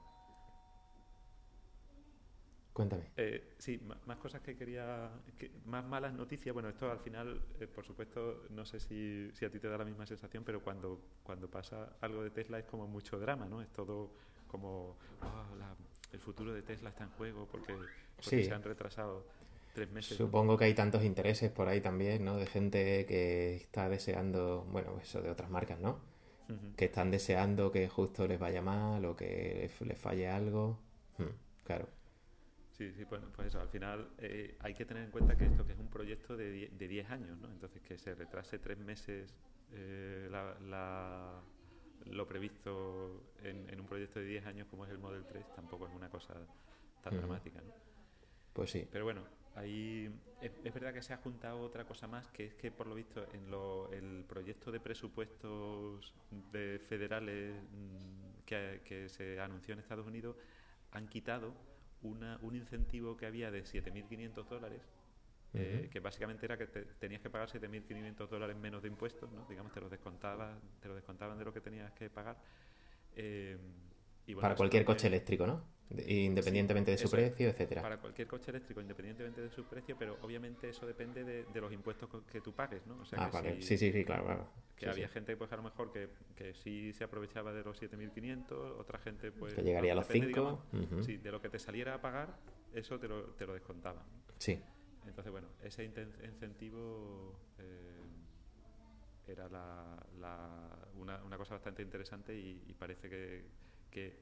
Cuéntame. 2.73 3.03
Eh, 3.17 3.53
sí, 3.59 3.79
más 4.07 4.17
cosas 4.17 4.41
que 4.41 4.55
quería, 4.57 5.11
que- 5.37 5.51
más 5.65 5.85
malas 5.85 6.13
noticias. 6.13 6.51
Bueno, 6.53 6.69
esto 6.69 6.91
al 6.91 6.99
final, 6.99 7.39
eh, 7.59 7.67
por 7.67 7.85
supuesto, 7.85 8.45
no 8.49 8.65
sé 8.65 8.79
si, 8.79 9.29
si 9.33 9.45
a 9.45 9.49
ti 9.51 9.59
te 9.59 9.67
da 9.67 9.77
la 9.77 9.85
misma 9.85 10.05
sensación, 10.07 10.43
pero 10.43 10.61
cuando, 10.63 10.99
cuando 11.23 11.47
pasa 11.49 11.95
algo 12.01 12.23
de 12.23 12.31
Tesla 12.31 12.57
es 12.59 12.65
como 12.65 12.87
mucho 12.87 13.19
drama, 13.19 13.45
¿no? 13.47 13.61
Es 13.61 13.69
todo 13.69 14.09
como, 14.47 14.97
"Ah, 15.21 15.45
la- 15.59 15.75
el 16.11 16.19
futuro 16.19 16.51
de 16.53 16.63
Tesla 16.63 16.89
está 16.89 17.03
en 17.03 17.11
juego 17.11 17.47
porque, 17.51 17.73
porque 18.15 18.29
Sí. 18.29 18.43
se 18.43 18.53
han 18.53 18.63
retrasado 18.63 19.25
tres 19.73 19.89
meses. 19.91 20.19
¿no? 20.19 20.25
Supongo 20.25 20.57
que 20.57 20.65
hay 20.65 20.73
tantos 20.73 21.03
intereses 21.03 21.51
por 21.51 21.67
ahí 21.67 21.81
también, 21.81 22.23
¿no? 22.25 22.37
De 22.37 22.45
gente 22.47 23.05
que 23.07 23.55
está 23.55 23.87
deseando, 23.89 24.63
bueno, 24.71 24.99
eso 25.01 25.21
de 25.21 25.29
otras 25.29 25.49
marcas, 25.49 25.79
¿no? 25.79 25.99
Que 26.77 26.85
están 26.85 27.09
deseando 27.11 27.71
que 27.71 27.87
justo 27.87 28.27
les 28.27 28.39
vaya 28.39 28.61
mal 28.61 29.03
o 29.05 29.15
que 29.15 29.69
les, 29.79 29.81
les 29.87 29.97
falle 29.97 30.27
algo. 30.27 30.79
Hmm, 31.17 31.33
claro. 31.63 31.87
Sí, 32.73 32.91
sí, 32.91 33.03
bueno, 33.03 33.27
pues 33.35 33.49
eso, 33.49 33.61
al 33.61 33.69
final 33.69 34.09
eh, 34.17 34.55
hay 34.59 34.73
que 34.73 34.83
tener 34.85 35.03
en 35.03 35.11
cuenta 35.11 35.35
que 35.37 35.45
esto 35.45 35.65
que 35.65 35.73
es 35.73 35.79
un 35.79 35.89
proyecto 35.89 36.35
de 36.35 36.51
die- 36.51 36.69
de 36.69 36.87
10 36.87 37.09
años, 37.11 37.37
¿no? 37.37 37.47
Entonces 37.47 37.81
que 37.83 37.97
se 37.99 38.15
retrase 38.15 38.57
tres 38.57 38.79
meses 38.79 39.31
eh, 39.71 40.27
la- 40.31 40.57
la- 40.59 41.41
lo 42.05 42.27
previsto 42.27 43.33
en, 43.43 43.69
en 43.69 43.79
un 43.79 43.85
proyecto 43.85 44.19
de 44.19 44.25
10 44.25 44.45
años 44.45 44.67
como 44.69 44.85
es 44.85 44.91
el 44.91 44.97
Model 44.97 45.23
3 45.25 45.45
tampoco 45.55 45.87
es 45.87 45.93
una 45.93 46.09
cosa 46.09 46.33
tan 47.03 47.15
dramática, 47.15 47.61
¿no? 47.61 47.71
Pues 48.53 48.71
sí. 48.71 48.87
Pero 48.91 49.03
bueno, 49.05 49.21
ahí 49.55 50.09
es, 50.41 50.51
es 50.63 50.73
verdad 50.73 50.93
que 50.93 51.01
se 51.03 51.13
ha 51.13 51.17
juntado 51.17 51.59
otra 51.61 51.85
cosa 51.85 52.07
más, 52.07 52.27
que 52.31 52.45
es 52.45 52.55
que 52.55 52.71
por 52.71 52.87
lo 52.87 52.95
visto 52.95 53.25
en 53.33 53.49
lo, 53.51 53.91
el 53.93 54.25
proyecto 54.27 54.71
de 54.71 54.79
presupuestos 54.79 56.13
de 56.51 56.79
federales 56.79 57.55
mm, 57.71 58.45
que, 58.45 58.81
que 58.83 59.09
se 59.09 59.39
anunció 59.39 59.73
en 59.73 59.79
Estados 59.79 60.07
Unidos 60.07 60.35
han 60.91 61.07
quitado 61.07 61.53
una, 62.03 62.37
un 62.41 62.55
incentivo 62.55 63.17
que 63.17 63.25
había 63.25 63.51
de 63.51 63.65
7.500 63.65 64.49
dólares. 64.49 64.81
eh, 65.55 65.87
Ujú. 65.87 65.89
que 65.91 65.99
básicamente 65.99 66.45
era 66.45 66.57
que 66.57 66.67
te- 66.67 66.85
tenías 66.99 67.21
que 67.21 67.29
pagar 67.29 67.49
7.500 67.49 68.29
dólares 68.29 68.55
menos 68.57 68.81
de 68.81 68.87
impuestos, 68.89 69.31
¿no? 69.31 69.45
digamos, 69.49 69.71
te 69.71 69.81
los 69.81 69.91
descontaban, 69.91 70.59
te 70.81 70.87
lo 70.87 70.95
descontaban 70.95 71.37
de 71.37 71.45
lo 71.45 71.53
que 71.53 71.61
tenías 71.61 71.91
que 71.93 72.09
pagar. 72.09 72.37
Eh, 73.15 73.57
y 74.27 74.33
bueno, 74.33 74.49
Para 74.49 74.55
cualquier 74.57 74.85
coche 74.85 75.07
eléctrico, 75.07 75.47
¿no? 75.47 75.72
De- 75.93 76.11
Independientemente 76.11 76.91
de 76.91 76.97
su 76.97 77.05
es. 77.05 77.11
precio, 77.11 77.49
etcétera. 77.49 77.81
para 77.81 77.97
cualquier 77.97 78.27
coche 78.27 78.49
eléctrico, 78.49 78.81
independientemente 78.81 79.41
de 79.41 79.49
su 79.51 79.63
precio, 79.65 79.95
pero 79.97 80.17
obviamente 80.21 80.69
eso 80.69 80.87
depende 80.87 81.23
de, 81.23 81.45
de 81.45 81.61
los 81.61 81.71
impuestos 81.71 82.09
que 82.31 82.41
tú 82.41 82.51
pagues, 82.53 82.85
¿no? 82.87 82.99
O 82.99 83.05
sea, 83.05 83.19
Ah, 83.23 83.27
que 83.29 83.37
vale. 83.37 83.55
si- 83.61 83.61
Sí, 83.61 83.77
sí, 83.77 83.91
sí, 83.91 84.03
claro, 84.03 84.25
claro. 84.25 84.47
Que 84.75 84.85
Sí, 84.85 84.91
había 84.91 85.07
sí. 85.07 85.13
gente, 85.13 85.37
pues 85.37 85.51
a 85.51 85.55
lo 85.55 85.61
mejor, 85.63 85.91
que, 85.91 86.09
que 86.35 86.53
sí 86.55 86.93
se 86.93 87.03
aprovechaba 87.03 87.53
de 87.53 87.63
los 87.63 87.77
7.500, 87.79 88.71
otra 88.79 88.97
gente, 88.97 89.31
pues... 89.31 89.53
Que 89.53 89.61
llegaría 89.61 89.93
a 89.93 89.95
los 89.95 90.07
depende, 90.07 90.27
cinco, 90.33 90.63
digamos, 90.73 90.91
ujú. 90.93 91.03
Sí, 91.03 91.17
de 91.17 91.31
lo 91.31 91.39
que 91.39 91.49
te 91.49 91.59
saliera 91.59 91.93
a 91.93 92.01
pagar, 92.01 92.39
eso 92.73 92.99
te 92.99 93.07
lo, 93.07 93.25
te 93.35 93.45
lo 93.45 93.53
descontaban. 93.53 94.03
Sí. 94.39 94.59
Entonces, 95.05 95.31
bueno, 95.31 95.49
ese 95.61 95.83
incentivo 95.83 97.37
eh, 97.59 98.01
era 99.27 99.47
una, 99.47 101.19
una, 101.23 101.37
cosa 101.37 101.53
bastante 101.55 101.81
interesante 101.81 102.33
y, 102.35 102.73
parece 102.77 103.09
que, 103.09 103.45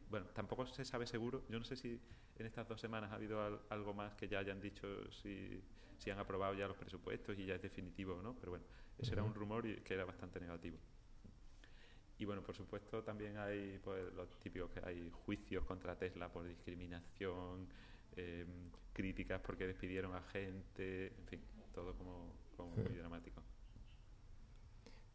bueno, 0.10 0.28
tampoco 0.34 0.66
se 0.66 0.86
sabe 0.86 1.08
seguro. 1.08 1.44
Yo 1.50 1.60
no 1.60 1.66
sé 1.66 1.76
si 1.76 2.00
en 2.38 2.46
estas 2.46 2.68
dos 2.68 2.80
semanas 2.80 3.12
ha 3.12 3.16
habido 3.16 3.62
algo 3.70 3.94
más 3.94 4.14
que 4.16 4.28
ya 4.28 4.40
hayan 4.40 4.60
dicho 4.60 4.88
si, 5.12 5.62
si 5.98 6.10
han 6.10 6.20
aprobado 6.20 6.54
ya 6.54 6.68
los 6.68 6.78
presupuestos 6.78 7.38
y 7.38 7.46
ya 7.46 7.56
es 7.56 7.62
definitivo 7.62 8.16
o 8.16 8.22
no, 8.22 8.36
pero 8.40 8.52
bueno, 8.52 8.66
ese 8.98 9.14
era 9.14 9.24
un 9.24 9.34
rumor 9.34 9.66
y 9.66 9.78
que 9.78 9.94
era 9.94 10.06
bastante 10.06 10.40
negativo. 10.40 10.78
Y 12.18 12.26
bueno, 12.26 12.44
por 12.44 12.56
supuesto 12.56 13.04
también 13.04 13.38
hay 13.38 13.80
pues, 13.84 14.14
los 14.14 14.30
típicos 14.40 14.70
que 14.72 14.80
hay 14.84 15.10
juicios 15.26 15.66
contra 15.66 15.98
Tesla 15.98 16.32
por 16.32 16.48
discriminación, 16.48 17.68
eh, 18.16 18.46
críticas 18.94 19.42
porque 19.42 19.66
despidieron 19.66 20.14
a 20.14 20.22
gente, 20.22 21.08
en 21.08 21.26
fin, 21.28 21.42
todo 21.74 21.96
como, 21.96 22.34
muy 22.76 22.96
dramático. 22.96 23.42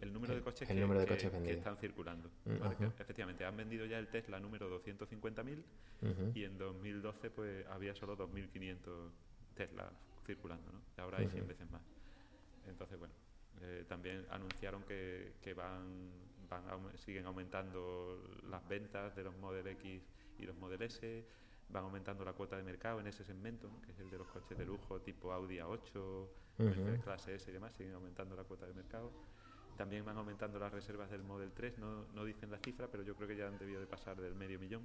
el 0.00 0.12
número 0.12 0.34
de 0.34 0.40
coches, 0.40 0.68
el 0.68 0.76
que, 0.76 0.82
número 0.82 1.00
de 1.00 1.06
coches 1.06 1.30
que, 1.30 1.52
están 1.52 1.76
circulando. 1.76 2.30
Mm, 2.44 2.84
efectivamente, 2.98 3.44
han 3.44 3.56
vendido 3.56 3.86
ya 3.86 3.98
el 3.98 4.08
Tesla 4.08 4.40
número 4.40 4.82
250.000 4.82 6.32
y 6.34 6.44
en 6.44 6.58
2012 6.58 7.30
pues 7.30 7.66
había 7.68 7.94
solo 7.94 8.16
2.500 8.16 9.10
Tesla 9.54 9.90
circulando, 10.24 10.72
¿no? 10.72 10.80
Y 10.96 11.00
ahora 11.00 11.18
hay 11.18 11.28
100 11.28 11.46
veces 11.46 11.70
más. 11.70 11.82
Entonces, 12.66 12.98
bueno, 12.98 13.14
eh, 13.62 13.84
también 13.88 14.26
anunciaron 14.30 14.82
que, 14.82 15.34
que 15.40 15.54
van, 15.54 16.10
van 16.48 16.62
siguen 16.96 17.26
aumentando 17.26 18.22
las 18.48 18.66
ventas 18.68 19.14
de 19.14 19.24
los 19.24 19.36
Model 19.36 19.66
X 19.68 20.02
y 20.38 20.46
los 20.46 20.56
Model 20.56 20.82
S 20.82 21.24
van 21.68 21.84
aumentando 21.84 22.24
la 22.24 22.32
cuota 22.32 22.56
de 22.56 22.62
mercado 22.62 23.00
en 23.00 23.06
ese 23.06 23.24
segmento, 23.24 23.68
que 23.84 23.92
es 23.92 23.98
el 23.98 24.10
de 24.10 24.18
los 24.18 24.28
coches 24.28 24.56
de 24.56 24.64
lujo 24.64 25.00
tipo 25.00 25.32
Audi 25.32 25.56
A8, 25.56 26.28
Mercedes 26.58 27.02
clase 27.02 27.34
S 27.34 27.50
y 27.50 27.54
demás, 27.54 27.74
siguen 27.74 27.94
aumentando 27.94 28.36
la 28.36 28.44
cuota 28.44 28.66
de 28.66 28.74
mercado. 28.74 29.10
También 29.76 30.04
van 30.04 30.16
aumentando 30.16 30.58
las 30.58 30.72
reservas 30.72 31.10
del 31.10 31.22
Model 31.22 31.52
3, 31.52 31.78
no, 31.78 32.06
no 32.14 32.24
dicen 32.24 32.50
la 32.50 32.58
cifra, 32.58 32.88
pero 32.88 33.02
yo 33.02 33.14
creo 33.14 33.28
que 33.28 33.36
ya 33.36 33.46
han 33.46 33.58
debido 33.58 33.80
de 33.80 33.86
pasar 33.86 34.20
del 34.20 34.34
medio 34.34 34.58
millón. 34.58 34.82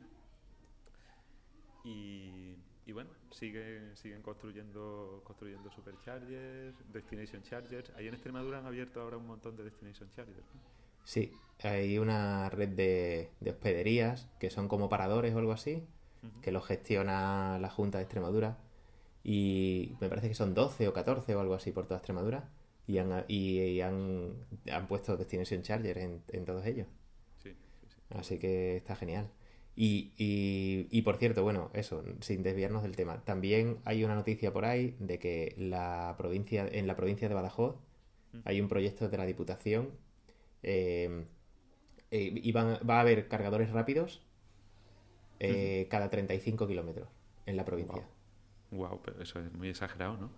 Y, 1.84 2.56
y 2.86 2.92
bueno, 2.92 3.10
siguen, 3.32 3.96
siguen 3.96 4.22
construyendo, 4.22 5.22
construyendo 5.24 5.72
superchargers, 5.72 6.76
destination 6.92 7.42
chargers. 7.44 7.92
Ahí 7.96 8.08
en 8.08 8.14
Extremadura 8.14 8.60
han 8.60 8.66
abierto 8.66 9.02
ahora 9.02 9.18
un 9.18 9.28
montón 9.28 9.56
de 9.56 9.64
destination 9.64 10.10
chargers. 10.12 10.46
Sí, 11.04 11.32
hay 11.64 11.98
una 11.98 12.50
red 12.50 12.70
de, 12.70 13.32
de 13.40 13.50
hospederías 13.52 14.30
que 14.40 14.50
son 14.50 14.68
como 14.68 14.90
paradores 14.90 15.34
o 15.34 15.40
algo 15.40 15.52
así, 15.52 15.84
que 16.42 16.52
lo 16.52 16.62
gestiona 16.62 17.58
la 17.60 17.70
Junta 17.70 17.98
de 17.98 18.04
Extremadura. 18.04 18.58
Y 19.24 19.96
me 20.00 20.10
parece 20.10 20.28
que 20.28 20.36
son 20.36 20.54
12 20.54 20.88
o 20.88 20.94
14 20.94 21.36
o 21.36 21.40
algo 21.40 21.54
así 21.54 21.72
por 21.72 21.86
toda 21.86 21.98
Extremadura. 21.98 22.50
Y 22.88 22.98
han, 22.98 23.26
y, 23.28 23.80
han, 23.82 24.34
han, 24.72 24.88
puesto 24.88 25.16
Destination 25.16 25.62
Charger 25.62 25.98
en, 25.98 26.22
en 26.30 26.46
todos 26.46 26.66
ellos. 26.66 26.88
Así 28.10 28.38
que 28.38 28.78
está 28.78 28.96
genial. 28.96 29.30
Y, 29.76 30.12
y, 30.18 30.88
y, 30.92 31.02
por 31.04 31.18
cierto, 31.18 31.44
bueno, 31.44 31.72
eso, 31.74 32.04
sin 32.20 32.44
desviarnos 32.44 32.84
del 32.84 32.96
tema, 32.96 33.24
también 33.24 33.78
hay 33.86 34.04
una 34.04 34.16
noticia 34.16 34.52
por 34.52 34.66
ahí 34.66 34.98
de 35.00 35.18
que 35.18 35.56
la 35.58 36.16
provincia, 36.18 36.68
en 36.70 36.88
la 36.88 36.96
provincia 36.96 37.30
de 37.30 37.36
Badajoz 37.36 37.78
hay 38.44 38.60
un 38.60 38.68
proyecto 38.68 39.10
de 39.10 39.18
la 39.18 39.26
Diputación 39.26 39.90
eh, 40.64 41.26
eh, 42.12 42.34
y 42.36 42.52
va 42.52 42.80
a 42.88 43.00
haber 43.00 43.28
cargadores 43.28 43.72
rápidos 43.72 44.22
eh, 45.40 45.88
cada 45.90 46.10
35 46.10 46.68
kilómetros 46.68 47.10
en 47.46 47.58
la 47.58 47.66
provincia. 47.66 48.08
Wow. 48.70 49.02
pero 49.04 49.22
eso 49.22 49.40
es 49.40 49.52
muy 49.54 49.70
exagerado, 49.70 50.18
¿no? 50.18 50.30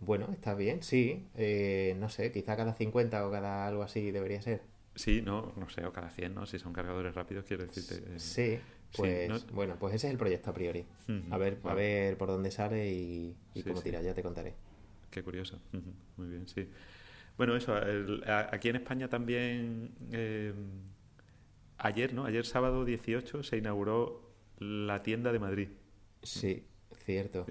Bueno, 0.00 0.28
está 0.32 0.54
bien, 0.54 0.82
sí. 0.82 1.26
Eh, 1.34 1.96
no 1.98 2.08
sé, 2.08 2.32
quizá 2.32 2.56
cada 2.56 2.74
50 2.74 3.26
o 3.26 3.30
cada 3.30 3.66
algo 3.66 3.82
así 3.82 4.10
debería 4.10 4.40
ser. 4.42 4.62
Sí, 4.94 5.22
no, 5.22 5.52
no 5.56 5.68
sé, 5.68 5.84
o 5.84 5.92
cada 5.92 6.10
100, 6.10 6.34
¿no? 6.34 6.46
Si 6.46 6.58
son 6.58 6.72
cargadores 6.72 7.14
rápidos, 7.14 7.44
quiero 7.44 7.66
decirte. 7.66 7.96
Eh, 8.14 8.18
sí, 8.18 8.58
pues 8.96 9.46
bueno, 9.52 9.76
pues 9.78 9.94
ese 9.94 10.06
es 10.06 10.12
el 10.12 10.18
proyecto 10.18 10.50
a 10.50 10.54
priori. 10.54 10.86
a 11.30 11.38
ver, 11.38 11.58
a 11.64 11.74
ver 11.74 12.16
por 12.16 12.28
dónde 12.28 12.50
sale 12.50 12.90
y, 12.90 13.36
cómo 13.62 13.82
tira, 13.82 14.00
ya 14.02 14.14
te 14.14 14.22
contaré. 14.22 14.54
Qué 15.10 15.22
curioso. 15.22 15.60
Muy 16.16 16.28
bien, 16.28 16.48
sí. 16.48 16.68
Bueno, 17.36 17.54
eso, 17.56 17.74
aquí 18.50 18.70
en 18.70 18.76
España 18.76 19.08
también 19.08 19.92
ayer, 21.78 22.14
¿no? 22.14 22.24
Ayer 22.24 22.46
sábado 22.46 22.84
18 22.84 23.42
se 23.42 23.56
inauguró 23.56 24.22
la 24.58 25.02
tienda 25.02 25.32
de 25.32 25.38
Madrid. 25.38 25.68
Sí, 26.22 26.64
cierto. 27.04 27.46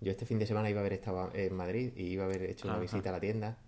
Yo 0.00 0.10
este 0.10 0.24
fin 0.26 0.38
de 0.38 0.46
semana 0.46 0.70
iba 0.70 0.80
a 0.80 0.82
haber 0.82 0.94
estado 0.94 1.30
en 1.34 1.54
Madrid 1.54 1.92
y 1.96 2.04
iba 2.04 2.24
a 2.24 2.26
haber 2.26 2.42
hecho 2.44 2.68
una 2.68 2.78
visita 2.78 3.10
a 3.10 3.12
la 3.12 3.20
tienda, 3.20 3.58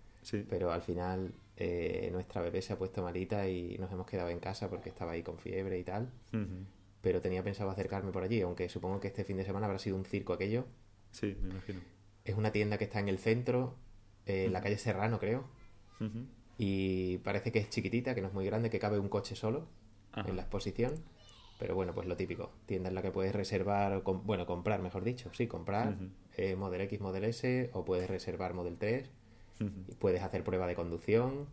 pero 0.49 0.71
al 0.71 0.81
final 0.81 1.33
eh, 1.57 2.09
nuestra 2.11 2.41
bebé 2.41 2.61
se 2.61 2.73
ha 2.73 2.77
puesto 2.77 3.03
malita 3.03 3.47
y 3.47 3.77
nos 3.77 3.91
hemos 3.91 4.07
quedado 4.07 4.29
en 4.29 4.39
casa 4.39 4.69
porque 4.69 4.89
estaba 4.89 5.11
ahí 5.11 5.21
con 5.21 5.37
fiebre 5.37 5.77
y 5.77 5.83
tal. 5.83 6.11
Pero 7.01 7.21
tenía 7.21 7.43
pensado 7.43 7.69
acercarme 7.69 8.11
por 8.11 8.23
allí, 8.23 8.41
aunque 8.41 8.69
supongo 8.69 8.99
que 8.99 9.09
este 9.09 9.23
fin 9.23 9.37
de 9.37 9.45
semana 9.45 9.65
habrá 9.67 9.77
sido 9.77 9.95
un 9.95 10.05
circo 10.05 10.33
aquello. 10.33 10.65
Sí, 11.11 11.37
me 11.41 11.49
imagino. 11.49 11.81
Es 12.25 12.35
una 12.35 12.51
tienda 12.51 12.77
que 12.77 12.85
está 12.85 12.99
en 12.99 13.09
el 13.09 13.19
centro, 13.19 13.75
eh, 14.25 14.45
en 14.45 14.53
la 14.53 14.61
calle 14.61 14.77
Serrano, 14.77 15.19
creo. 15.19 15.45
Y 16.57 17.19
parece 17.19 17.51
que 17.51 17.59
es 17.59 17.69
chiquitita, 17.69 18.15
que 18.15 18.21
no 18.21 18.27
es 18.27 18.33
muy 18.33 18.45
grande, 18.45 18.69
que 18.69 18.79
cabe 18.79 18.99
un 18.99 19.09
coche 19.09 19.35
solo 19.35 19.67
en 20.15 20.35
la 20.35 20.43
exposición. 20.43 20.93
Pero 21.59 21.75
bueno, 21.75 21.93
pues 21.93 22.07
lo 22.07 22.15
típico. 22.15 22.51
Tienda 22.65 22.89
en 22.89 22.95
la 22.95 23.01
que 23.01 23.11
puedes 23.11 23.33
reservar, 23.33 24.03
bueno, 24.03 24.45
comprar, 24.45 24.81
mejor 24.81 25.03
dicho. 25.03 25.29
Sí, 25.33 25.47
comprar 25.47 25.95
eh, 26.35 26.55
Model 26.55 26.81
X, 26.81 26.99
Model 26.99 27.23
S, 27.25 27.69
o 27.73 27.85
puedes 27.85 28.09
reservar 28.09 28.53
Model 28.53 28.77
3. 28.77 29.09
y 29.59 29.95
puedes 29.95 30.21
hacer 30.21 30.43
prueba 30.43 30.67
de 30.67 30.75
conducción. 30.75 31.47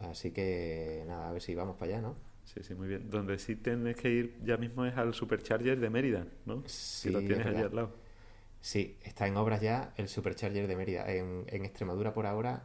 Así 0.00 0.30
que 0.30 1.04
nada, 1.06 1.28
a 1.28 1.32
ver 1.32 1.42
si 1.42 1.54
vamos 1.54 1.76
para 1.76 1.92
allá, 1.92 2.02
¿no? 2.02 2.14
Sí, 2.44 2.62
sí, 2.62 2.74
muy 2.74 2.88
bien. 2.88 3.10
Donde 3.10 3.38
sí 3.38 3.56
tienes 3.56 3.96
que 3.96 4.10
ir 4.10 4.38
ya 4.42 4.56
mismo 4.56 4.86
es 4.86 4.96
al 4.96 5.12
Supercharger 5.12 5.78
de 5.78 5.90
Mérida, 5.90 6.26
¿no? 6.46 6.62
Sí, 6.66 7.10
lo 7.10 7.18
tienes 7.20 7.46
allí 7.46 7.60
al 7.62 7.74
lado. 7.74 7.90
Sí, 8.60 8.96
está 9.02 9.26
en 9.26 9.36
obras 9.36 9.60
ya 9.60 9.92
el 9.96 10.08
Supercharger 10.08 10.66
de 10.66 10.76
Mérida. 10.76 11.12
En, 11.12 11.44
en 11.48 11.64
Extremadura 11.64 12.14
por 12.14 12.26
ahora 12.26 12.64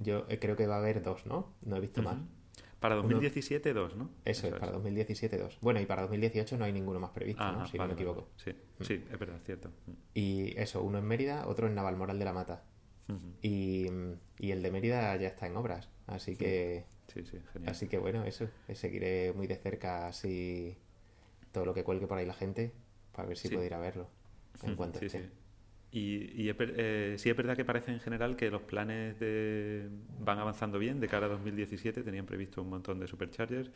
yo 0.00 0.26
eh, 0.28 0.38
creo 0.38 0.56
que 0.56 0.66
va 0.66 0.76
a 0.76 0.78
haber 0.78 1.02
dos, 1.02 1.24
¿no? 1.26 1.52
No 1.62 1.76
he 1.76 1.80
visto 1.80 2.02
más. 2.02 2.16
Para 2.82 2.96
2017 2.96 3.72
dos, 3.72 3.96
¿no? 3.96 4.10
Eso, 4.24 4.48
es, 4.48 4.54
para 4.54 4.72
2017 4.72 5.38
dos. 5.38 5.56
Bueno, 5.60 5.80
y 5.80 5.86
para 5.86 6.02
2018 6.02 6.58
no 6.58 6.64
hay 6.64 6.72
ninguno 6.72 6.98
más 6.98 7.10
previsto, 7.10 7.50
¿no? 7.50 7.66
si 7.66 7.78
no 7.78 7.86
me 7.86 7.94
equivoco. 7.94 8.28
Sí, 8.36 8.50
mm. 8.50 8.82
sí, 8.82 9.04
es 9.10 9.18
verdad, 9.18 9.38
cierto. 9.38 9.68
Mm. 9.86 9.92
Y 10.14 10.60
eso, 10.60 10.82
uno 10.82 10.98
en 10.98 11.04
Mérida, 11.04 11.46
otro 11.46 11.68
en 11.68 11.76
Navalmoral 11.76 12.18
de 12.18 12.24
la 12.24 12.32
Mata. 12.32 12.64
y, 13.40 13.86
el 13.86 14.62
de 14.62 14.70
Mérida 14.70 15.14
ya 15.16 15.28
está 15.28 15.46
en 15.46 15.56
obras, 15.56 15.88
así 16.08 16.36
que... 16.36 16.84
Sí, 17.06 17.24
sí, 17.24 17.38
genial. 17.52 17.70
Así 17.70 17.86
que 17.86 17.98
bueno, 17.98 18.24
eso, 18.24 18.48
seguiré 18.74 19.32
muy 19.32 19.46
de 19.46 19.56
cerca 19.56 20.06
así 20.06 20.76
todo 21.52 21.66
lo 21.66 21.74
que 21.74 21.84
cuelgue 21.84 22.06
por 22.06 22.18
ahí 22.18 22.26
la 22.26 22.34
gente 22.34 22.72
para 23.12 23.28
ver 23.28 23.36
si 23.36 23.48
puedo 23.48 23.64
ir 23.64 23.74
a 23.74 23.78
verlo 23.78 24.08
en 24.62 24.74
cuanto 24.74 24.98
esté. 24.98 25.30
Y, 25.94 26.48
eh, 26.48 27.16
sí 27.18 27.28
es 27.28 27.36
verdad 27.36 27.54
que 27.54 27.66
parece 27.66 27.92
en 27.92 28.00
general 28.00 28.34
que 28.34 28.50
los 28.50 28.62
planes 28.62 29.20
de, 29.20 29.88
van 30.20 30.38
avanzando 30.38 30.78
bien. 30.78 31.00
De 31.00 31.06
cara 31.06 31.26
a 31.26 31.28
2017 31.28 32.02
tenían 32.02 32.24
previsto 32.24 32.62
un 32.62 32.70
montón 32.70 32.98
de 32.98 33.06
superchargers. 33.06 33.70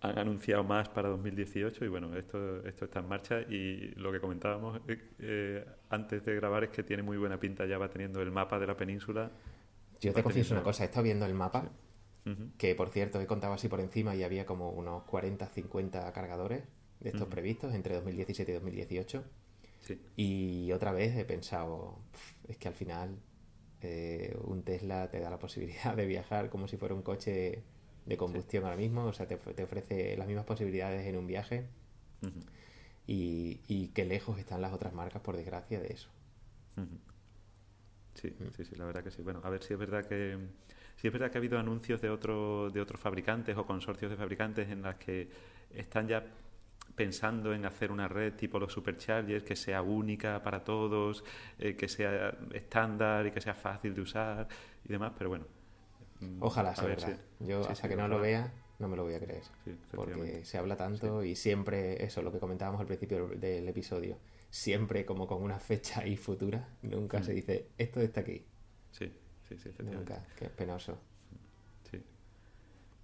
Han 0.00 0.18
anunciado 0.18 0.64
más 0.64 0.88
para 0.88 1.10
2018 1.10 1.84
y 1.84 1.88
bueno, 1.88 2.16
esto, 2.16 2.64
esto 2.66 2.86
está 2.86 3.00
en 3.00 3.08
marcha. 3.08 3.42
Y 3.42 3.92
lo 3.96 4.12
que 4.12 4.20
comentábamos 4.20 4.80
eh, 4.88 4.98
eh, 5.18 5.66
antes 5.90 6.24
de 6.24 6.34
grabar 6.36 6.64
es 6.64 6.70
que 6.70 6.82
tiene 6.82 7.02
muy 7.02 7.18
buena 7.18 7.38
pinta. 7.38 7.66
Ya 7.66 7.76
va 7.76 7.90
teniendo 7.90 8.22
el 8.22 8.30
mapa 8.30 8.58
de 8.58 8.66
la 8.66 8.76
península. 8.76 9.30
Yo 10.00 10.14
te 10.14 10.22
confieso 10.22 10.54
una 10.54 10.62
cosa, 10.62 10.84
he 10.84 10.86
estado 10.86 11.04
viendo 11.04 11.26
el 11.26 11.34
mapa, 11.34 11.70
que 12.58 12.74
por 12.74 12.90
cierto 12.90 13.18
he 13.20 13.26
contado 13.26 13.54
así 13.54 13.68
por 13.68 13.80
encima 13.80 14.14
y 14.14 14.22
había 14.24 14.44
como 14.44 14.70
unos 14.70 15.04
40, 15.04 15.46
50 15.46 16.12
cargadores 16.12 16.64
de 17.00 17.10
estos 17.10 17.28
previstos 17.28 17.74
entre 17.74 17.94
2017 17.94 18.52
y 18.52 18.54
2018. 18.54 19.24
Y 20.16 20.72
otra 20.72 20.92
vez 20.92 21.16
he 21.16 21.24
pensado, 21.24 21.98
es 22.48 22.56
que 22.56 22.68
al 22.68 22.74
final 22.74 23.18
eh, 23.82 24.36
un 24.44 24.62
Tesla 24.62 25.10
te 25.10 25.20
da 25.20 25.30
la 25.30 25.38
posibilidad 25.40 25.94
de 25.94 26.06
viajar 26.06 26.50
como 26.50 26.68
si 26.68 26.76
fuera 26.76 26.94
un 26.94 27.02
coche 27.02 27.62
de 28.06 28.16
combustión 28.16 28.64
ahora 28.64 28.76
mismo, 28.76 29.04
o 29.04 29.12
sea, 29.12 29.26
te, 29.26 29.34
ofrece 29.34 30.16
las 30.16 30.26
mismas 30.26 30.44
posibilidades 30.44 31.06
en 31.06 31.16
un 31.16 31.26
viaje. 31.26 31.66
y, 33.06 33.60
y 33.68 33.88
qué 33.88 34.04
lejos 34.04 34.38
están 34.38 34.60
las 34.60 34.72
otras 34.72 34.92
marcas, 34.92 35.22
por 35.22 35.36
desgracia, 35.36 35.80
de 35.80 35.92
eso. 35.92 36.08
Sí, 38.14 38.34
sí, 38.56 38.64
sí, 38.64 38.76
la 38.76 38.84
verdad 38.84 39.02
que 39.02 39.10
sí. 39.10 39.22
Bueno, 39.22 39.40
a 39.44 39.50
ver 39.50 39.62
si 39.62 39.72
es 39.72 39.78
verdad 39.78 40.04
que 40.04 40.38
si 40.96 41.06
es 41.08 41.12
verdad 41.12 41.30
que 41.30 41.38
ha 41.38 41.40
habido 41.40 41.58
anuncios 41.58 42.00
de 42.00 42.08
otro, 42.08 42.70
de 42.70 42.80
otros 42.80 43.00
fabricantes 43.00 43.56
o 43.56 43.66
consorcios 43.66 44.10
de 44.10 44.16
fabricantes 44.16 44.70
en 44.70 44.82
las 44.82 44.96
que 44.96 45.28
están 45.70 46.08
ya 46.08 46.24
pensando 46.94 47.52
en 47.52 47.66
hacer 47.66 47.92
una 47.92 48.08
red 48.08 48.34
tipo 48.34 48.58
los 48.58 48.72
superchargers 48.72 49.44
que 49.44 49.56
sea 49.56 49.82
única 49.82 50.42
para 50.42 50.64
todos, 50.64 51.24
eh, 51.58 51.76
que 51.76 51.88
sea 51.88 52.36
estándar 52.52 53.26
y 53.26 53.30
que 53.30 53.40
sea 53.40 53.54
fácil 53.54 53.94
de 53.94 54.00
usar 54.00 54.48
y 54.84 54.88
demás, 54.88 55.12
pero 55.16 55.30
bueno. 55.30 55.46
Mm, 56.20 56.42
ojalá 56.42 56.74
sea 56.74 56.86
verdad. 56.86 57.18
Yo 57.40 57.68
hasta 57.68 57.88
que 57.88 57.96
no 57.96 58.08
lo 58.08 58.20
vea 58.20 58.52
no 58.78 58.88
me 58.88 58.96
lo 58.96 59.04
voy 59.04 59.14
a 59.14 59.20
creer. 59.20 59.42
porque 59.94 60.44
se 60.44 60.58
habla 60.58 60.76
tanto 60.76 61.24
y 61.24 61.34
siempre 61.34 62.04
eso, 62.04 62.22
lo 62.22 62.32
que 62.32 62.38
comentábamos 62.38 62.80
al 62.80 62.86
principio 62.86 63.28
del 63.28 63.68
episodio, 63.68 64.18
siempre 64.50 65.06
como 65.06 65.26
con 65.26 65.42
una 65.42 65.58
fecha 65.58 66.06
y 66.06 66.16
futura, 66.16 66.68
nunca 66.82 67.22
se 67.22 67.32
mm. 67.32 67.34
dice 67.34 67.68
esto 67.78 68.00
está 68.00 68.20
aquí. 68.20 68.44
Sí, 68.90 69.12
sí, 69.48 69.56
sí. 69.58 69.70
Nunca, 69.82 70.26
que 70.36 70.46
es 70.46 70.50
penoso. 70.50 70.98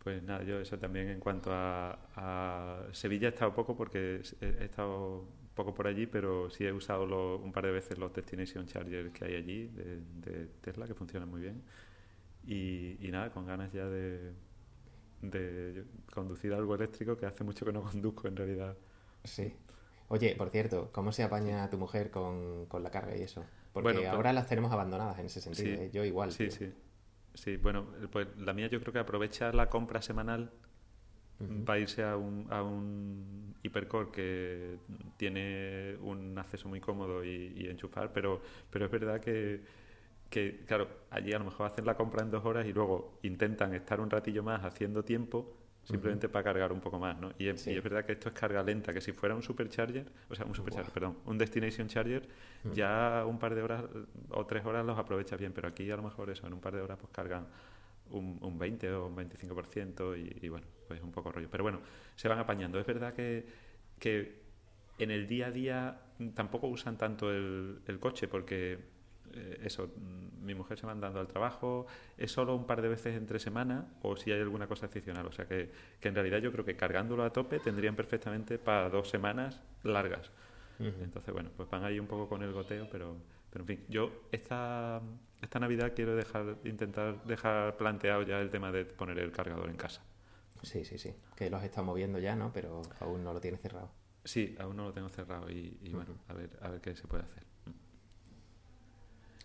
Pues 0.03 0.22
nada, 0.22 0.42
yo 0.42 0.59
eso 0.59 0.78
también 0.78 1.09
en 1.09 1.20
cuanto 1.20 1.50
a, 1.53 2.86
Sevilla 2.92 3.28
he 3.28 3.30
estado 3.30 3.55
poco 3.55 3.76
porque 3.76 4.20
he, 4.40 4.64
estado 4.64 5.24
poco 5.55 5.72
por 5.74 5.86
allí, 5.86 6.07
pero 6.07 6.50
sí 6.50 6.64
he 6.64 6.72
usado 6.72 7.36
un 7.36 7.53
par 7.53 7.66
de 7.66 7.72
veces 7.72 7.98
los 7.98 8.12
Destination 8.12 8.66
Chargers 8.66 9.12
que 9.12 9.24
hay 9.24 9.36
allí 9.36 9.68
de, 9.68 10.46
Tesla, 10.61 10.86
que 10.86 10.94
funcionan 10.94 11.28
muy 11.28 11.40
bien. 11.40 11.62
Y, 12.44 12.96
y 13.07 13.11
nada, 13.12 13.30
con 13.30 13.46
ganas 13.46 13.72
ya 13.72 13.86
de, 13.86 14.32
de 15.22 15.84
conducir 16.12 16.53
algo 16.53 16.74
eléctrico 16.74 17.16
que 17.16 17.26
hace 17.26 17.44
mucho 17.44 17.64
que 17.64 17.72
no 17.72 17.82
conduzco 17.82 18.26
en 18.26 18.36
realidad. 18.36 18.76
Sí. 19.24 19.55
Oye, 20.09 20.34
por 20.36 20.50
cierto, 20.50 20.90
¿cómo 20.92 21.12
se 21.12 21.22
apaña 21.22 21.70
tu 21.70 21.78
mujer 21.78 22.11
con, 22.11 22.66
la 22.80 22.90
carga 22.90 23.16
y 23.16 23.22
eso? 23.22 23.44
Porque 23.72 23.94
pues 23.94 24.09
ahora 24.09 24.32
las 24.32 24.46
tenemos 24.48 24.72
abandonadas 24.72 25.18
en 25.18 25.26
ese 25.26 25.40
sentido. 25.40 25.80
¿eh? 25.80 25.90
Yo 25.92 26.05
igual. 26.05 26.32
Sí, 26.32 26.50
sí. 26.50 26.70
Sí, 27.35 27.57
bueno, 27.57 27.87
pues 28.11 28.28
la 28.39 28.53
mía 28.53 28.68
yo 28.68 28.80
creo 28.80 28.93
que 28.93 28.99
aprovecha 28.99 29.53
la 29.53 29.68
compra 29.68 30.03
semanal 30.03 30.53
para 31.64 31.78
irse 31.78 32.03
a 32.03 32.16
un, 32.16 32.47
a 32.51 32.62
un 32.62 33.55
hipercore 33.62 34.11
que 34.11 34.78
tiene 35.16 35.97
un 36.01 36.37
acceso 36.39 36.68
muy 36.68 36.80
cómodo 36.80 37.24
y, 37.24 37.53
y 37.57 37.68
enchufar, 37.68 38.12
pero, 38.12 38.41
pero 38.70 38.87
es 38.87 38.91
verdad 38.91 39.20
que 39.20 39.62
que, 40.30 40.64
claro, 40.66 40.89
allí 41.11 41.33
a 41.33 41.39
lo 41.39 41.47
mejor 41.47 41.66
hacen 41.66 41.87
la 41.87 41.97
compra 41.97 42.22
en 42.22 42.30
dos 42.30 42.45
horas 42.45 42.66
y 42.66 42.72
luego 42.72 43.18
intentan 43.22 43.74
estar 43.74 44.01
un 44.01 44.11
ratillo 44.11 44.43
más 44.43 44.64
haciendo 44.64 45.05
tiempo 45.05 45.57
simplemente 45.85 46.28
para 46.28 46.45
cargar 46.45 46.72
un 46.72 46.80
poco 46.80 46.99
más, 46.99 47.18
¿no? 47.18 47.33
Y 47.39 47.49
es, 47.49 47.64
verdad 47.83 48.05
que 48.05 48.12
esto 48.12 48.28
es 48.28 48.35
carga 48.35 48.62
lenta, 48.62 48.93
que 48.93 49.01
si 49.01 49.12
fuera 49.12 49.35
un 49.35 49.43
supercharger, 49.43 50.07
o 50.28 50.35
sea, 50.35 50.47
un 50.47 50.55
supercharger, 50.55 50.93
perdón, 50.93 51.18
un 51.26 51.39
destination 51.39 51.89
charger, 51.89 52.28
ya 52.72 53.24
un 53.26 53.39
par 53.39 53.55
de 53.55 53.62
horas 53.62 53.85
o 54.30 54.47
tres 54.47 54.64
horas 54.64 54.87
los 54.87 54.99
aprovechas 54.99 55.39
bien, 55.39 55.53
pero 55.53 55.68
aquí 55.68 55.91
a 55.91 55.97
lo 55.97 56.03
mejor 56.03 56.30
eso, 56.30 56.47
en 56.47 56.53
un 56.53 56.61
par 56.61 56.74
de 56.74 56.83
horas 56.83 56.99
pues 56.99 57.12
cargan 57.12 57.47
un, 58.11 58.39
un 58.41 58.59
20 58.59 58.93
o 58.93 59.07
un 59.07 59.16
25% 59.16 60.16
y, 60.18 60.47
y 60.47 60.49
bueno, 60.49 60.66
pues 60.87 61.03
un 61.03 61.11
poco 61.11 61.33
rollo. 61.33 61.49
Pero 61.51 61.64
bueno, 61.64 61.80
se 62.14 62.28
van 62.28 62.39
apañando. 62.39 62.78
Es 62.78 62.87
verdad 62.87 63.14
que, 63.14 63.47
que 63.99 64.43
en 64.99 65.11
el 65.11 65.26
día 65.26 65.47
a 65.47 65.51
día 65.51 66.01
tampoco 66.35 66.68
usan 66.68 66.97
tanto 66.97 67.30
el, 67.30 67.80
el 67.87 67.99
coche 67.99 68.28
porque 68.28 68.78
eh, 69.35 69.61
eso, 69.64 69.89
mm, 69.89 70.45
mi 70.45 70.55
mujer 70.55 70.78
se 70.78 70.87
va 70.87 70.93
andando 70.93 71.20
al 71.20 71.28
trabajo, 71.28 71.87
es 72.16 72.30
solo 72.30 72.55
un 72.55 72.66
par 72.66 72.83
de 72.83 72.89
veces 72.89 73.16
entre 73.16 73.39
semana 73.39 73.87
o 74.03 74.16
si 74.16 74.33
hay 74.33 74.41
alguna 74.41 74.66
cosa 74.66 74.87
excepcional. 74.87 75.26
O 75.26 75.33
sea 75.33 75.47
que, 75.47 75.70
que 76.01 76.09
en 76.09 76.14
realidad 76.14 76.39
yo 76.39 76.53
creo 76.53 76.64
que 76.64 76.76
cargándolo 76.76 77.24
a 77.24 77.33
tope 77.33 77.59
tendrían 77.59 77.97
perfectamente 77.97 78.59
para 78.59 78.89
dos 78.89 79.09
semanas 79.09 79.61
largas. 79.83 80.30
Entonces, 80.78 81.33
bueno, 81.33 81.51
pues 81.57 81.68
van 81.70 81.85
ahí 81.85 82.01
un 82.01 82.07
poco 82.07 82.28
con 82.28 82.43
el 82.43 82.53
goteo, 82.53 82.89
pero, 82.91 83.16
pero 83.51 83.62
en 83.62 83.66
fin, 83.66 83.85
yo 83.89 84.26
esta, 84.33 85.01
esta 85.41 85.61
Navidad 85.61 85.93
quiero 85.95 86.16
dejar, 86.16 86.57
intentar 86.64 87.22
dejar 87.24 87.76
planteado 87.76 88.22
ya 88.22 88.41
el 88.41 88.51
tema 88.51 88.72
de 88.72 88.85
poner 88.85 89.18
el 89.18 89.30
cargador 89.30 89.68
en 89.68 89.76
casa. 89.76 90.03
Sí, 90.62 90.85
sí, 90.85 90.99
sí, 90.99 91.14
que 91.37 91.51
lo 91.51 91.57
has 91.57 91.64
estado 91.64 91.85
moviendo 91.85 92.18
ya, 92.18 92.37
¿no? 92.37 92.53
Pero 92.53 92.83
aún 93.01 93.24
no 93.24 93.33
lo 93.33 93.41
tienes 93.41 93.61
cerrado. 93.61 93.91
Sí, 94.24 94.55
aún 94.59 94.76
no 94.76 94.85
lo 94.85 94.93
tengo 94.93 95.09
cerrado 95.09 95.51
y, 95.51 95.76
bueno, 95.93 96.14
a 96.28 96.35
ver, 96.35 96.51
a 96.61 96.68
ver 96.68 96.80
qué 96.80 96.95
se 96.95 97.07
puede 97.07 97.24
hacer. 97.24 97.45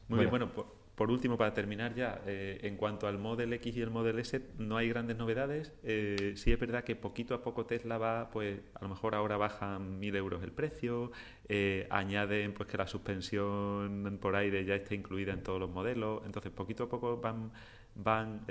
Muy 0.07 0.19
bien, 0.19 0.29
bueno, 0.29 0.49
por, 0.95 1.11
último, 1.11 1.37
para 1.37 1.53
terminar 1.53 1.93
ya, 1.93 2.21
eh, 2.25 2.59
en 2.63 2.77
cuanto 2.77 3.07
al 3.07 3.17
Model 3.17 3.51
X 3.53 3.75
y 3.75 3.81
el 3.81 3.89
Model 3.89 4.19
S, 4.19 4.41
no 4.57 4.77
hay 4.77 4.87
grandes 4.87 5.17
novedades. 5.17 5.73
Eh, 5.83 6.33
sí 6.37 6.51
es 6.51 6.59
verdad 6.59 6.83
que 6.83 6.95
poquito 6.95 7.33
a 7.33 7.41
poco 7.41 7.65
Tesla 7.65 7.97
va, 7.97 8.29
pues 8.29 8.59
a 8.73 8.83
lo 8.83 8.89
mejor 8.89 9.15
ahora 9.15 9.35
bajan 9.35 9.99
mil 9.99 10.15
euros 10.15 10.41
el 10.43 10.51
precio, 10.51 11.11
eh, 11.49 11.87
añaden 11.89 12.53
pues 12.53 12.69
que 12.69 12.77
la 12.77 12.87
suspensión 12.87 14.17
por 14.21 14.35
aire 14.35 14.63
ya 14.63 14.75
está 14.75 14.95
incluida 14.95 15.33
en 15.33 15.43
todos 15.43 15.59
los 15.59 15.69
modelos, 15.69 16.21
entonces 16.25 16.51
poquito 16.51 16.85
a 16.85 16.89
poco 16.89 17.17
van, 17.17 17.51
van 17.95 18.45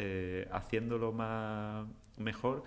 haciéndolo 0.52 1.12
más 1.12 1.86
mejor. 2.18 2.64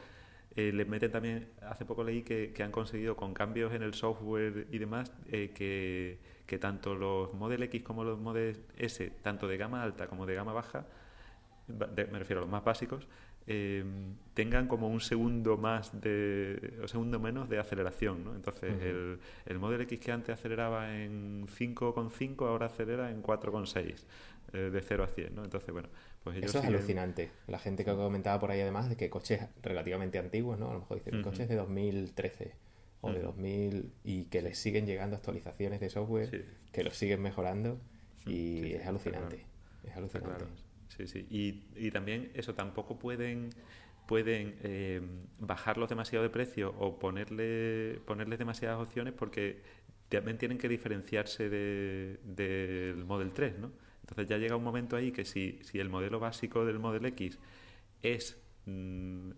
les 0.55 0.87
meten 0.87 1.11
también, 1.11 1.47
hace 1.61 1.85
poco 1.85 2.03
leí 2.03 2.23
que, 2.23 2.51
que, 2.53 2.63
han 2.63 2.71
conseguido 2.71 3.15
con 3.15 3.33
cambios 3.33 3.73
en 3.73 3.83
el 3.83 3.93
software 3.93 4.67
y 4.71 4.77
demás, 4.79 5.11
que 5.29 6.38
que 6.49 6.57
tanto 6.57 6.95
los 6.95 7.31
Model 7.35 7.61
X 7.61 7.83
como 7.83 8.03
los 8.03 8.19
Model 8.19 8.57
S, 8.75 9.11
tanto 9.21 9.47
de 9.47 9.55
gama 9.55 9.83
alta 9.83 10.07
como 10.07 10.25
de 10.25 10.33
gama 10.33 10.51
baja, 10.51 10.87
me 11.67 12.17
refiero 12.17 12.39
a 12.39 12.41
los 12.41 12.49
más 12.49 12.63
básicos, 12.63 13.07
eh, 13.45 13.83
tengan 14.33 14.67
como 14.67 14.87
un 14.89 14.99
segundo 14.99 15.57
más 15.57 16.01
de, 16.01 16.79
o 16.83 16.87
segundo 16.87 17.19
menos 17.19 17.49
de 17.49 17.59
aceleración, 17.59 18.23
¿no? 18.23 18.35
Entonces, 18.35 18.81
el, 18.81 19.19
el 19.45 19.59
Model 19.59 19.81
X 19.81 19.99
que 19.99 20.11
antes 20.11 20.33
aceleraba 20.33 20.97
en 20.97 21.45
5,5 21.45 22.47
ahora 22.47 22.65
acelera 22.65 23.11
en 23.11 23.21
4,6 23.21 24.05
eh, 24.53 24.57
de 24.57 24.81
0 24.81 25.03
a 25.03 25.07
100, 25.07 25.35
¿no? 25.35 25.43
Entonces, 25.43 25.71
bueno, 25.71 25.89
pues 26.23 26.37
ellos 26.37 26.49
Eso 26.49 26.59
es 26.59 26.65
alucinante. 26.65 27.29
La 27.45 27.59
gente 27.59 27.85
que 27.85 27.93
comentaba 27.93 28.39
por 28.39 28.49
ahí 28.49 28.61
además 28.61 28.89
de 28.89 28.97
que 28.97 29.11
coches 29.11 29.47
relativamente 29.61 30.17
antiguos, 30.17 30.57
¿no? 30.57 30.71
A 30.71 30.73
lo 30.73 30.79
mejor 30.79 30.97
dicen 30.97 31.21
coches 31.21 31.47
de 31.47 31.55
2013 31.55 32.68
o 33.01 33.11
de 33.11 33.21
2000 33.21 33.91
y 34.03 34.25
que 34.25 34.41
les 34.41 34.57
siguen 34.57 34.85
llegando 34.85 35.15
actualizaciones 35.15 35.79
de 35.79 35.89
software, 35.89 36.45
que 36.71 36.83
los 36.83 36.97
siguen 36.97 37.21
mejorando 37.21 37.79
y 38.25 38.73
es 38.73 38.85
alucinante. 38.85 39.45
Es 39.83 39.95
alucinante. 39.95 40.45
Sí, 40.89 41.07
sí. 41.07 41.25
Y, 41.29 41.63
y, 41.75 41.91
también 41.91 42.31
eso, 42.33 42.55
tampoco 42.55 42.97
pueden 42.99 43.51
pueden 44.07 44.55
eh, 44.63 45.01
bajarlos 45.37 45.87
demasiado 45.87 46.23
de 46.23 46.31
precio 46.31 46.73
o 46.79 46.97
ponerle 46.97 48.01
ponerles 48.07 48.39
demasiadas 48.39 48.79
opciones 48.79 49.13
porque 49.13 49.61
también 50.09 50.39
tienen 50.39 50.57
que 50.57 50.67
diferenciarse 50.67 51.47
del 51.47 52.19
de, 52.23 52.95
Model 53.05 53.31
3, 53.31 53.59
¿no? 53.59 53.71
Entonces 54.01 54.27
ya 54.27 54.37
llega 54.37 54.55
un 54.55 54.63
momento 54.63 54.95
ahí 54.95 55.11
que 55.11 55.25
si, 55.25 55.59
si 55.61 55.79
el 55.79 55.89
modelo 55.89 56.19
básico 56.19 56.65
del 56.65 56.79
Model 56.79 57.05
X 57.05 57.37
es 58.01 58.41
mm, 58.65 59.29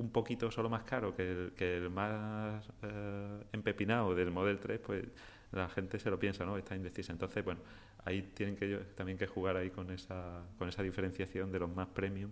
un 0.00 0.10
poquito 0.10 0.50
solo 0.50 0.68
más 0.68 0.82
caro 0.84 1.14
que 1.14 1.30
el, 1.30 1.52
que 1.52 1.76
el 1.76 1.90
más 1.90 2.66
eh, 2.82 3.42
empepinado 3.52 4.14
del 4.14 4.30
Model 4.30 4.58
3, 4.58 4.80
pues 4.80 5.04
la 5.52 5.68
gente 5.68 5.98
se 5.98 6.10
lo 6.10 6.18
piensa, 6.18 6.44
¿no? 6.44 6.56
Está 6.56 6.74
indecisa. 6.74 7.12
Entonces, 7.12 7.44
bueno, 7.44 7.60
ahí 8.04 8.22
tienen 8.34 8.56
que 8.56 8.76
también 8.96 9.18
que 9.18 9.26
jugar 9.26 9.56
ahí 9.56 9.70
con 9.70 9.90
esa, 9.90 10.42
con 10.58 10.68
esa 10.68 10.82
diferenciación 10.82 11.52
de 11.52 11.58
los 11.58 11.70
más 11.74 11.88
premium 11.88 12.30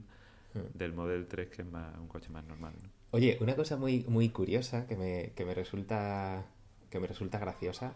hmm. 0.55 0.79
del 0.79 0.93
Model 0.93 1.27
3, 1.27 1.49
que 1.49 1.63
es 1.63 1.69
más, 1.69 1.97
un 1.99 2.09
coche 2.09 2.31
más 2.31 2.45
normal. 2.45 2.75
Oye, 3.11 3.39
una 3.41 3.55
cosa 3.55 3.77
muy, 3.77 4.05
muy 4.09 4.31
curiosa 4.31 4.87
que 4.87 4.97
me, 4.97 5.33
que 5.35 5.45
me 5.45 5.55
resulta 5.55 6.47
que 6.91 7.01
me 7.01 7.07
resulta 7.07 7.39
graciosa 7.39 7.95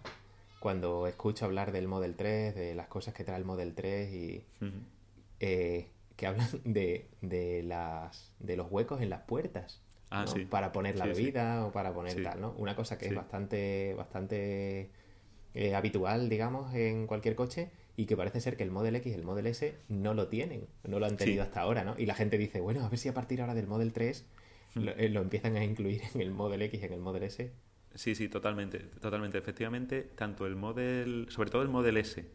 cuando 0.61 1.07
escucho 1.07 1.45
hablar 1.45 1.73
del 1.73 1.89
Model 1.89 2.15
3, 2.15 2.55
de 2.55 2.75
las 2.75 2.87
cosas 2.89 3.15
que 3.15 3.25
trae 3.25 3.39
el 3.39 3.45
Model 3.45 3.75
3 3.75 4.13
y 4.13 4.45
que 6.23 6.29
hablan 6.29 6.49
de, 6.65 7.09
de, 7.21 7.65
las, 7.65 8.33
de 8.39 8.57
los 8.57 8.71
huecos 8.71 9.03
en 9.03 9.11
las 9.11 9.23
puertas. 9.23 9.83
Ah, 10.15 10.27
para 10.51 10.73
poner 10.73 10.99
la 10.99 11.07
bebida 11.07 11.65
o 11.65 11.73
para 11.73 11.95
poner 11.95 12.23
tal, 12.23 12.39
¿no? 12.39 12.53
Una 12.59 12.77
cosa 12.77 12.99
que 12.99 13.07
es 13.07 13.15
bastante, 13.15 13.95
bastante 13.95 14.91
eh, 15.55 15.75
habitual, 15.75 16.29
digamos, 16.29 16.75
en 16.75 17.07
cualquier 17.07 17.35
coche 17.35 17.71
y 17.97 18.05
que 18.05 18.15
parece 18.15 18.41
ser 18.41 18.59
que 18.59 18.63
el 18.63 18.71
Model 18.71 18.95
X 18.97 19.11
y 19.11 19.15
el 19.15 19.25
Model 19.25 19.47
S 19.47 19.75
no 19.89 20.13
lo 20.13 20.29
tienen, 20.29 20.67
no 20.85 20.99
lo 20.99 21.07
han 21.07 21.17
tenido 21.17 21.43
hasta 21.43 21.63
ahora, 21.63 21.83
¿no? 21.83 21.95
Y 21.97 22.05
la 22.05 22.15
gente 22.15 22.37
dice, 22.37 22.61
bueno, 22.61 22.85
a 22.85 22.91
ver 22.91 22.99
si 22.99 23.09
a 23.09 23.15
partir 23.15 23.41
ahora 23.41 23.55
del 23.55 23.67
Model 23.67 23.95
3 23.95 24.27
hmm. 24.75 24.89
eh, 24.99 25.09
lo, 25.09 25.23
empiezan 25.23 25.57
a 25.57 25.65
incluir 25.65 26.03
en 26.15 26.21
el 26.21 26.31
Model 26.31 26.61
X 26.61 26.83
y 26.83 26.85
en 26.85 26.93
el 26.93 27.01
Model 27.01 27.23
S. 27.23 27.51
Sí, 27.95 28.15
sí, 28.15 28.29
totalmente, 28.29 28.81
totalmente. 29.01 29.39
Efectivamente, 29.39 30.03
tanto 30.03 30.47
el 30.47 30.57
Model, 30.57 31.27
sobre 31.31 31.51
todo 31.51 31.63
el 31.63 31.69
Model 31.69 31.97
S, 31.97 32.27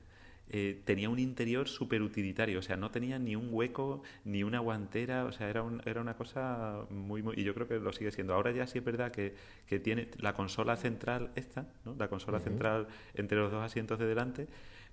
eh, 0.50 0.82
tenía 0.86 1.10
un 1.10 1.20
interior 1.20 1.68
súper 1.68 2.02
utilitario, 2.02 2.60
o 2.60 2.62
sea, 2.62 2.78
no 2.78 2.90
tenía 2.90 3.20
ni 3.20 3.36
un 3.36 3.50
hueco, 3.52 4.02
ni 4.24 4.44
una 4.44 4.60
guantera, 4.60 5.26
o 5.26 5.32
sea, 5.32 5.50
era, 5.50 5.64
era 5.86 6.02
una 6.02 6.16
cosa 6.16 6.86
muy, 6.90 7.22
muy... 7.22 7.36
Y 7.38 7.44
yo 7.44 7.54
creo 7.54 7.68
que 7.68 7.80
lo 7.80 7.92
sigue 7.92 8.12
siendo. 8.12 8.34
Ahora 8.34 8.52
ya 8.52 8.66
sí 8.66 8.78
es 8.78 8.84
verdad 8.84 9.12
que, 9.12 9.36
que 9.68 9.80
tiene 9.80 10.10
la 10.20 10.34
consola 10.34 10.78
central 10.78 11.32
esta, 11.36 11.68
¿no? 11.86 11.96
La 11.98 12.08
consola 12.08 12.40
central 12.40 12.88
entre 13.14 13.38
los 13.38 13.52
dos 13.52 13.64
asientos 13.64 14.00
de 14.00 14.06
delante, 14.06 14.48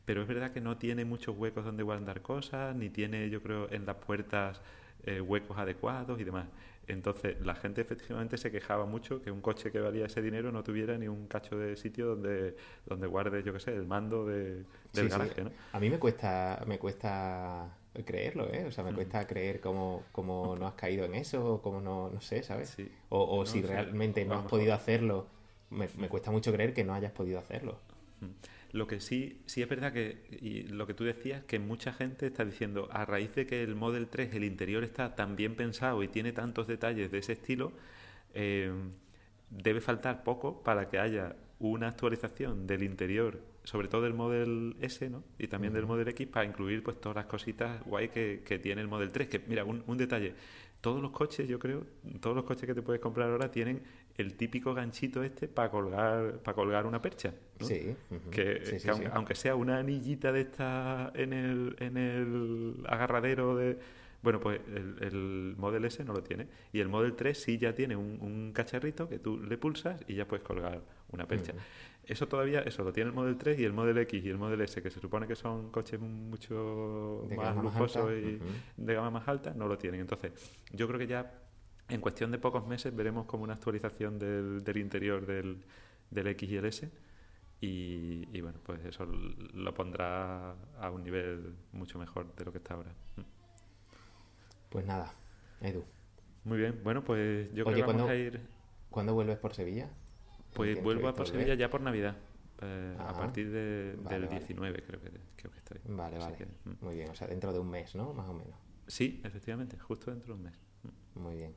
pero 0.05 0.23
es 0.23 0.29
verdad 0.29 0.53
que 0.53 0.61
no 0.61 0.77
tiene 0.77 1.05
muchos 1.05 1.37
huecos 1.37 1.65
donde 1.65 1.83
guardar 1.83 2.21
cosas, 2.21 2.75
ni 2.75 2.91
tiene, 2.91 3.31
yo 3.31 3.43
creo, 3.43 3.71
en 3.71 3.87
las 3.87 3.97
puertas 3.97 4.61
eh, 5.05 5.21
huecos 5.21 5.57
adecuados 5.59 6.21
y 6.21 6.25
demás. 6.25 6.47
Entonces, 6.87 7.41
la 7.41 7.55
gente 7.55 7.81
efectivamente 7.81 8.37
se 8.37 8.51
quejaba 8.51 8.87
mucho 8.87 9.23
que 9.23 9.31
un 9.31 9.41
coche 9.41 9.71
que 9.71 9.81
valía 9.81 10.07
ese 10.07 10.21
dinero 10.23 10.53
no 10.53 10.63
tuviera 10.63 10.99
ni 10.99 11.09
un 11.09 11.27
cacho 11.27 11.57
de 11.57 11.77
sitio 11.77 12.07
donde, 12.07 12.57
donde 12.87 13.07
guarde, 13.07 13.43
yo 13.43 13.53
qué 13.53 13.61
sé, 13.61 13.75
el 13.75 13.87
mando 13.87 14.27
de, 14.27 14.65
del 14.93 15.09
garaje, 15.09 15.45
¿no? 15.45 15.51
A 15.73 15.81
mí 15.81 15.89
me 15.89 15.99
cuesta, 15.99 16.63
me 16.67 16.79
cuesta 16.79 17.77
creerlo, 18.05 18.53
¿eh? 18.53 18.65
O 18.67 18.73
sea, 18.73 18.83
me 18.83 18.93
mm. 18.93 18.95
cuesta 18.95 19.27
creer 19.27 19.61
cómo, 19.61 20.03
cómo, 20.13 20.57
no 20.57 20.67
has 20.67 20.75
caído 20.75 21.05
en 21.05 21.15
eso, 21.15 21.55
o 21.55 21.63
cómo 21.63 21.81
no, 21.81 22.11
no 22.11 22.21
sé, 22.21 22.43
¿sabes? 22.43 22.77
O, 23.09 23.39
o 23.39 23.47
si 23.47 23.63
realmente 23.63 24.25
no 24.25 24.35
has 24.35 24.47
podido 24.47 24.75
hacerlo, 24.75 25.27
me, 25.71 25.89
me, 25.97 26.09
cuesta 26.09 26.31
mucho 26.31 26.53
creer 26.53 26.75
que 26.75 26.85
no 26.85 26.95
hayas 26.95 27.13
podido 27.13 27.39
hacerlo. 27.39 27.79
Mm. 28.21 28.27
Lo 28.75 28.89
que 28.89 28.99
sí, 28.99 29.41
sí 29.47 29.63
es 29.63 29.69
verdad 29.69 29.93
que, 29.93 30.19
y 30.43 30.65
lo 30.65 30.85
que 30.89 30.95
tú 30.95 31.05
decías, 31.05 31.45
que 31.45 31.61
mucha 31.61 31.93
gente 31.93 32.27
está 32.27 32.45
diciendo, 32.45 32.89
a 32.91 33.05
raíz 33.05 33.33
de 33.37 33.47
que 33.47 33.63
el 33.63 33.77
Model 33.77 34.09
3, 34.09 34.35
el 34.35 34.43
interior 34.43 34.83
está 34.83 35.15
tan 35.15 35.37
bien 35.37 35.55
pensado 35.55 36.03
y 36.03 36.09
tiene 36.09 36.33
tantos 36.33 36.67
detalles 36.67 37.13
de 37.13 37.19
ese 37.19 37.35
estilo, 37.35 37.73
eh, 38.35 38.73
debe 39.49 39.81
faltar 39.81 40.25
poco 40.25 40.65
para 40.65 40.89
que 40.89 40.99
haya 40.99 41.37
una 41.61 41.87
actualización 41.87 42.67
del 42.67 42.83
interior, 42.83 43.41
sobre 43.63 43.87
todo 43.87 44.03
del 44.03 44.15
Model 44.15 44.75
S, 44.81 45.09
¿no? 45.09 45.23
Y 45.39 45.47
también 45.47 45.73
del 45.73 45.87
Model 45.87 46.09
X 46.09 46.27
para 46.27 46.45
incluir 46.45 46.83
pues 46.83 47.01
todas 47.01 47.15
las 47.15 47.27
cositas 47.27 47.81
guay 47.85 48.09
que, 48.09 48.43
que 48.45 48.59
tiene 48.59 48.83
el 48.83 48.89
Model 48.89 49.13
3. 49.13 49.29
Que, 49.29 49.39
mira, 49.47 49.65
un, 49.65 49.85
un, 49.87 49.97
detalle. 49.97 50.35
Todos 50.81 51.01
los 51.01 51.13
coches, 51.13 51.47
yo 51.47 51.61
creo, 51.61 51.87
todos 52.21 52.35
los 52.35 52.45
coches 52.45 52.67
que 52.67 52.75
te 52.75 52.83
puedes 52.83 53.01
comprar 53.01 53.31
ahora 53.31 53.53
tienen 53.53 53.85
el 54.17 54.35
típico 54.35 54.75
ganchito 54.75 55.23
este 55.23 55.49
para 55.49 55.71
colgar, 55.71 56.39
para 56.39 56.55
colgar 56.55 56.87
una 56.87 57.01
percha. 57.03 57.33
Sí, 57.61 57.97
que, 58.31 58.81
aunque, 59.13 59.35
sea 59.35 59.57
una 59.57 59.79
anillita 59.79 60.33
de 60.33 60.41
esta 60.43 61.13
en 61.15 61.33
el, 61.33 61.77
en 61.79 61.97
el 61.97 62.75
agarradero 62.87 63.57
de 63.57 63.79
bueno, 64.25 64.41
pues 64.41 64.59
el, 64.69 65.55
Model 65.59 65.85
S 65.85 66.03
no 66.03 66.15
lo 66.15 66.23
tiene. 66.23 66.49
Y 66.73 66.81
el 66.81 66.89
Model 66.89 67.15
3 67.15 67.39
sí 67.39 67.59
ya 67.59 67.75
tiene 67.75 67.95
un, 67.95 68.53
cacharrito 68.55 69.07
que 69.07 69.19
tú 69.19 69.39
le 69.39 69.59
pulsas 69.59 70.03
y 70.09 70.15
ya 70.15 70.27
puedes 70.27 70.43
colgar 70.43 70.81
una 71.13 71.29
percha. 71.29 71.53
Eso 72.07 72.27
todavía, 72.27 72.61
eso 72.61 72.83
lo 72.85 72.93
tiene 72.93 73.11
el 73.11 73.15
Model 73.15 73.37
3 73.37 73.61
y 73.61 73.65
el 73.65 73.75
Model 73.75 73.99
X 73.99 74.25
y 74.25 74.31
el 74.31 74.39
Model 74.39 74.63
S, 74.63 74.81
que 74.81 74.91
se 74.91 74.99
supone 74.99 75.27
que 75.27 75.37
son 75.37 75.71
coches 75.71 76.01
mucho 76.01 77.29
más 77.37 77.55
lujosos 77.55 78.13
y 78.13 78.41
de 78.79 78.95
gama 78.95 79.11
más 79.11 79.29
alta, 79.29 79.53
no 79.55 79.69
lo 79.69 79.77
tienen. 79.77 80.01
Entonces, 80.01 80.33
yo 80.73 80.87
creo 80.87 80.99
que 80.99 81.07
ya 81.07 81.31
en 81.89 82.01
cuestión 82.01 82.31
de 82.31 82.39
pocos 82.39 82.67
meses 82.67 82.95
veremos 82.95 83.27
como 83.27 83.45
una 83.45 83.55
actualización 83.55 84.19
del, 84.19 84.65
del 84.65 84.77
interior 84.79 85.27
del, 85.27 85.65
del 86.11 86.27
X 86.29 86.51
y 86.51 86.57
el 86.57 86.65
S. 86.65 86.91
Y, 87.61 88.29
y, 88.37 88.41
bueno, 88.43 88.59
pues 88.63 88.85
eso 88.85 89.07
lo 89.07 89.73
pondrá 89.73 90.55
a 90.79 90.91
un 90.91 91.03
nivel 91.03 91.55
mucho 91.73 91.99
mejor 91.99 92.35
de 92.35 92.45
lo 92.45 92.53
que 92.53 92.59
está 92.59 92.75
ahora. 92.75 92.93
Pues 94.69 94.85
nada, 94.85 95.15
Edu. 95.61 95.85
Muy 96.45 96.59
bien, 96.59 96.81
bueno, 96.85 97.03
pues 97.05 97.51
yo 97.55 97.65
creo 97.65 97.77
que 97.77 97.93
vamos 97.93 98.11
a 98.11 98.15
ir. 98.15 98.41
¿Cuándo 98.91 99.15
vuelves 99.15 99.39
por 99.39 99.55
Sevilla? 99.55 99.89
Pues 100.53 100.83
vuelvo 100.83 101.09
a 101.09 101.15
por 101.15 101.27
Sevilla 101.27 101.55
ya 101.55 101.71
por 101.71 101.81
Navidad. 101.81 102.17
Eh, 102.61 102.97
a 102.99 103.13
partir 103.13 103.51
de, 103.51 103.97
del 103.97 104.29
19 104.29 104.83
creo 104.85 105.01
que, 105.01 105.11
creo 105.37 105.53
que 105.53 105.59
estoy. 105.59 105.79
Vale, 105.87 106.19
vale. 106.19 106.37
Mm. 106.65 106.85
Muy 106.85 106.95
bien, 106.97 107.11
o 107.11 107.15
sea, 107.15 107.27
dentro 107.27 107.53
de 107.53 107.59
un 107.59 107.71
mes, 107.71 107.95
¿no? 107.95 108.13
Más 108.13 108.29
o 108.29 108.35
menos. 108.35 108.59
Sí, 108.87 109.21
efectivamente, 109.25 109.79
justo 109.79 110.11
dentro 110.11 110.35
de 110.35 110.41
un 110.41 110.45
mes. 110.45 110.61
Mm. 110.83 111.21
Muy 111.21 111.37
bien. 111.37 111.55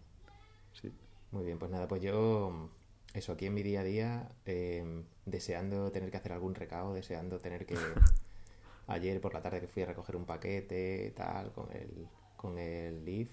Sí. 0.82 0.92
Muy 1.32 1.44
bien, 1.44 1.60
pues 1.60 1.72
nada, 1.72 1.88
pues 1.88 2.02
yo, 2.02 2.70
eso, 3.14 3.34
aquí 3.34 3.46
en 3.46 3.54
mi 3.54 3.64
día 3.64 3.82
a 3.82 3.84
día, 3.84 4.32
em, 4.46 5.04
deseando 5.26 5.92
tener 5.92 6.12
que 6.12 6.18
hacer 6.18 6.32
algún 6.32 6.56
recado, 6.56 6.94
deseando 6.94 7.40
tener 7.40 7.66
que... 7.66 7.76
Ayer 8.90 9.20
por 9.20 9.34
la 9.34 9.42
tarde 9.42 9.60
que 9.60 9.68
fui 9.68 9.84
a 9.84 9.86
recoger 9.86 10.16
un 10.16 10.24
paquete, 10.24 11.12
tal, 11.14 11.52
con 11.52 11.70
el 11.74 12.08
con 12.38 12.58
el 12.58 13.04
Leaf, 13.04 13.30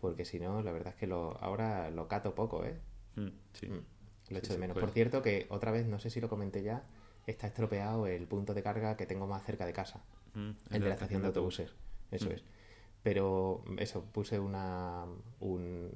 porque 0.00 0.24
si 0.24 0.40
no, 0.40 0.62
la 0.62 0.72
verdad 0.72 0.94
es 0.94 0.98
que 0.98 1.06
lo, 1.06 1.36
ahora 1.40 1.90
lo 1.90 2.08
cato 2.08 2.34
poco, 2.34 2.64
¿eh? 2.64 2.76
Mm, 3.14 3.28
sí. 3.52 3.68
Mm, 3.68 3.84
lo 4.30 4.38
echo 4.38 4.52
de 4.54 4.58
menos. 4.58 4.76
Por 4.76 4.90
cierto, 4.90 5.22
que 5.22 5.46
otra 5.50 5.70
vez, 5.70 5.86
no 5.86 6.00
sé 6.00 6.10
si 6.10 6.20
lo 6.20 6.28
comenté 6.28 6.62
ya, 6.62 6.84
está 7.26 7.46
estropeado 7.46 8.06
el 8.08 8.26
punto 8.26 8.54
de 8.54 8.62
carga 8.62 8.96
que 8.96 9.06
tengo 9.06 9.28
más 9.28 9.44
cerca 9.44 9.66
de 9.66 9.72
casa, 9.72 10.02
mm, 10.34 10.50
el 10.70 10.82
de 10.82 10.88
la 10.88 10.94
estación 10.94 11.22
de 11.22 11.28
autobuses. 11.28 11.70
Eso 12.10 12.30
es. 12.30 12.42
Pero 13.02 13.62
eso, 13.78 14.04
puse 14.04 14.40
una, 14.40 15.04
un, 15.38 15.92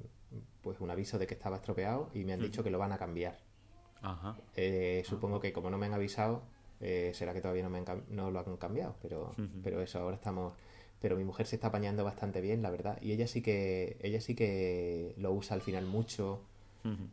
pues 0.61 0.79
un 0.79 0.91
aviso 0.91 1.17
de 1.17 1.27
que 1.27 1.33
estaba 1.33 1.57
estropeado 1.57 2.09
y 2.13 2.23
me 2.23 2.33
han 2.33 2.41
dicho 2.41 2.63
que 2.63 2.69
lo 2.69 2.77
van 2.79 2.91
a 2.91 2.97
cambiar. 2.97 3.37
Ajá. 4.01 4.37
Eh, 4.55 5.03
supongo 5.05 5.39
que 5.39 5.53
como 5.53 5.69
no 5.69 5.77
me 5.77 5.85
han 5.85 5.93
avisado, 5.93 6.43
eh, 6.79 7.11
será 7.13 7.33
que 7.33 7.41
todavía 7.41 7.63
no, 7.63 7.69
me 7.69 7.83
no 8.09 8.31
lo 8.31 8.39
han 8.39 8.57
cambiado, 8.57 8.95
pero, 9.01 9.33
pero 9.63 9.81
eso, 9.81 9.99
ahora 9.99 10.15
estamos 10.15 10.53
pero 11.01 11.17
mi 11.17 11.23
mujer 11.23 11.47
se 11.47 11.55
está 11.55 11.67
apañando 11.67 12.03
bastante 12.03 12.41
bien, 12.41 12.61
la 12.61 12.69
verdad. 12.69 12.99
Y 13.01 13.11
ella 13.11 13.25
sí 13.25 13.41
que, 13.41 13.97
ella 14.01 14.21
sí 14.21 14.35
que 14.35 15.15
lo 15.17 15.33
usa 15.33 15.55
al 15.55 15.61
final 15.61 15.85
mucho, 15.87 16.41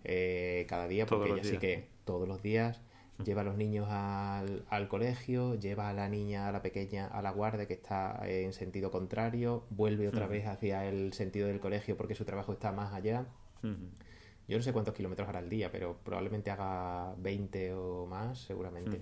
eh, 0.05 0.66
cada 0.69 0.87
día, 0.87 1.07
porque 1.07 1.33
ella 1.33 1.45
sí 1.45 1.57
que 1.57 1.89
todos 2.05 2.29
los 2.29 2.43
días 2.43 2.83
lleva 3.25 3.43
a 3.43 3.45
los 3.45 3.57
niños 3.57 3.89
al, 3.91 4.64
al, 4.69 4.89
colegio, 4.89 5.55
lleva 5.55 5.89
a 5.89 5.93
la 5.93 6.09
niña, 6.09 6.49
a 6.49 6.53
la 6.53 6.62
pequeña, 6.62 7.07
a 7.07 7.23
la 7.23 7.31
guardia 7.31 7.66
que 7.66 7.75
está 7.75 8.21
en 8.25 8.53
sentido 8.53 8.91
contrario, 8.91 9.64
vuelve 9.71 10.09
otra 10.09 10.27
vez 10.27 10.47
hacia 10.47 10.87
el 10.87 11.12
sentido 11.12 11.49
del 11.49 11.61
colegio 11.61 11.97
porque 11.97 12.14
su 12.14 12.25
trabajo 12.25 12.53
está 12.53 12.73
más 12.73 12.93
allá. 12.93 13.27
Yo 13.62 14.57
no 14.57 14.62
sé 14.62 14.73
cuántos 14.73 14.95
kilómetros 14.95 15.29
hará 15.29 15.41
al 15.41 15.49
día, 15.49 15.71
pero 15.71 15.99
probablemente 16.05 16.51
haga 16.51 17.14
20 17.19 17.75
o 17.75 18.07
más, 18.07 18.39
seguramente. 18.39 19.01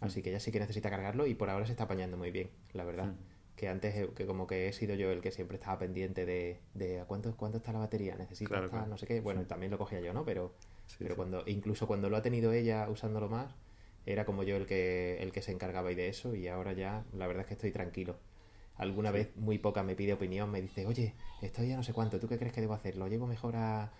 Así 0.00 0.22
que 0.22 0.30
ella 0.30 0.40
sí 0.40 0.52
que 0.52 0.60
necesita 0.60 0.90
cargarlo 0.90 1.26
y 1.26 1.34
por 1.34 1.50
ahora 1.50 1.66
se 1.66 1.72
está 1.72 1.84
apañando 1.84 2.16
muy 2.16 2.30
bien, 2.30 2.50
la 2.72 2.84
verdad 2.84 3.14
que 3.58 3.68
antes 3.68 4.08
que 4.14 4.24
como 4.24 4.46
que 4.46 4.68
he 4.68 4.72
sido 4.72 4.94
yo 4.94 5.10
el 5.10 5.20
que 5.20 5.32
siempre 5.32 5.56
estaba 5.56 5.80
pendiente 5.80 6.24
de, 6.24 6.60
de 6.74 7.02
cuánto, 7.08 7.36
cuánto 7.36 7.58
está 7.58 7.72
la 7.72 7.80
batería, 7.80 8.14
necesita 8.16 8.60
no 8.86 8.96
sé 8.96 9.06
qué. 9.06 9.20
Bueno, 9.20 9.44
también 9.46 9.72
lo 9.72 9.78
cogía 9.78 10.00
yo, 10.00 10.12
¿no? 10.12 10.24
Pero, 10.24 10.54
pero 11.00 11.16
cuando, 11.16 11.42
incluso 11.44 11.88
cuando 11.88 12.08
lo 12.08 12.16
ha 12.16 12.22
tenido 12.22 12.52
ella 12.52 12.88
usándolo 12.88 13.28
más, 13.28 13.52
era 14.06 14.24
como 14.24 14.44
yo 14.44 14.56
el 14.56 14.66
que, 14.66 15.18
el 15.20 15.32
que 15.32 15.42
se 15.42 15.50
encargaba 15.50 15.90
y 15.90 15.96
de 15.96 16.08
eso, 16.08 16.36
y 16.36 16.46
ahora 16.46 16.72
ya 16.72 17.04
la 17.12 17.26
verdad 17.26 17.40
es 17.40 17.48
que 17.48 17.54
estoy 17.54 17.72
tranquilo. 17.72 18.16
Alguna 18.76 19.10
vez, 19.10 19.36
muy 19.36 19.58
poca, 19.58 19.82
me 19.82 19.96
pide 19.96 20.12
opinión, 20.12 20.52
me 20.52 20.62
dice, 20.62 20.86
oye, 20.86 21.14
estoy 21.42 21.66
ya 21.66 21.76
no 21.76 21.82
sé 21.82 21.92
cuánto, 21.92 22.20
¿tú 22.20 22.28
qué 22.28 22.38
crees 22.38 22.52
que 22.52 22.60
debo 22.60 22.74
hacer? 22.74 22.96
¿Lo 22.96 23.08
llevo 23.08 23.26
mejor 23.26 23.56
a...? 23.56 23.90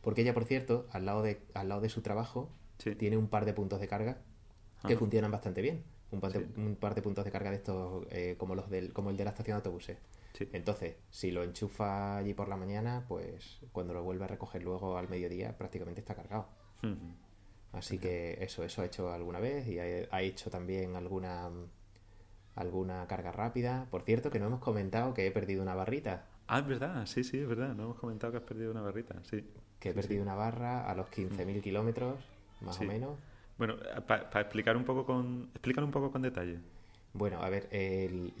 Porque 0.00 0.22
ella, 0.22 0.34
por 0.34 0.46
cierto, 0.46 0.88
al 0.90 1.06
lado 1.06 1.22
de, 1.22 1.40
al 1.54 1.68
lado 1.68 1.80
de 1.80 1.88
su 1.88 2.02
trabajo, 2.02 2.50
tiene 2.98 3.16
un 3.16 3.28
par 3.28 3.44
de 3.44 3.52
puntos 3.52 3.78
de 3.78 3.86
carga 3.86 4.18
que 4.84 4.96
funcionan 4.96 5.30
bastante 5.30 5.62
bien 5.62 5.84
un 6.12 6.20
par, 6.20 6.94
de, 6.94 7.02
puntos 7.02 7.24
de 7.24 7.30
carga 7.30 7.50
de 7.50 7.56
estos 7.56 8.06
eh, 8.10 8.36
como 8.38 8.54
los 8.54 8.68
del 8.70 8.92
como 8.92 9.10
el 9.10 9.16
de 9.16 9.24
la 9.24 9.30
estación 9.30 9.56
de 9.56 9.58
autobuses. 9.58 9.98
Entonces, 10.52 10.96
si 11.10 11.30
lo 11.30 11.42
enchufa 11.42 12.16
allí 12.16 12.34
por 12.34 12.48
la 12.48 12.56
mañana, 12.56 13.04
pues 13.06 13.60
cuando 13.72 13.92
lo 13.94 14.02
vuelve 14.02 14.24
a 14.24 14.28
recoger 14.28 14.62
luego 14.62 14.96
al 14.96 15.08
mediodía 15.08 15.56
prácticamente 15.56 16.00
está 16.00 16.14
cargado. 16.14 16.48
Así 17.72 17.98
que 17.98 18.38
eso, 18.40 18.64
eso 18.64 18.82
ha 18.82 18.86
hecho 18.86 19.12
alguna 19.12 19.40
vez 19.40 19.66
y 19.68 19.78
ha, 19.78 20.22
hecho 20.22 20.50
también 20.50 20.96
alguna 20.96 21.50
alguna 22.54 23.06
carga 23.06 23.32
rápida. 23.32 23.86
Por 23.90 24.02
cierto, 24.02 24.30
que 24.30 24.38
no 24.38 24.46
hemos 24.46 24.60
comentado 24.60 25.14
que 25.14 25.26
he 25.26 25.30
perdido 25.30 25.62
una 25.62 25.74
barrita. 25.74 26.26
Ah, 26.48 26.58
es 26.58 26.66
verdad, 26.66 27.06
sí, 27.06 27.24
sí, 27.24 27.38
es 27.38 27.48
verdad. 27.48 27.74
No 27.74 27.84
hemos 27.84 27.98
comentado 27.98 28.32
que 28.32 28.38
has 28.38 28.44
perdido 28.44 28.70
una 28.70 28.82
barrita, 28.82 29.22
sí. 29.24 29.44
Que 29.78 29.90
he 29.90 29.94
perdido 29.94 30.22
una 30.22 30.34
barra 30.34 30.88
a 30.88 30.94
los 30.94 31.06
15.000 31.08 31.62
kilómetros, 31.62 32.18
más 32.60 32.78
o 32.80 32.84
menos. 32.84 33.18
Bueno, 33.62 33.76
para 34.08 34.40
explicar 34.40 34.76
un 34.76 34.82
poco 34.82 35.06
con 35.06 35.50
explicar 35.52 35.84
un 35.84 35.92
poco 35.92 36.10
con 36.10 36.22
detalle. 36.22 36.58
Bueno, 37.12 37.40
a 37.44 37.48
ver, 37.48 37.68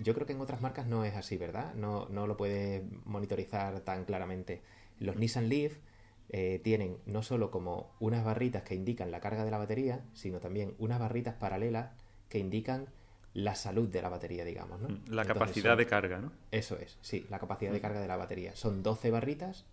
yo 0.00 0.14
creo 0.14 0.26
que 0.26 0.32
en 0.32 0.40
otras 0.40 0.60
marcas 0.60 0.88
no 0.88 1.04
es 1.04 1.14
así, 1.14 1.36
¿verdad? 1.36 1.74
No, 1.74 2.08
no 2.08 2.26
lo 2.26 2.36
puedes 2.36 2.82
monitorizar 3.04 3.78
tan 3.82 4.04
claramente. 4.04 4.62
Los 4.98 5.14
Nissan 5.14 5.48
Leaf 5.48 5.78
eh, 6.30 6.60
tienen 6.64 6.98
no 7.06 7.22
solo 7.22 7.52
como 7.52 7.94
unas 8.00 8.24
barritas 8.24 8.64
que 8.64 8.74
indican 8.74 9.12
la 9.12 9.20
carga 9.20 9.44
de 9.44 9.52
la 9.52 9.58
batería, 9.58 10.04
sino 10.12 10.40
también 10.40 10.74
unas 10.78 10.98
barritas 10.98 11.36
paralelas 11.36 11.92
que 12.28 12.40
indican 12.40 12.88
la 13.32 13.54
salud 13.54 13.88
de 13.88 14.02
la 14.02 14.08
batería, 14.08 14.44
digamos, 14.44 14.80
¿no? 14.80 14.88
Mm, 14.88 15.04
la 15.06 15.24
capacidad 15.24 15.76
de 15.76 15.86
carga, 15.86 16.18
¿no? 16.18 16.32
Eso 16.50 16.76
es, 16.78 16.98
sí, 17.00 17.26
la 17.30 17.38
capacidad 17.38 17.70
de 17.70 17.78
mm. 17.78 17.82
carga 17.82 18.00
de 18.00 18.08
la 18.08 18.16
batería. 18.16 18.56
Son 18.56 18.82
12 18.82 19.12
barritas 19.12 19.66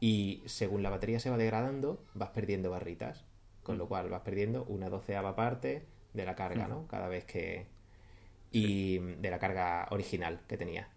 y 0.00 0.42
según 0.44 0.82
la 0.82 0.90
batería 0.90 1.18
se 1.18 1.30
va 1.30 1.38
degradando, 1.38 2.04
vas 2.12 2.28
perdiendo 2.28 2.70
barritas. 2.70 3.24
Con 3.66 3.78
lo 3.78 3.88
cual 3.88 4.08
vas 4.08 4.20
perdiendo 4.20 4.62
una 4.68 4.88
doceava 4.88 5.34
parte 5.34 5.84
de 6.12 6.24
la 6.24 6.36
carga, 6.36 6.68
¿no? 6.68 6.86
Cada 6.86 7.08
vez 7.08 7.24
que... 7.24 7.66
Y 8.52 8.98
de 8.98 9.28
la 9.28 9.40
carga 9.40 9.88
original 9.90 10.38
que 10.46 10.56
tenía. 10.56 10.88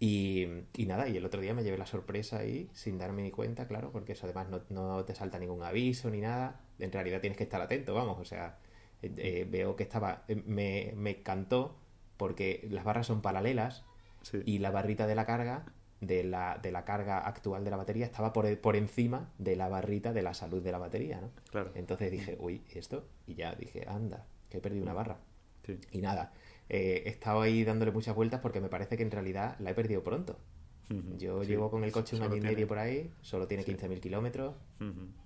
Y, 0.00 0.48
nada, 0.88 1.06
y 1.08 1.16
el 1.16 1.24
otro 1.24 1.40
día 1.40 1.54
me 1.54 1.62
llevé 1.62 1.78
la 1.78 1.86
sorpresa 1.86 2.38
ahí, 2.38 2.68
sin 2.72 2.98
darme 2.98 3.22
ni 3.22 3.30
cuenta, 3.30 3.68
claro, 3.68 3.92
porque 3.92 4.14
eso 4.14 4.26
además 4.26 4.48
no, 4.70 5.04
te 5.04 5.14
salta 5.14 5.38
ningún 5.38 5.62
aviso 5.62 6.10
ni 6.10 6.20
nada. 6.20 6.60
En 6.80 6.90
realidad 6.90 7.20
tienes 7.20 7.36
que 7.36 7.44
estar 7.44 7.60
atento, 7.60 7.94
vamos, 7.94 8.18
o 8.18 8.24
sea, 8.24 8.58
eh, 9.02 9.12
eh, 9.16 9.46
veo 9.48 9.76
que 9.76 9.84
estaba, 9.84 10.24
eh, 10.26 10.42
me, 10.46 10.92
me 10.96 11.22
cantó 11.22 11.76
porque 12.16 12.66
las 12.72 12.82
barras 12.82 13.06
son 13.06 13.22
paralelas 13.22 13.84
y 14.44 14.58
la 14.58 14.72
barrita 14.72 15.06
de 15.06 15.14
la 15.14 15.26
carga 15.26 15.64
de 16.00 16.24
la, 16.24 16.58
de 16.62 16.72
la 16.72 16.84
carga 16.84 17.18
actual 17.18 17.64
de 17.64 17.70
la 17.70 17.76
batería 17.76 18.06
estaba 18.06 18.32
por, 18.32 18.58
por 18.60 18.76
encima 18.76 19.30
de 19.38 19.56
la 19.56 19.68
barrita 19.68 20.12
de 20.12 20.22
la 20.22 20.34
salud 20.34 20.62
de 20.62 20.72
la 20.72 20.78
batería, 20.78 21.20
¿no? 21.20 21.30
Claro. 21.50 21.70
Entonces 21.74 22.10
dije, 22.10 22.36
uy, 22.40 22.62
¿esto? 22.70 23.04
Y 23.26 23.34
ya 23.34 23.54
dije, 23.54 23.86
anda, 23.88 24.26
que 24.48 24.58
he 24.58 24.60
perdido 24.60 24.82
una 24.82 24.94
barra. 24.94 25.18
Y 25.92 26.00
nada, 26.00 26.32
eh, 26.68 27.02
he 27.06 27.08
estado 27.10 27.42
ahí 27.42 27.64
dándole 27.64 27.92
muchas 27.92 28.14
vueltas 28.14 28.40
porque 28.40 28.60
me 28.60 28.68
parece 28.68 28.96
que 28.96 29.02
en 29.02 29.10
realidad 29.10 29.56
la 29.60 29.70
he 29.70 29.74
perdido 29.74 30.02
pronto. 30.02 30.38
Yo 31.18 31.44
llevo 31.44 31.70
con 31.70 31.84
el 31.84 31.92
coche 31.92 32.16
un 32.16 32.22
año 32.22 32.34
y 32.34 32.40
medio 32.40 32.66
por 32.66 32.78
ahí, 32.78 33.12
solo 33.22 33.46
tiene 33.46 33.64
15.000 33.64 34.00
kilómetros. 34.00 34.56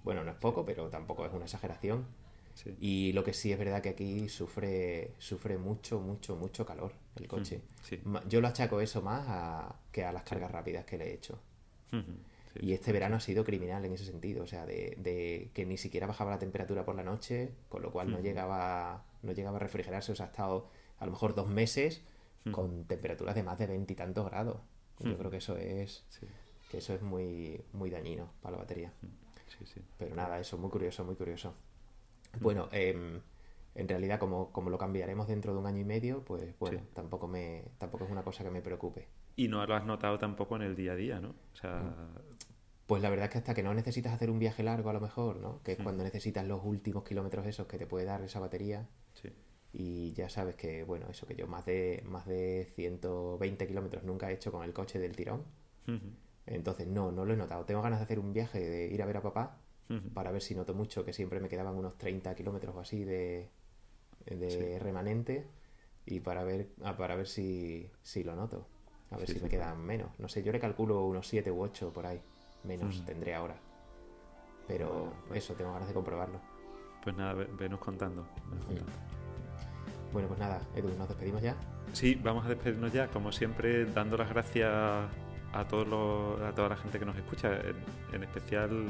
Bueno, 0.03 0.23
no 0.23 0.31
es 0.31 0.37
poco, 0.37 0.67
pero 0.67 0.91
tampoco 0.91 1.25
es 1.25 1.33
una 1.33 1.45
exageración. 1.45 2.05
Y 2.81 3.13
lo 3.13 3.25
que 3.25 3.33
sí 3.33 3.53
es 3.53 3.59
verdad 3.59 3.83
que 3.83 3.91
aquí 3.91 4.29
sufre, 4.29 5.13
sufre 5.19 5.59
mucho, 5.59 6.01
mucho, 6.01 6.37
mucho 6.37 6.65
calor 6.65 6.93
el 7.17 7.29
coche. 7.29 7.63
Yo 8.29 8.41
lo 8.41 8.49
achaco 8.49 8.81
eso 8.81 9.03
más 9.03 9.25
a, 9.29 9.77
que 9.93 10.05
a 10.05 10.13
las 10.13 10.25
cargas 10.25 10.51
rápidas 10.51 10.85
que 10.85 10.99
le 10.99 11.11
he 11.11 11.15
hecho. 11.15 11.39
Y 12.61 12.73
este 12.73 12.93
verano 12.93 13.17
ha 13.17 13.21
sido 13.21 13.45
criminal 13.45 13.85
en 13.85 13.93
ese 13.93 14.05
sentido, 14.05 14.45
o 14.45 14.47
sea, 14.47 14.65
de, 14.65 15.51
que 15.53 15.67
ni 15.67 15.77
siquiera 15.77 16.07
bajaba 16.07 16.31
la 16.31 16.39
temperatura 16.39 16.85
por 16.85 16.95
la 16.95 17.03
noche, 17.03 17.53
con 17.69 17.83
lo 17.83 17.91
cual 17.91 18.11
no 18.11 18.21
llegaba 18.21 19.05
no 19.23 19.33
llegaba 19.33 19.57
a 19.57 19.61
refrigerarse, 19.61 20.13
o 20.13 20.15
sea, 20.15 20.27
ha 20.27 20.29
estado 20.29 20.69
a 20.99 21.07
lo 21.07 21.13
mejor 21.13 21.35
dos 21.35 21.49
meses 21.49 22.03
con 22.53 22.85
temperaturas 22.85 23.35
de 23.35 23.43
más 23.43 23.59
de 23.59 23.67
veintitantos 23.67 24.27
grados. 24.27 24.61
Yo 25.01 25.17
creo 25.19 25.31
que 25.31 25.39
eso 25.39 25.57
es 25.57 26.05
que 26.71 26.79
eso 26.79 26.95
es 26.95 27.03
muy 27.03 27.61
muy 27.73 27.91
dañino 27.91 28.31
para 28.41 28.57
la 28.57 28.63
batería. 28.63 28.93
Pero 29.99 30.15
nada, 30.15 30.39
eso 30.39 30.59
muy 30.59 30.71
curioso, 30.71 31.05
muy 31.05 31.17
curioso. 31.17 31.55
Bueno, 32.41 32.69
em, 32.73 33.21
en 33.75 33.89
realidad 33.89 34.19
como, 34.19 34.53
como 34.53 34.71
lo 34.71 34.79
cambiaremos 34.79 35.27
dentro 35.29 35.53
de 35.53 35.59
un 35.59 35.67
año 35.67 35.81
y 35.81 35.85
medio, 35.85 36.25
pues 36.25 36.59
bueno, 36.59 36.81
tampoco 36.93 37.27
me 37.27 37.65
tampoco 37.79 38.05
es 38.05 38.11
una 38.11 38.23
cosa 38.23 38.45
que 38.45 38.51
me 38.51 38.63
preocupe. 38.63 39.09
Y 39.37 39.49
no 39.49 39.65
lo 39.67 39.75
has 39.75 39.85
notado 39.85 40.19
tampoco 40.19 40.57
en 40.57 40.63
el 40.63 40.77
día 40.77 40.93
a 40.93 40.97
día, 40.97 41.21
¿no? 41.21 41.31
O 41.31 41.57
sea... 41.57 41.95
Pues 42.87 43.01
la 43.03 43.09
verdad 43.09 43.27
es 43.27 43.33
que 43.33 43.39
hasta 43.39 43.55
que 43.55 43.63
no 43.63 43.73
necesitas 43.73 44.13
hacer 44.13 44.31
un 44.31 44.39
viaje 44.39 44.63
largo 44.63 44.91
a 44.91 44.93
lo 44.93 45.01
mejor, 45.01 45.37
¿no? 45.37 45.63
Que 45.63 45.73
es 45.73 45.79
cuando 45.79 46.05
necesitas 46.05 46.47
los 46.47 46.63
últimos 46.63 47.03
kilómetros 47.03 47.47
esos 47.47 47.67
que 47.67 47.79
te 47.79 47.87
puede 47.87 48.05
dar 48.05 48.23
esa 48.23 48.41
batería. 48.41 48.87
Sí. 49.15 49.31
Y 49.73 50.13
ya 50.13 50.29
sabes 50.29 50.55
que, 50.55 50.85
bueno, 50.85 51.07
eso 51.11 51.27
que 51.27 51.35
yo 51.35 51.47
más 51.47 51.65
de, 51.65 52.03
más 52.07 52.27
de 52.27 52.71
120 52.77 53.67
kilómetros 53.67 54.05
nunca 54.05 54.31
he 54.31 54.35
hecho 54.35 54.53
con 54.53 54.63
el 54.65 54.75
coche 54.75 54.99
del 54.99 55.17
tirón. 55.17 55.45
Entonces, 56.47 56.87
no, 56.87 57.11
no 57.11 57.25
lo 57.25 57.33
he 57.33 57.37
notado. 57.37 57.65
Tengo 57.65 57.81
ganas 57.81 58.01
de 58.01 58.05
hacer 58.05 58.19
un 58.19 58.35
viaje, 58.35 58.61
de 58.61 58.87
ir 58.87 59.03
a 59.03 59.07
ver 59.07 59.17
a 59.17 59.23
papá, 59.23 59.59
para 60.13 60.33
ver 60.33 60.43
si 60.43 60.55
noto 60.55 60.75
mucho, 60.75 61.05
que 61.05 61.13
siempre 61.13 61.41
me 61.41 61.49
quedaban 61.49 61.77
unos 61.77 61.99
30 61.99 62.35
kilómetros 62.35 62.75
o 62.75 62.81
así 62.81 63.05
de, 63.05 63.51
de 64.27 64.79
remanente 64.79 65.47
y 66.07 66.21
para 66.21 66.45
ver, 66.45 66.69
ah, 66.83 66.97
para 66.97 67.17
ver 67.17 67.27
si, 67.27 67.91
si 68.03 68.25
lo 68.25 68.35
noto. 68.35 68.67
A 69.11 69.17
ver 69.17 69.29
si 69.29 69.39
me 69.41 69.49
quedan 69.49 69.81
menos. 69.85 70.19
No 70.19 70.29
sé, 70.29 70.43
yo 70.43 70.51
le 70.51 70.59
calculo 70.59 71.05
unos 71.05 71.29
7 71.29 71.51
u 71.51 71.63
8 71.63 71.93
por 71.93 72.07
ahí. 72.07 72.21
Menos 72.65 73.05
tendré 73.05 73.35
ahora. 73.35 73.57
Pero 74.67 75.13
pues 75.29 75.45
eso, 75.45 75.55
tengo 75.55 75.73
ganas 75.73 75.89
de 75.89 75.95
comprobarlo. 75.95 76.41
Pues 77.03 77.15
nada, 77.17 77.35
venos 77.35 77.79
contando. 77.81 78.27
Bueno, 80.13 80.29
pues 80.29 80.41
nada, 80.41 80.61
Edu, 80.75 80.89
¿nos 80.97 81.09
despedimos 81.09 81.43
ya? 81.43 81.57
Sí, 81.93 82.15
vamos 82.15 82.47
a 82.47 82.49
despedirnos 82.49 82.93
ya, 82.93 83.09
como 83.09 83.31
siempre, 83.31 83.85
dando 83.85 84.17
las 84.17 84.31
gracias 84.31 84.71
a, 84.73 85.69
todos 85.69 86.41
a 86.41 86.53
toda 86.55 86.71
la 86.71 86.77
gente 86.77 86.99
que 86.99 87.05
nos 87.05 87.17
escucha, 87.17 87.61
en, 88.13 88.23
especial 88.23 88.87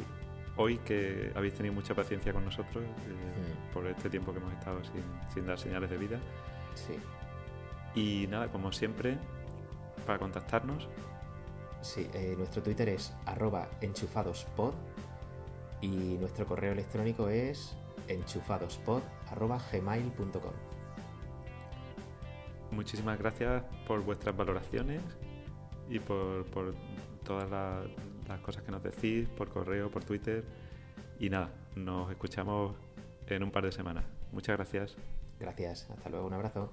hoy 0.56 0.78
que 0.78 1.32
habéis 1.34 1.54
tenido 1.54 1.74
mucha 1.74 1.94
paciencia 1.94 2.32
con 2.32 2.44
nosotros 2.44 2.84
eh, 2.84 3.54
por 3.72 3.86
este 3.86 4.10
tiempo 4.10 4.32
que 4.32 4.38
hemos 4.38 4.52
estado 4.52 4.82
sin, 4.84 5.02
sin 5.32 5.46
dar 5.46 5.58
señales 5.58 5.90
de 5.90 5.98
vida. 5.98 6.20
Sí. 6.74 6.94
Y 7.94 8.26
nada, 8.28 8.48
como 8.48 8.72
siempre, 8.72 9.16
para 10.06 10.18
contactarnos? 10.18 10.88
Sí, 11.80 12.08
eh, 12.14 12.34
nuestro 12.36 12.62
Twitter 12.62 12.88
es 12.88 13.14
arroba 13.26 13.68
enchufadospod 13.80 14.74
y 15.80 16.16
nuestro 16.18 16.46
correo 16.46 16.72
electrónico 16.72 17.28
es 17.28 17.76
enchufadospod.gmail.com 18.08 20.52
Muchísimas 22.70 23.18
gracias 23.18 23.62
por 23.86 24.02
vuestras 24.02 24.34
valoraciones 24.36 25.02
y 25.88 25.98
por, 25.98 26.46
todas 27.22 27.50
las 28.28 28.40
cosas 28.40 28.62
que 28.62 28.70
nos 28.70 28.82
decís, 28.82 29.28
por 29.28 29.48
correo, 29.50 29.90
por 29.90 30.04
Twitter. 30.04 30.44
Y 31.18 31.30
nada, 31.30 31.50
nos 31.76 32.10
escuchamos 32.10 32.76
en 33.26 33.42
un 33.42 33.50
par 33.50 33.64
de 33.64 33.72
semanas. 33.72 34.04
Muchas 34.32 34.56
gracias. 34.56 34.96
Gracias, 35.38 35.88
hasta 35.90 36.08
luego, 36.08 36.26
un 36.26 36.34
abrazo. 36.34 36.72